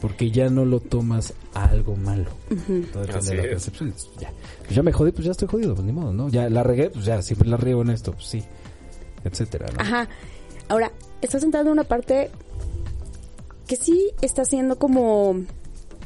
Porque 0.02 0.30
ya 0.32 0.50
no 0.50 0.64
lo 0.64 0.80
tomas 0.80 1.32
a 1.54 1.66
algo 1.66 1.96
malo. 1.96 2.28
Todo 2.92 3.02
depende 3.02 3.18
Así 3.18 3.28
de 3.30 3.36
la 3.36 3.42
es. 3.44 3.48
percepción. 3.50 3.94
Ya, 4.18 4.32
pues 4.64 4.74
ya 4.74 4.82
me 4.82 4.92
jodí, 4.92 5.12
pues 5.12 5.24
ya 5.24 5.30
estoy 5.30 5.46
jodido, 5.48 5.74
pues 5.74 5.86
ni 5.86 5.92
modo, 5.92 6.12
¿no? 6.12 6.28
Ya 6.28 6.50
la 6.50 6.64
regué, 6.64 6.90
pues 6.90 7.04
ya 7.04 7.22
siempre 7.22 7.48
la 7.48 7.56
riego 7.56 7.82
en 7.82 7.90
esto, 7.90 8.12
pues 8.12 8.26
sí, 8.26 8.42
etcétera, 9.24 9.68
¿no? 9.72 9.80
Ajá. 9.80 10.08
Ahora, 10.68 10.90
estás 11.20 11.44
entrando 11.44 11.70
en 11.70 11.74
una 11.74 11.84
parte 11.84 12.30
que 13.68 13.76
sí 13.76 14.10
está 14.20 14.44
siendo 14.44 14.76
como 14.76 15.36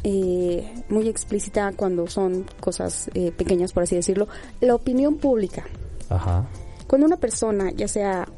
eh, 0.04 0.84
muy 0.90 1.08
explícita 1.08 1.72
cuando 1.74 2.06
son 2.06 2.44
cosas 2.60 3.10
eh, 3.14 3.32
pequeñas, 3.32 3.72
por 3.72 3.84
así 3.84 3.96
decirlo. 3.96 4.28
La 4.60 4.74
opinión 4.74 5.16
pública. 5.16 5.64
Ajá. 6.10 6.46
Cuando 6.86 7.06
una 7.06 7.16
persona, 7.16 7.70
ya 7.72 7.88
sea 7.88 8.28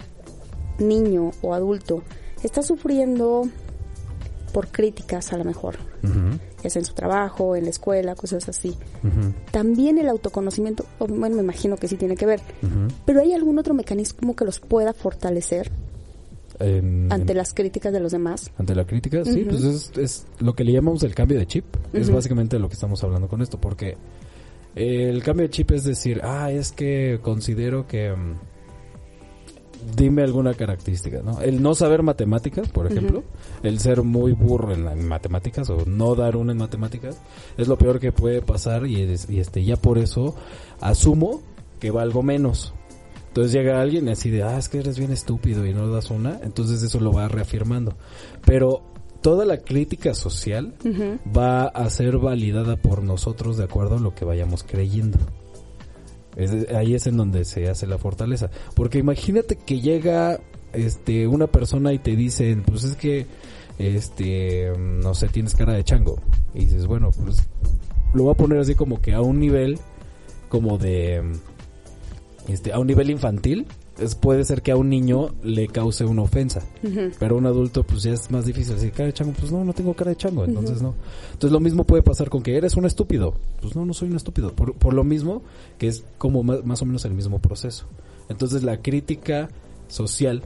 niño 0.78 1.32
o 1.42 1.52
adulto, 1.52 2.04
está 2.44 2.62
sufriendo 2.62 3.42
por 4.52 4.68
críticas 4.68 5.32
a 5.32 5.36
lo 5.38 5.44
mejor, 5.44 5.76
Ujú, 6.02 6.38
ya 6.62 6.70
sea 6.70 6.80
en 6.80 6.86
su 6.86 6.94
trabajo, 6.94 7.54
en 7.56 7.64
la 7.64 7.70
escuela, 7.70 8.14
cosas 8.14 8.48
así. 8.48 8.74
También 9.52 9.98
el 9.98 10.08
autoconocimiento, 10.08 10.84
bueno, 10.98 11.36
me 11.36 11.42
imagino 11.42 11.76
que 11.76 11.88
sí 11.88 11.96
tiene 11.96 12.16
que 12.16 12.26
ver, 12.26 12.40
pero 13.04 13.20
¿hay 13.20 13.32
algún 13.32 13.58
otro 13.58 13.74
mecanismo 13.74 14.34
que 14.36 14.44
los 14.44 14.60
pueda 14.60 14.92
fortalecer 14.92 15.70
En- 16.60 17.12
ante 17.12 17.34
las 17.34 17.54
críticas 17.54 17.92
de 17.92 18.00
los 18.00 18.12
demás? 18.12 18.50
Ante 18.58 18.74
la 18.74 18.84
crítica, 18.86 19.24
sí, 19.24 19.44
pues 19.48 19.62
es, 19.62 19.92
es 19.96 20.26
lo 20.40 20.54
que 20.54 20.64
le 20.64 20.72
llamamos 20.72 21.02
el 21.04 21.14
cambio 21.14 21.38
de 21.38 21.46
chip. 21.46 21.64
Es 21.92 22.10
básicamente 22.10 22.58
lo 22.58 22.68
que 22.68 22.74
estamos 22.74 23.02
hablando 23.04 23.28
con 23.28 23.42
esto, 23.42 23.60
porque 23.60 23.96
el 24.74 25.22
cambio 25.22 25.44
de 25.46 25.50
chip 25.50 25.70
es 25.72 25.84
decir, 25.84 26.20
ah, 26.24 26.50
es 26.50 26.72
que 26.72 27.18
considero 27.22 27.86
que... 27.86 28.10
mm, 28.12 28.34
dime 29.96 30.22
alguna 30.22 30.54
característica, 30.54 31.20
¿no? 31.22 31.40
El 31.40 31.62
no 31.62 31.74
saber 31.74 32.02
matemáticas, 32.02 32.68
por 32.68 32.86
ejemplo, 32.90 33.22
el 33.62 33.78
ser 33.80 34.02
muy 34.02 34.32
burro 34.32 34.72
en, 34.72 35.06
matemáticas 35.08 35.68
o 35.70 35.84
no 35.86 36.14
dar 36.14 36.36
una 36.36 36.52
en 36.52 36.58
matemáticas, 36.58 37.20
es 37.56 37.68
lo 37.68 37.76
peor 37.78 37.98
que 38.00 38.12
puede 38.12 38.42
pasar 38.42 38.86
y, 38.86 39.00
es- 39.02 39.28
y 39.30 39.40
este 39.40 39.64
ya 39.64 39.76
por 39.76 39.98
eso 39.98 40.34
asumo 40.80 41.42
que 41.80 41.90
valgo 41.90 42.22
menos. 42.22 42.74
Entonces 43.28 43.52
llega 43.52 43.80
alguien 43.80 44.08
y 44.08 44.12
así 44.12 44.30
de, 44.30 44.42
ah, 44.42 44.58
es 44.58 44.68
que 44.68 44.78
eres 44.78 44.98
bien 44.98 45.12
estúpido 45.12 45.64
y 45.66 45.72
no 45.74 45.88
das 45.88 46.10
una, 46.10 46.40
entonces 46.42 46.82
eso 46.82 46.98
lo 46.98 47.12
va 47.12 47.28
reafirmando. 47.28 47.94
Pero 48.44 48.82
toda 49.20 49.44
la 49.44 49.58
crítica 49.58 50.14
social 50.14 50.74
va 51.36 51.64
a 51.66 51.88
ser 51.90 52.18
validada 52.18 52.76
por 52.76 53.02
nosotros 53.02 53.56
de 53.56 53.64
acuerdo 53.64 53.96
a 53.96 54.00
lo 54.00 54.14
que 54.14 54.24
vayamos 54.24 54.64
creyendo. 54.64 55.18
Ahí 56.74 56.94
es 56.94 57.06
en 57.06 57.16
donde 57.16 57.44
se 57.44 57.68
hace 57.68 57.86
la 57.86 57.98
fortaleza. 57.98 58.50
Porque 58.74 58.98
imagínate 58.98 59.56
que 59.56 59.80
llega 59.80 60.40
este 60.72 61.26
una 61.26 61.46
persona 61.46 61.92
y 61.92 61.98
te 61.98 62.14
dicen, 62.14 62.62
pues 62.62 62.84
es 62.84 62.96
que 62.96 63.26
este 63.78 64.72
no 64.78 65.14
sé, 65.14 65.28
tienes 65.28 65.54
cara 65.54 65.72
de 65.72 65.84
chango. 65.84 66.20
Y 66.54 66.60
dices, 66.60 66.86
bueno, 66.86 67.10
pues 67.10 67.38
lo 68.14 68.24
voy 68.24 68.32
a 68.32 68.36
poner 68.36 68.58
así 68.58 68.74
como 68.74 69.00
que 69.00 69.14
a 69.14 69.20
un 69.20 69.40
nivel 69.40 69.78
como 70.48 70.78
de 70.78 71.22
este 72.48 72.72
a 72.72 72.78
un 72.78 72.86
nivel 72.86 73.10
infantil. 73.10 73.66
Es, 73.98 74.14
puede 74.14 74.44
ser 74.44 74.62
que 74.62 74.70
a 74.70 74.76
un 74.76 74.88
niño 74.88 75.34
le 75.42 75.68
cause 75.68 76.04
una 76.04 76.22
ofensa. 76.22 76.62
Pero 77.18 77.34
a 77.34 77.38
un 77.38 77.46
adulto, 77.46 77.82
pues 77.82 78.02
ya 78.02 78.12
es 78.12 78.30
más 78.30 78.46
difícil 78.46 78.74
decir 78.74 78.92
cara 78.92 79.06
de 79.06 79.12
chango. 79.12 79.32
Pues 79.32 79.52
no, 79.52 79.64
no 79.64 79.72
tengo 79.72 79.94
cara 79.94 80.10
de 80.10 80.16
chango, 80.16 80.44
entonces 80.44 80.82
no. 80.82 80.94
Entonces 81.26 81.52
lo 81.52 81.60
mismo 81.60 81.84
puede 81.84 82.02
pasar 82.02 82.28
con 82.30 82.42
que 82.42 82.56
eres 82.56 82.76
un 82.76 82.84
estúpido. 82.84 83.34
Pues 83.60 83.74
no, 83.74 83.84
no 83.84 83.94
soy 83.94 84.10
un 84.10 84.16
estúpido. 84.16 84.52
Por, 84.52 84.74
por 84.74 84.94
lo 84.94 85.04
mismo 85.04 85.42
que 85.78 85.88
es 85.88 86.04
como 86.18 86.42
más, 86.42 86.64
más 86.64 86.82
o 86.82 86.86
menos 86.86 87.04
el 87.04 87.14
mismo 87.14 87.38
proceso. 87.38 87.86
Entonces 88.28 88.62
la 88.62 88.80
crítica 88.82 89.48
social, 89.88 90.42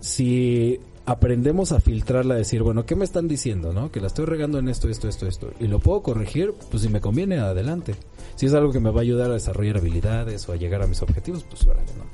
si 0.00 0.80
aprendemos 1.06 1.72
a 1.72 1.80
filtrarla, 1.80 2.34
a 2.34 2.38
decir, 2.38 2.62
bueno, 2.62 2.86
¿qué 2.86 2.96
me 2.96 3.04
están 3.04 3.28
diciendo? 3.28 3.72
no 3.72 3.90
Que 3.90 4.00
la 4.00 4.06
estoy 4.06 4.24
regando 4.24 4.58
en 4.58 4.68
esto, 4.68 4.88
esto, 4.88 5.08
esto, 5.08 5.26
esto. 5.26 5.50
Y 5.60 5.66
lo 5.66 5.78
puedo 5.78 6.02
corregir, 6.02 6.54
pues 6.70 6.82
si 6.82 6.88
me 6.88 7.00
conviene, 7.00 7.38
adelante. 7.38 7.94
Si 8.36 8.46
es 8.46 8.54
algo 8.54 8.72
que 8.72 8.80
me 8.80 8.90
va 8.90 9.00
a 9.00 9.02
ayudar 9.02 9.30
a 9.30 9.34
desarrollar 9.34 9.78
habilidades 9.78 10.48
o 10.48 10.52
a 10.52 10.56
llegar 10.56 10.82
a 10.82 10.86
mis 10.86 11.02
objetivos, 11.02 11.44
pues 11.44 11.66
órale, 11.66 11.92
¿no? 11.98 12.04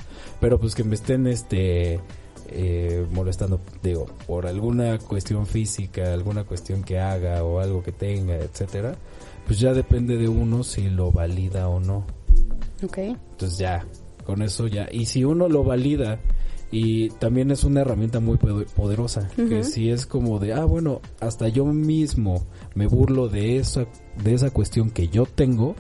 Pero 0.41 0.59
pues 0.59 0.75
que 0.75 0.85
me 0.85 0.95
estén, 0.95 1.27
este 1.27 2.01
eh, 2.53 3.07
molestando, 3.13 3.61
digo, 3.83 4.07
por 4.27 4.47
alguna 4.47 4.99
cuestión 4.99 5.47
física, 5.47 6.13
alguna 6.13 6.45
cuestión 6.45 6.83
que 6.83 6.99
haga 6.99 7.45
o 7.45 7.61
algo 7.61 7.83
que 7.83 7.93
tenga, 7.93 8.37
etcétera, 8.37 8.97
pues 9.47 9.61
ya 9.61 9.73
depende 9.73 10.17
de 10.17 10.29
uno 10.29 10.65
si 10.65 10.89
lo 10.89 11.13
valida 11.13 11.69
o 11.69 11.79
no. 11.81 12.05
Ok. 12.83 12.99
Entonces 12.99 13.59
ya, 13.59 13.87
con 14.25 14.43
eso 14.43 14.67
ya. 14.67 14.89
Y 14.91 15.07
si 15.07 15.25
uno 15.25 15.49
lo 15.49 15.63
valida 15.63 16.19
y 16.73 17.11
también 17.11 17.51
es 17.51 17.65
una 17.65 17.81
herramienta 17.83 18.21
muy 18.21 18.37
poder- 18.37 18.67
poderosa, 18.69 19.29
que 19.37 19.63
si 19.65 19.91
es 19.91 20.07
como 20.07 20.39
de, 20.39 20.53
ah, 20.55 20.65
bueno, 20.65 21.01
hasta 21.21 21.49
yo 21.49 21.67
mismo 21.67 22.47
me 22.75 22.87
burlo 22.87 23.29
de 23.29 23.59
esa, 23.59 23.87
de 24.23 24.35
esa 24.35 24.51
cuestión 24.51 24.91
que 24.91 25.09
yo 25.09 25.27
tengo, 25.27 25.75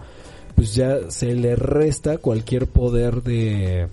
pues 0.56 0.74
ya 0.74 1.10
se 1.10 1.34
le 1.34 1.56
resta 1.56 2.18
cualquier 2.18 2.66
poder 2.66 3.22
de, 3.22 3.88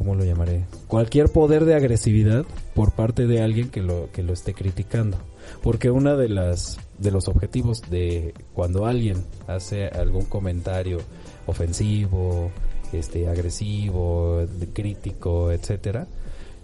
¿cómo 0.00 0.14
lo 0.14 0.24
llamaré? 0.24 0.64
Cualquier 0.88 1.28
poder 1.28 1.66
de 1.66 1.74
agresividad 1.74 2.46
por 2.74 2.92
parte 2.92 3.26
de 3.26 3.42
alguien 3.42 3.68
que 3.68 3.82
lo, 3.82 4.10
que 4.12 4.22
lo 4.22 4.32
esté 4.32 4.54
criticando. 4.54 5.18
Porque 5.62 5.90
una 5.90 6.16
de 6.16 6.30
las, 6.30 6.78
de 6.96 7.10
los 7.10 7.28
objetivos 7.28 7.82
de 7.90 8.32
cuando 8.54 8.86
alguien 8.86 9.26
hace 9.46 9.88
algún 9.88 10.24
comentario 10.24 11.00
ofensivo, 11.46 12.50
este, 12.94 13.28
agresivo, 13.28 14.40
crítico, 14.72 15.52
etcétera, 15.52 16.06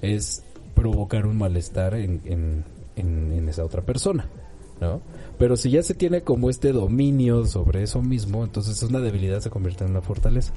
es 0.00 0.42
provocar 0.74 1.26
un 1.26 1.36
malestar 1.36 1.92
en, 1.92 2.22
en, 2.24 2.64
en, 2.96 3.32
en 3.32 3.48
esa 3.50 3.66
otra 3.66 3.82
persona, 3.82 4.30
¿no? 4.80 5.02
Pero 5.38 5.58
si 5.58 5.70
ya 5.70 5.82
se 5.82 5.92
tiene 5.92 6.22
como 6.22 6.48
este 6.48 6.72
dominio 6.72 7.44
sobre 7.44 7.82
eso 7.82 8.00
mismo, 8.00 8.44
entonces 8.44 8.82
una 8.82 9.00
debilidad 9.00 9.40
se 9.40 9.50
convierte 9.50 9.84
en 9.84 9.90
una 9.90 10.00
fortaleza. 10.00 10.54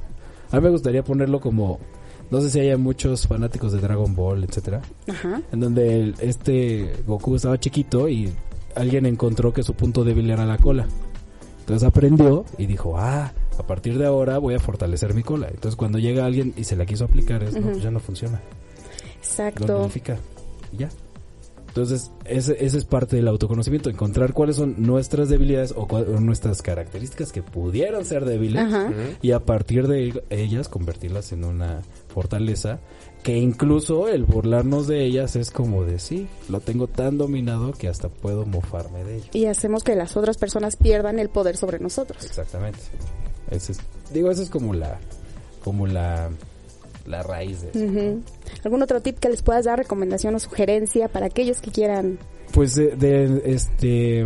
A 0.51 0.55
mí 0.55 0.61
me 0.63 0.69
gustaría 0.69 1.03
ponerlo 1.03 1.41
como, 1.41 1.79
no 2.31 2.41
sé 2.41 2.49
si 2.49 2.59
haya 2.59 2.77
muchos 2.77 3.27
fanáticos 3.27 3.71
de 3.71 3.79
Dragon 3.79 4.15
Ball, 4.15 4.43
etcétera, 4.43 4.81
Ajá. 5.07 5.41
en 5.51 5.59
donde 5.59 5.99
el- 5.99 6.15
este 6.19 6.93
Goku 7.07 7.35
estaba 7.35 7.59
chiquito 7.59 8.07
y 8.09 8.31
alguien 8.75 9.05
encontró 9.05 9.51
que 9.53 9.63
su 9.63 9.73
punto 9.73 10.03
débil 10.03 10.29
era 10.29 10.45
la 10.45 10.57
cola. 10.57 10.87
Entonces 11.61 11.87
aprendió 11.87 12.45
y 12.57 12.65
dijo, 12.65 12.97
ah, 12.97 13.31
a 13.57 13.63
partir 13.67 13.97
de 13.97 14.05
ahora 14.05 14.37
voy 14.37 14.55
a 14.55 14.59
fortalecer 14.59 15.13
mi 15.13 15.21
cola. 15.23 15.47
Entonces 15.49 15.75
cuando 15.75 15.99
llega 15.99 16.25
alguien 16.25 16.53
y 16.57 16.63
se 16.63 16.75
la 16.75 16.85
quiso 16.85 17.05
aplicar, 17.05 17.43
es, 17.43 17.55
no, 17.55 17.61
pues 17.71 17.83
ya 17.83 17.91
no 17.91 17.99
funciona. 17.99 18.41
Exacto. 19.17 19.89
Y 19.93 20.77
Ya. 20.77 20.89
Entonces, 21.67 22.09
ese, 22.25 22.57
ese 22.65 22.79
es 22.79 22.83
parte 22.85 23.15
del 23.15 23.27
autoconocimiento, 23.27 23.91
encontrar 23.91 24.33
cuáles 24.33 24.55
son 24.55 24.73
nuestras 24.81 25.29
debilidades 25.29 25.71
o, 25.77 25.87
cuál- 25.87 26.07
o 26.09 26.19
nuestras 26.19 26.63
características 26.63 27.31
que 27.31 27.43
pudieran 27.43 28.05
ser 28.05 28.25
débiles 28.25 28.63
Ajá. 28.63 28.91
y 29.21 29.31
a 29.31 29.39
partir 29.45 29.87
de 29.87 30.19
ellas 30.31 30.67
convertirlas 30.67 31.31
en 31.31 31.45
una 31.45 31.81
fortaleza 32.19 32.79
que 33.23 33.37
incluso 33.37 34.09
el 34.09 34.25
burlarnos 34.25 34.87
de 34.87 35.05
ellas 35.05 35.37
es 35.37 35.51
como 35.51 35.85
de 35.85 35.99
sí, 35.99 36.27
lo 36.49 36.59
tengo 36.59 36.87
tan 36.87 37.17
dominado 37.17 37.71
que 37.71 37.87
hasta 37.87 38.09
puedo 38.09 38.45
mofarme 38.45 39.05
de 39.05 39.17
ello. 39.17 39.29
Y 39.31 39.45
hacemos 39.45 39.85
que 39.85 39.95
las 39.95 40.17
otras 40.17 40.37
personas 40.37 40.75
pierdan 40.75 41.17
el 41.17 41.29
poder 41.29 41.55
sobre 41.55 41.79
nosotros. 41.79 42.25
Exactamente. 42.25 42.79
Ese 43.49 43.71
es, 43.71 43.79
digo, 44.11 44.31
eso 44.31 44.43
es 44.43 44.49
como 44.49 44.73
la 44.73 44.99
como 45.63 45.87
la 45.87 46.29
la 47.05 47.23
raíz 47.23 47.61
de 47.61 47.69
eso. 47.69 47.79
Ujú. 47.79 48.21
¿Algún 48.65 48.83
otro 48.83 49.01
tip 49.01 49.17
que 49.17 49.29
les 49.29 49.41
puedas 49.41 49.63
dar, 49.63 49.79
recomendación 49.79 50.35
o 50.35 50.39
sugerencia 50.39 51.07
para 51.07 51.27
aquellos 51.27 51.61
que 51.61 51.71
quieran? 51.71 52.19
Pues 52.51 52.75
de, 52.75 52.95
de, 52.97 53.43
este 53.45 54.25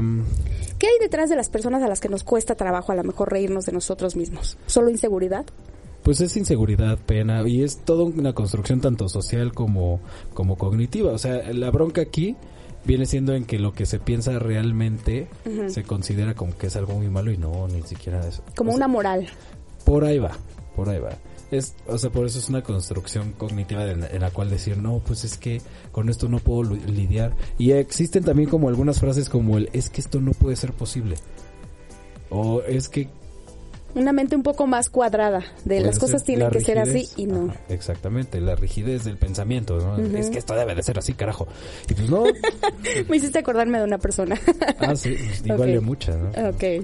¿Qué 0.80 0.88
hay 0.88 1.00
detrás 1.00 1.30
de 1.30 1.36
las 1.36 1.50
personas 1.50 1.84
a 1.84 1.88
las 1.88 2.00
que 2.00 2.10
nos 2.10 2.24
cuesta 2.24 2.56
trabajo 2.56 2.92
a 2.92 2.96
lo 2.96 3.04
mejor 3.04 3.32
reírnos 3.32 3.66
de 3.66 3.72
nosotros 3.72 4.16
mismos? 4.16 4.58
¿Solo 4.66 4.90
inseguridad? 4.90 5.46
Pues 6.04 6.20
es 6.20 6.36
inseguridad, 6.36 6.98
pena, 6.98 7.48
y 7.48 7.64
es 7.64 7.78
toda 7.78 8.04
una 8.04 8.34
construcción 8.34 8.82
tanto 8.82 9.08
social 9.08 9.54
como, 9.54 10.02
como 10.34 10.58
cognitiva. 10.58 11.12
O 11.12 11.18
sea, 11.18 11.54
la 11.54 11.72
bronca 11.72 12.02
aquí 12.02 12.36
viene 12.86 13.06
siendo 13.06 13.34
en 13.34 13.46
que 13.46 13.60
lo 13.60 13.74
que 13.74 13.86
se 13.86 14.00
piensa 14.00 14.38
realmente 14.40 15.28
se 15.68 15.84
considera 15.84 16.34
como 16.34 16.58
que 16.58 16.68
es 16.68 16.76
algo 16.76 16.96
muy 16.96 17.10
malo 17.10 17.32
y 17.32 17.38
no, 17.38 17.68
ni 17.68 17.82
siquiera 17.84 18.20
eso. 18.28 18.44
Como 18.56 18.72
O 18.72 18.74
sea, 18.74 18.86
una 18.86 18.88
moral. 18.88 19.28
Por 19.86 20.04
ahí 20.04 20.20
va, 20.20 20.32
por 20.76 20.90
ahí 20.90 21.00
va. 21.00 21.12
Es, 21.52 21.76
o 21.88 21.98
sea, 21.98 22.10
por 22.10 22.26
eso 22.26 22.40
es 22.40 22.50
una 22.50 22.64
construcción 22.64 23.34
cognitiva 23.34 23.86
en, 23.86 24.04
en 24.04 24.22
la 24.22 24.32
cual 24.32 24.50
decir, 24.50 24.78
no, 24.78 25.00
pues 25.06 25.24
es 25.24 25.38
que 25.38 25.62
con 25.92 26.10
esto 26.10 26.28
no 26.28 26.40
puedo 26.40 26.74
lidiar. 26.74 27.36
Y 27.58 27.72
existen 27.72 28.24
también 28.24 28.50
como 28.50 28.70
algunas 28.70 29.00
frases 29.00 29.30
como 29.30 29.58
el, 29.58 29.70
es 29.72 29.90
que 29.90 30.02
esto 30.02 30.20
no 30.20 30.32
puede 30.32 30.56
ser 30.56 30.74
posible. 30.74 31.16
O 32.30 32.62
es 32.64 32.90
que 32.90 33.08
Una 33.96 34.12
mente 34.12 34.36
un 34.36 34.42
poco 34.44 34.66
más 34.66 34.90
cuadrada 34.90 35.44
de 35.66 35.80
las 35.82 36.00
cosas 36.00 36.24
tienen 36.24 36.46
la 36.48 36.52
que 36.52 36.62
ser 36.62 36.80
así 36.80 37.08
y 37.16 37.28
no. 37.28 37.52
Ajá, 37.52 37.60
exactamente, 37.70 38.42
la 38.42 38.56
rigidez 38.56 39.04
del 39.04 39.18
pensamiento, 39.18 39.78
¿no? 39.78 39.98
Es 40.18 40.30
que 40.32 40.40
esto 40.40 40.56
debe 40.56 40.74
de 40.74 40.82
ser 40.84 40.98
así, 40.98 41.14
carajo. 41.14 41.48
Y 41.90 41.94
pues 41.94 42.10
no, 42.10 42.24
Me 43.10 43.18
hiciste 43.18 43.40
acordarme 43.40 43.78
de 43.78 43.84
una 43.84 44.00
persona. 44.00 44.40
ah, 44.80 44.96
sí, 44.96 45.16
pues, 45.18 45.42
igual 45.46 45.62
Ok. 45.70 45.76
de 45.76 45.80
muchas, 45.80 46.18
¿no? 46.18 46.30
Ok. 46.50 46.64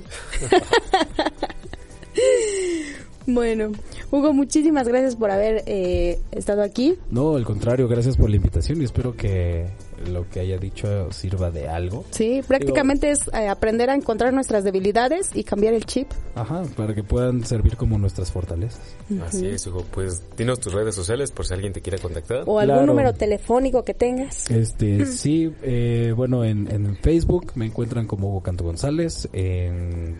bueno, 3.27 3.71
Hugo, 4.11 4.33
muchísimas 4.33 4.87
gracias 4.87 5.15
por 5.15 5.31
haber 5.31 5.63
eh, 5.65 6.19
estado 6.31 6.63
aquí. 6.63 6.95
No, 7.11 7.35
al 7.35 7.45
contrario, 7.45 7.87
gracias 7.87 8.17
por 8.17 8.29
la 8.29 8.35
invitación 8.37 8.81
y 8.81 8.85
espero 8.85 9.15
que 9.15 9.67
lo 10.07 10.29
que 10.29 10.39
haya 10.39 10.57
dicho 10.57 11.11
sirva 11.11 11.51
de 11.51 11.67
algo. 11.67 12.05
Sí, 12.11 12.41
prácticamente 12.47 13.11
es 13.11 13.27
eh, 13.33 13.47
aprender 13.47 13.89
a 13.89 13.95
encontrar 13.95 14.33
nuestras 14.33 14.63
debilidades 14.63 15.31
y 15.35 15.43
cambiar 15.43 15.73
el 15.73 15.85
chip. 15.85 16.07
Ajá, 16.35 16.63
para 16.75 16.93
que 16.95 17.03
puedan 17.03 17.43
servir 17.45 17.75
como 17.77 17.97
nuestras 17.97 18.31
fortalezas. 18.31 18.81
Así 19.25 19.47
es, 19.47 19.65
Hugo. 19.67 19.83
Pues 19.91 20.23
dinos 20.37 20.59
tus 20.59 20.73
redes 20.73 20.95
sociales 20.95 21.31
por 21.31 21.45
si 21.45 21.53
alguien 21.53 21.73
te 21.73 21.81
quiere 21.81 21.99
contactar. 21.99 22.43
O 22.45 22.59
algún 22.59 22.75
Claro. 22.75 22.85
número 22.87 23.13
telefónico 23.13 23.83
que 23.83 23.93
tengas. 23.93 24.49
Este, 24.49 25.05
sí, 25.05 25.53
eh, 25.63 26.13
bueno, 26.15 26.43
en, 26.43 26.71
en 26.71 26.95
Facebook 26.97 27.51
me 27.55 27.65
encuentran 27.65 28.07
como 28.07 28.29
Hugo 28.29 28.41
Cantu 28.43 28.63
González, 28.65 29.27
en 29.33 30.19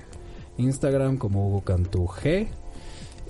Instagram 0.58 1.18
como 1.18 1.48
Hugo 1.48 1.62
Cantu 1.62 2.06
G. 2.08 2.48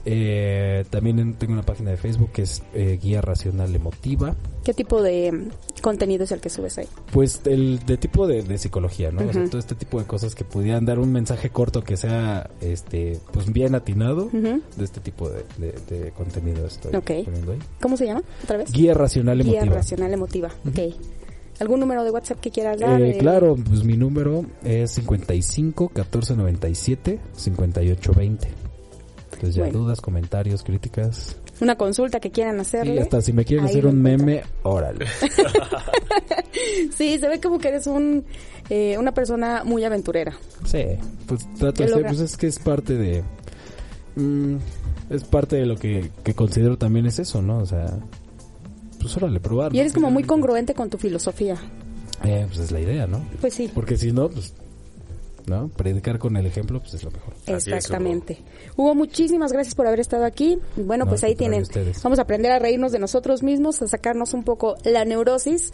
Eh, 0.06 0.86
también 0.90 1.20
en- 1.20 1.34
tengo 1.34 1.54
una 1.54 1.64
página 1.64 1.92
de 1.92 1.98
Facebook 1.98 2.32
que 2.32 2.44
es 2.44 2.64
eh, 2.74 2.98
Guía 3.02 3.22
Racional 3.22 3.74
Emotiva. 3.76 4.36
¿Qué 4.64 4.74
tipo 4.74 5.02
de 5.02 5.32
mm, 5.32 5.82
contenido 5.82 6.24
es 6.24 6.32
el 6.32 6.42
que 6.42 6.50
subes 6.50 6.78
ahí? 6.78 6.88
Pues 7.12 7.42
el 7.46 7.80
de 7.86 7.98
tipo 7.98 8.28
de, 8.28 8.44
de 8.44 8.58
psicología, 8.58 9.12
¿no? 9.12 9.28
O 9.28 9.34
sea, 9.34 9.46
todo 9.46 9.60
este 9.60 9.76
tipo 9.76 10.00
de 10.00 10.06
cosas 10.06 10.36
que 10.36 10.44
pudieran 10.44 10.86
dar 10.86 11.00
un 11.00 11.12
mensaje 11.12 11.50
corto 11.50 11.84
que 11.84 11.98
sea, 11.98 12.50
este, 12.62 13.20
pues 13.32 13.52
bien 13.52 13.76
atinado. 13.76 14.30
De 14.32 14.62
este 14.84 15.00
tipo 15.00 15.30
de, 15.30 15.44
de- 15.58 15.76
de 15.90 16.12
contenido 16.12 16.66
estoy 16.68 16.96
Ok. 16.96 17.12
poniendo 17.26 17.52
ahí. 17.54 17.60
¿Cómo 17.82 17.98
se 17.98 18.06
llama? 18.06 18.24
¿Otra 18.44 18.58
vez? 18.58 18.72
Guía 18.72 18.94
Racional 18.94 19.44
Guía 19.44 19.62
Emotiva. 19.64 20.50
Ok. 20.68 20.80
¿Algún 21.60 21.82
número 21.82 22.06
de 22.06 22.12
WhatsApp 22.12 22.40
que 22.40 22.52
quieras 22.52 22.80
dar? 22.80 23.02
Eh, 23.02 23.18
claro, 23.20 23.56
pues 23.58 23.84
mi 23.84 23.98
número 23.98 24.46
es 24.64 24.92
55 24.92 25.90
14 25.90 26.36
97 26.38 27.20
58 27.36 28.14
20. 28.16 28.48
Entonces 29.40 29.56
ya 29.56 29.64
Bueno. 29.64 29.80
dudas, 29.80 30.02
comentarios, 30.02 30.64
críticas. 30.64 31.38
Una 31.62 31.78
consulta 31.78 32.20
que 32.20 32.30
quieran 32.30 32.60
hacerle. 32.60 32.96
Y 32.96 32.98
hasta 33.00 33.22
si 33.22 33.32
me 33.32 33.46
quieren 33.46 33.66
ahí 33.66 33.72
hacer 33.72 33.86
un 33.86 34.02
meme, 34.02 34.44
órale. 34.64 35.06
Sí, 36.94 37.18
se 37.18 37.30
ve 37.30 37.40
como 37.40 37.58
que 37.58 37.70
eres 37.70 37.88
un, 37.88 38.26
eh, 38.70 38.98
una 38.98 39.14
persona 39.14 39.64
muy 39.64 39.86
aventurera. 39.86 40.34
Sí, 40.66 40.84
pues 41.26 41.48
trato 41.58 41.84
¿Qué 41.84 41.86
de 41.86 41.94
ser, 41.94 42.06
pues 42.06 42.20
es 42.20 42.36
que 42.36 42.48
es 42.48 42.60
parte 42.60 42.96
de... 42.98 43.24
mm, 44.16 44.56
es 45.10 45.24
parte 45.24 45.56
de 45.56 45.66
lo 45.66 45.78
que, 45.78 46.12
que 46.24 46.34
considero 46.34 46.78
también 46.78 47.06
es 47.06 47.18
eso, 47.20 47.42
¿no? 47.42 47.60
O 47.60 47.66
sea, 47.66 47.98
pues 49.00 49.16
órale, 49.16 49.40
probar. 49.40 49.72
Y 49.74 49.78
¿no? 49.78 49.82
eres 49.82 49.94
como 49.94 50.12
muy 50.12 50.24
congruente 50.24 50.74
con 50.74 50.90
tu 50.90 50.98
filosofía. 50.98 51.56
Eh, 52.26 52.44
pues 52.48 52.60
es 52.60 52.72
la 52.72 52.82
idea, 52.82 53.08
¿no? 53.08 53.24
Pues 53.40 53.54
sí. 53.54 53.72
Porque 53.74 53.96
si 53.96 54.12
no, 54.12 54.30
pues... 54.30 54.54
¿No? 55.48 55.70
Predicar 55.70 56.20
con 56.20 56.36
el 56.38 56.46
ejemplo, 56.46 56.80
pues 56.80 56.94
es 56.94 57.04
lo 57.04 57.12
mejor. 57.12 57.34
Exactamente. 57.48 58.38
Hugo, 58.76 58.94
muchísimas 58.96 59.52
gracias 59.52 59.74
por 59.76 59.88
haber 59.88 60.00
estado 60.00 60.26
aquí. 60.26 60.60
Bueno, 60.76 61.06
No, 61.06 61.10
pues 61.10 61.24
ahí 61.24 61.36
tienen. 61.36 61.62
ustedes. 61.64 62.02
Vamos 62.04 62.20
a 62.20 62.24
aprender 62.24 62.52
a 62.52 62.60
reírnos 62.60 62.92
de 62.92 63.00
nosotros 63.00 63.42
mismos, 63.44 63.82
a 63.82 63.88
sacarnos 63.88 64.34
un 64.34 64.44
poco 64.44 64.76
la 64.84 65.06
neurosis, 65.06 65.72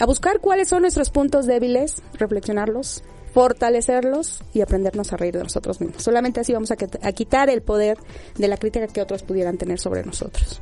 a 0.00 0.06
buscar 0.06 0.40
cuáles 0.40 0.68
son 0.68 0.82
nuestros 0.82 1.10
puntos 1.10 1.46
débiles, 1.46 2.02
reflexionarlos, 2.14 3.04
fortalecerlos 3.32 4.42
y 4.52 4.60
aprendernos 4.62 5.12
a 5.12 5.16
reír 5.16 5.34
de 5.36 5.42
nosotros 5.44 5.80
mismos. 5.80 6.02
Solamente 6.02 6.40
así 6.40 6.52
vamos 6.52 6.70
a, 6.70 6.76
que- 6.76 6.88
a 7.02 7.12
quitar 7.12 7.50
el 7.50 7.62
poder 7.62 7.98
de 8.36 8.48
la 8.48 8.56
crítica 8.56 8.86
que 8.88 9.00
otros 9.02 9.22
pudieran 9.22 9.58
tener 9.58 9.78
sobre 9.78 10.02
nosotros. 10.04 10.60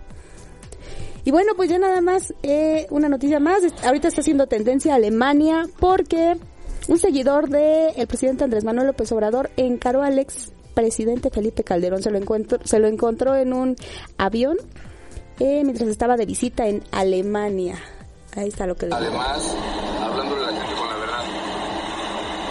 Y 1.25 1.31
bueno, 1.31 1.53
pues 1.57 1.71
ya 1.71 1.79
nada 1.79 2.01
más, 2.01 2.35
eh, 2.43 2.87
una 2.91 3.09
noticia 3.09 3.39
más. 3.39 3.63
Ahorita 3.85 4.09
está 4.09 4.21
haciendo 4.23 4.49
tendencia 4.49 4.95
Alemania 4.97 5.69
porque 5.79 6.37
un 6.89 6.99
seguidor 6.99 7.49
del 7.49 8.07
presidente 8.07 8.45
Andrés 8.45 8.65
Manuel 8.65 8.89
López 8.89 9.11
Obrador 9.13 9.51
encaró 9.57 10.03
al 10.03 10.19
ex 10.19 10.53
presidente 10.75 11.31
Felipe 11.31 11.65
Calderón. 11.65 12.03
Se 12.03 12.11
lo 12.11 12.19
encuentro, 12.19 12.59
se 12.65 12.79
lo 12.79 12.89
encontró 12.89 13.37
en 13.37 13.53
un 13.53 13.77
avión 14.19 14.57
eh, 15.39 15.63
mientras 15.65 15.89
estaba 15.89 16.17
de 16.17 16.27
visita 16.27 16.67
en 16.67 16.83
Alemania. 16.91 17.77
Ahí 18.35 18.49
está 18.49 18.67
lo 18.67 18.75
que 18.77 18.87
le 18.87 18.95
a 18.95 19.01
la 19.01 19.07
gente 19.07 20.75
con 20.75 20.89
la 20.89 20.97
verdad. 20.97 21.25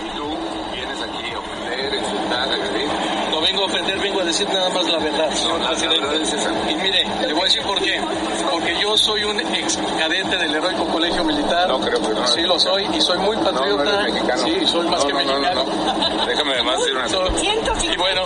Y 0.06 0.18
tú 0.18 0.26
vienes 0.74 1.02
aquí 1.02 1.32
a 1.32 1.40
ofender, 1.40 1.94
insultar, 1.96 2.50
agredir. 2.52 2.88
No 3.32 3.42
vengo 3.62 3.64
a 3.64 3.66
ofender, 3.66 4.00
vengo 4.00 4.22
a 4.22 4.24
decir 4.24 4.48
nada 4.50 4.70
más 4.70 4.86
la 4.90 4.98
verdad, 4.98 5.30
señor 5.36 5.60
presidente. 6.08 6.72
Y 6.72 6.76
mire, 6.78 7.06
le 7.28 7.34
voy 7.34 7.42
a 7.42 7.46
decir 7.46 7.62
por 7.64 7.80
qué. 7.80 8.02
Porque 8.50 8.76
yo 8.80 8.98
soy 8.98 9.24
un 9.24 9.40
ex 9.40 9.78
cadete 10.00 10.38
del 10.38 10.56
heroico 10.56 10.86
colegio 10.88 11.24
militar. 11.24 11.68
No 11.68 11.80
creo 11.80 12.02
que 12.02 12.10
no. 12.10 12.28
Sí, 12.28 12.42
lo 12.42 12.60
soy 12.60 12.88
y 12.94 13.02
soy 13.02 13.20
muy 13.20 13.38
No, 13.38 13.44
no 13.44 13.52
patriota. 13.52 13.84
eres 13.84 14.14
mexicano. 14.14 14.42
Sí, 14.44 14.68
soy 14.68 14.88
más 14.88 15.00
No, 15.02 15.08
que 15.08 15.14
no, 15.14 15.20
no, 15.24 15.40
mexicano. 15.40 15.64
no, 15.66 16.10
no. 16.18 16.26
Déjame 16.26 16.52
además 16.54 16.78
decir 16.80 16.94
una 16.96 17.04
cosa. 17.04 17.86
Y 17.94 17.98
bueno, 17.98 18.22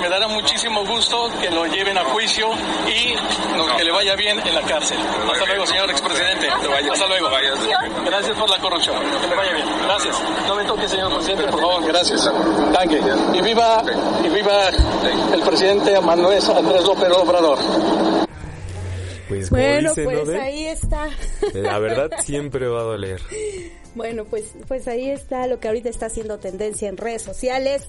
me 0.00 0.08
dará 0.08 0.28
muchísimo 0.28 0.84
gusto 0.86 1.30
que 1.40 1.50
lo 1.50 1.66
lleven 1.66 1.96
a 1.98 2.04
juicio 2.04 2.48
y 2.88 3.14
no, 3.56 3.76
que 3.76 3.84
le 3.84 3.92
vaya 3.92 4.16
bien 4.16 4.40
en 4.44 4.54
la 4.54 4.62
cárcel. 4.62 4.98
Hasta 5.30 5.44
luego, 5.46 5.66
señor 5.66 5.90
expresidente. 5.90 6.48
Hasta 6.48 7.06
luego. 7.06 7.28
Gracias 8.06 8.36
por 8.38 8.50
la 8.50 8.58
corrupción. 8.58 8.96
Que 9.20 9.26
le 9.28 9.36
vaya 9.36 9.52
bien. 9.52 9.66
Gracias. 9.86 10.16
No 10.48 10.54
me 10.54 10.64
toque, 10.64 10.88
señor 10.88 11.12
presidente, 11.14 11.44
por 11.44 11.60
favor. 11.60 11.84
Gracias. 11.86 12.30
Danke. 12.72 13.00
Y 13.34 13.40
viva, 13.42 13.82
y 14.24 14.28
viva 14.28 14.68
el 15.34 15.42
presidente 15.42 16.00
Manuel 16.00 16.42
Andrés 16.54 16.82
López 16.84 17.08
Obrador. 17.10 17.58
Pues 19.28 19.48
como 19.48 19.60
Bueno, 19.62 19.92
pues 19.94 20.28
¿no? 20.28 20.40
Ahí 20.40 20.66
está. 20.66 21.08
La 21.54 21.78
verdad 21.78 22.10
siempre 22.24 22.68
va 22.68 22.80
a 22.80 22.84
doler. 22.84 23.20
Bueno, 23.94 24.24
pues, 24.24 24.52
pues 24.68 24.88
ahí 24.88 25.10
está 25.10 25.46
lo 25.46 25.58
que 25.58 25.68
ahorita 25.68 25.88
está 25.88 26.06
haciendo 26.06 26.38
tendencia 26.38 26.88
en 26.88 26.96
redes 26.96 27.22
sociales. 27.22 27.88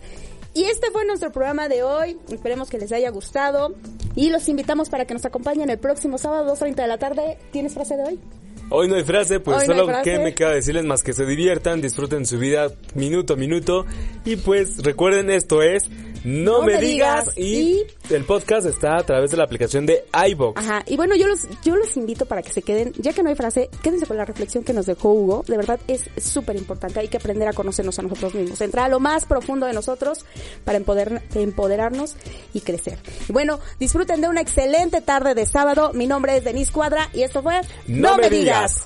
Y 0.53 0.65
este 0.65 0.91
fue 0.91 1.05
nuestro 1.05 1.31
programa 1.31 1.67
de 1.67 1.83
hoy. 1.83 2.17
Esperemos 2.29 2.69
que 2.69 2.77
les 2.77 2.91
haya 2.91 3.09
gustado. 3.09 3.73
Y 4.15 4.29
los 4.29 4.47
invitamos 4.47 4.89
para 4.89 5.05
que 5.05 5.13
nos 5.13 5.25
acompañen 5.25 5.69
el 5.69 5.79
próximo 5.79 6.17
sábado, 6.17 6.55
2.30 6.55 6.75
de 6.75 6.87
la 6.87 6.97
tarde. 6.97 7.37
¿Tienes 7.51 7.73
frase 7.73 7.97
de 7.97 8.03
hoy? 8.03 8.19
Hoy 8.69 8.87
no 8.87 8.95
hay 8.95 9.03
frase, 9.03 9.39
pues 9.39 9.57
Hoy 9.57 9.67
no 9.67 9.73
solo 9.73 9.85
frase. 9.87 10.09
que 10.09 10.19
me 10.19 10.33
queda 10.33 10.51
decirles 10.51 10.85
más 10.85 11.03
que 11.03 11.13
se 11.13 11.25
diviertan, 11.25 11.81
disfruten 11.81 12.25
su 12.25 12.39
vida 12.39 12.71
minuto 12.95 13.33
a 13.33 13.35
minuto 13.35 13.85
y 14.25 14.37
pues 14.37 14.83
recuerden 14.83 15.29
esto 15.29 15.61
es 15.61 15.83
No, 16.23 16.61
me 16.61 16.77
digas. 16.77 17.37
Y, 17.37 17.83
el 18.09 18.23
podcast 18.23 18.65
está 18.67 18.97
a 18.97 19.03
través 19.03 19.31
de 19.31 19.37
la 19.37 19.43
aplicación 19.43 19.85
de 19.85 20.05
iVoox. 20.29 20.57
Ajá, 20.57 20.83
y 20.87 20.95
bueno, 20.95 21.15
yo 21.15 21.27
los, 21.27 21.47
yo 21.63 21.75
los 21.75 21.95
invito 21.97 22.25
para 22.25 22.41
que 22.41 22.51
se 22.51 22.61
queden, 22.61 22.93
ya 22.97 23.13
que 23.13 23.23
no 23.23 23.29
hay 23.29 23.35
frase, 23.35 23.69
quédense 23.81 24.05
con 24.05 24.17
la 24.17 24.25
reflexión 24.25 24.63
que 24.63 24.73
nos 24.73 24.85
dejó 24.85 25.11
Hugo. 25.11 25.43
De 25.47 25.57
verdad 25.57 25.79
es 25.87 26.09
súper 26.17 26.55
importante, 26.55 26.99
hay 26.99 27.07
que 27.07 27.17
aprender 27.17 27.47
a 27.47 27.53
conocernos 27.53 27.97
a 27.99 28.03
nosotros 28.03 28.33
mismos, 28.35 28.61
entrar 28.61 28.85
a 28.85 28.89
lo 28.89 28.99
más 28.99 29.25
profundo 29.25 29.65
de 29.65 29.73
nosotros 29.73 30.25
para 30.63 30.77
empoder, 30.77 31.21
empoderarnos 31.35 32.15
y 32.53 32.61
crecer. 32.61 32.99
Y 33.27 33.33
bueno, 33.33 33.59
disfruten 33.79 34.21
de 34.21 34.27
una 34.27 34.41
excelente 34.41 35.01
tarde 35.01 35.35
de 35.35 35.45
sábado. 35.45 35.91
Mi 35.93 36.07
nombre 36.07 36.37
es 36.37 36.43
Denise 36.43 36.71
Cuadra 36.71 37.09
y 37.13 37.23
esto 37.23 37.41
fue 37.41 37.61
No 37.87 38.17
me 38.17 38.29
digas. 38.29 38.85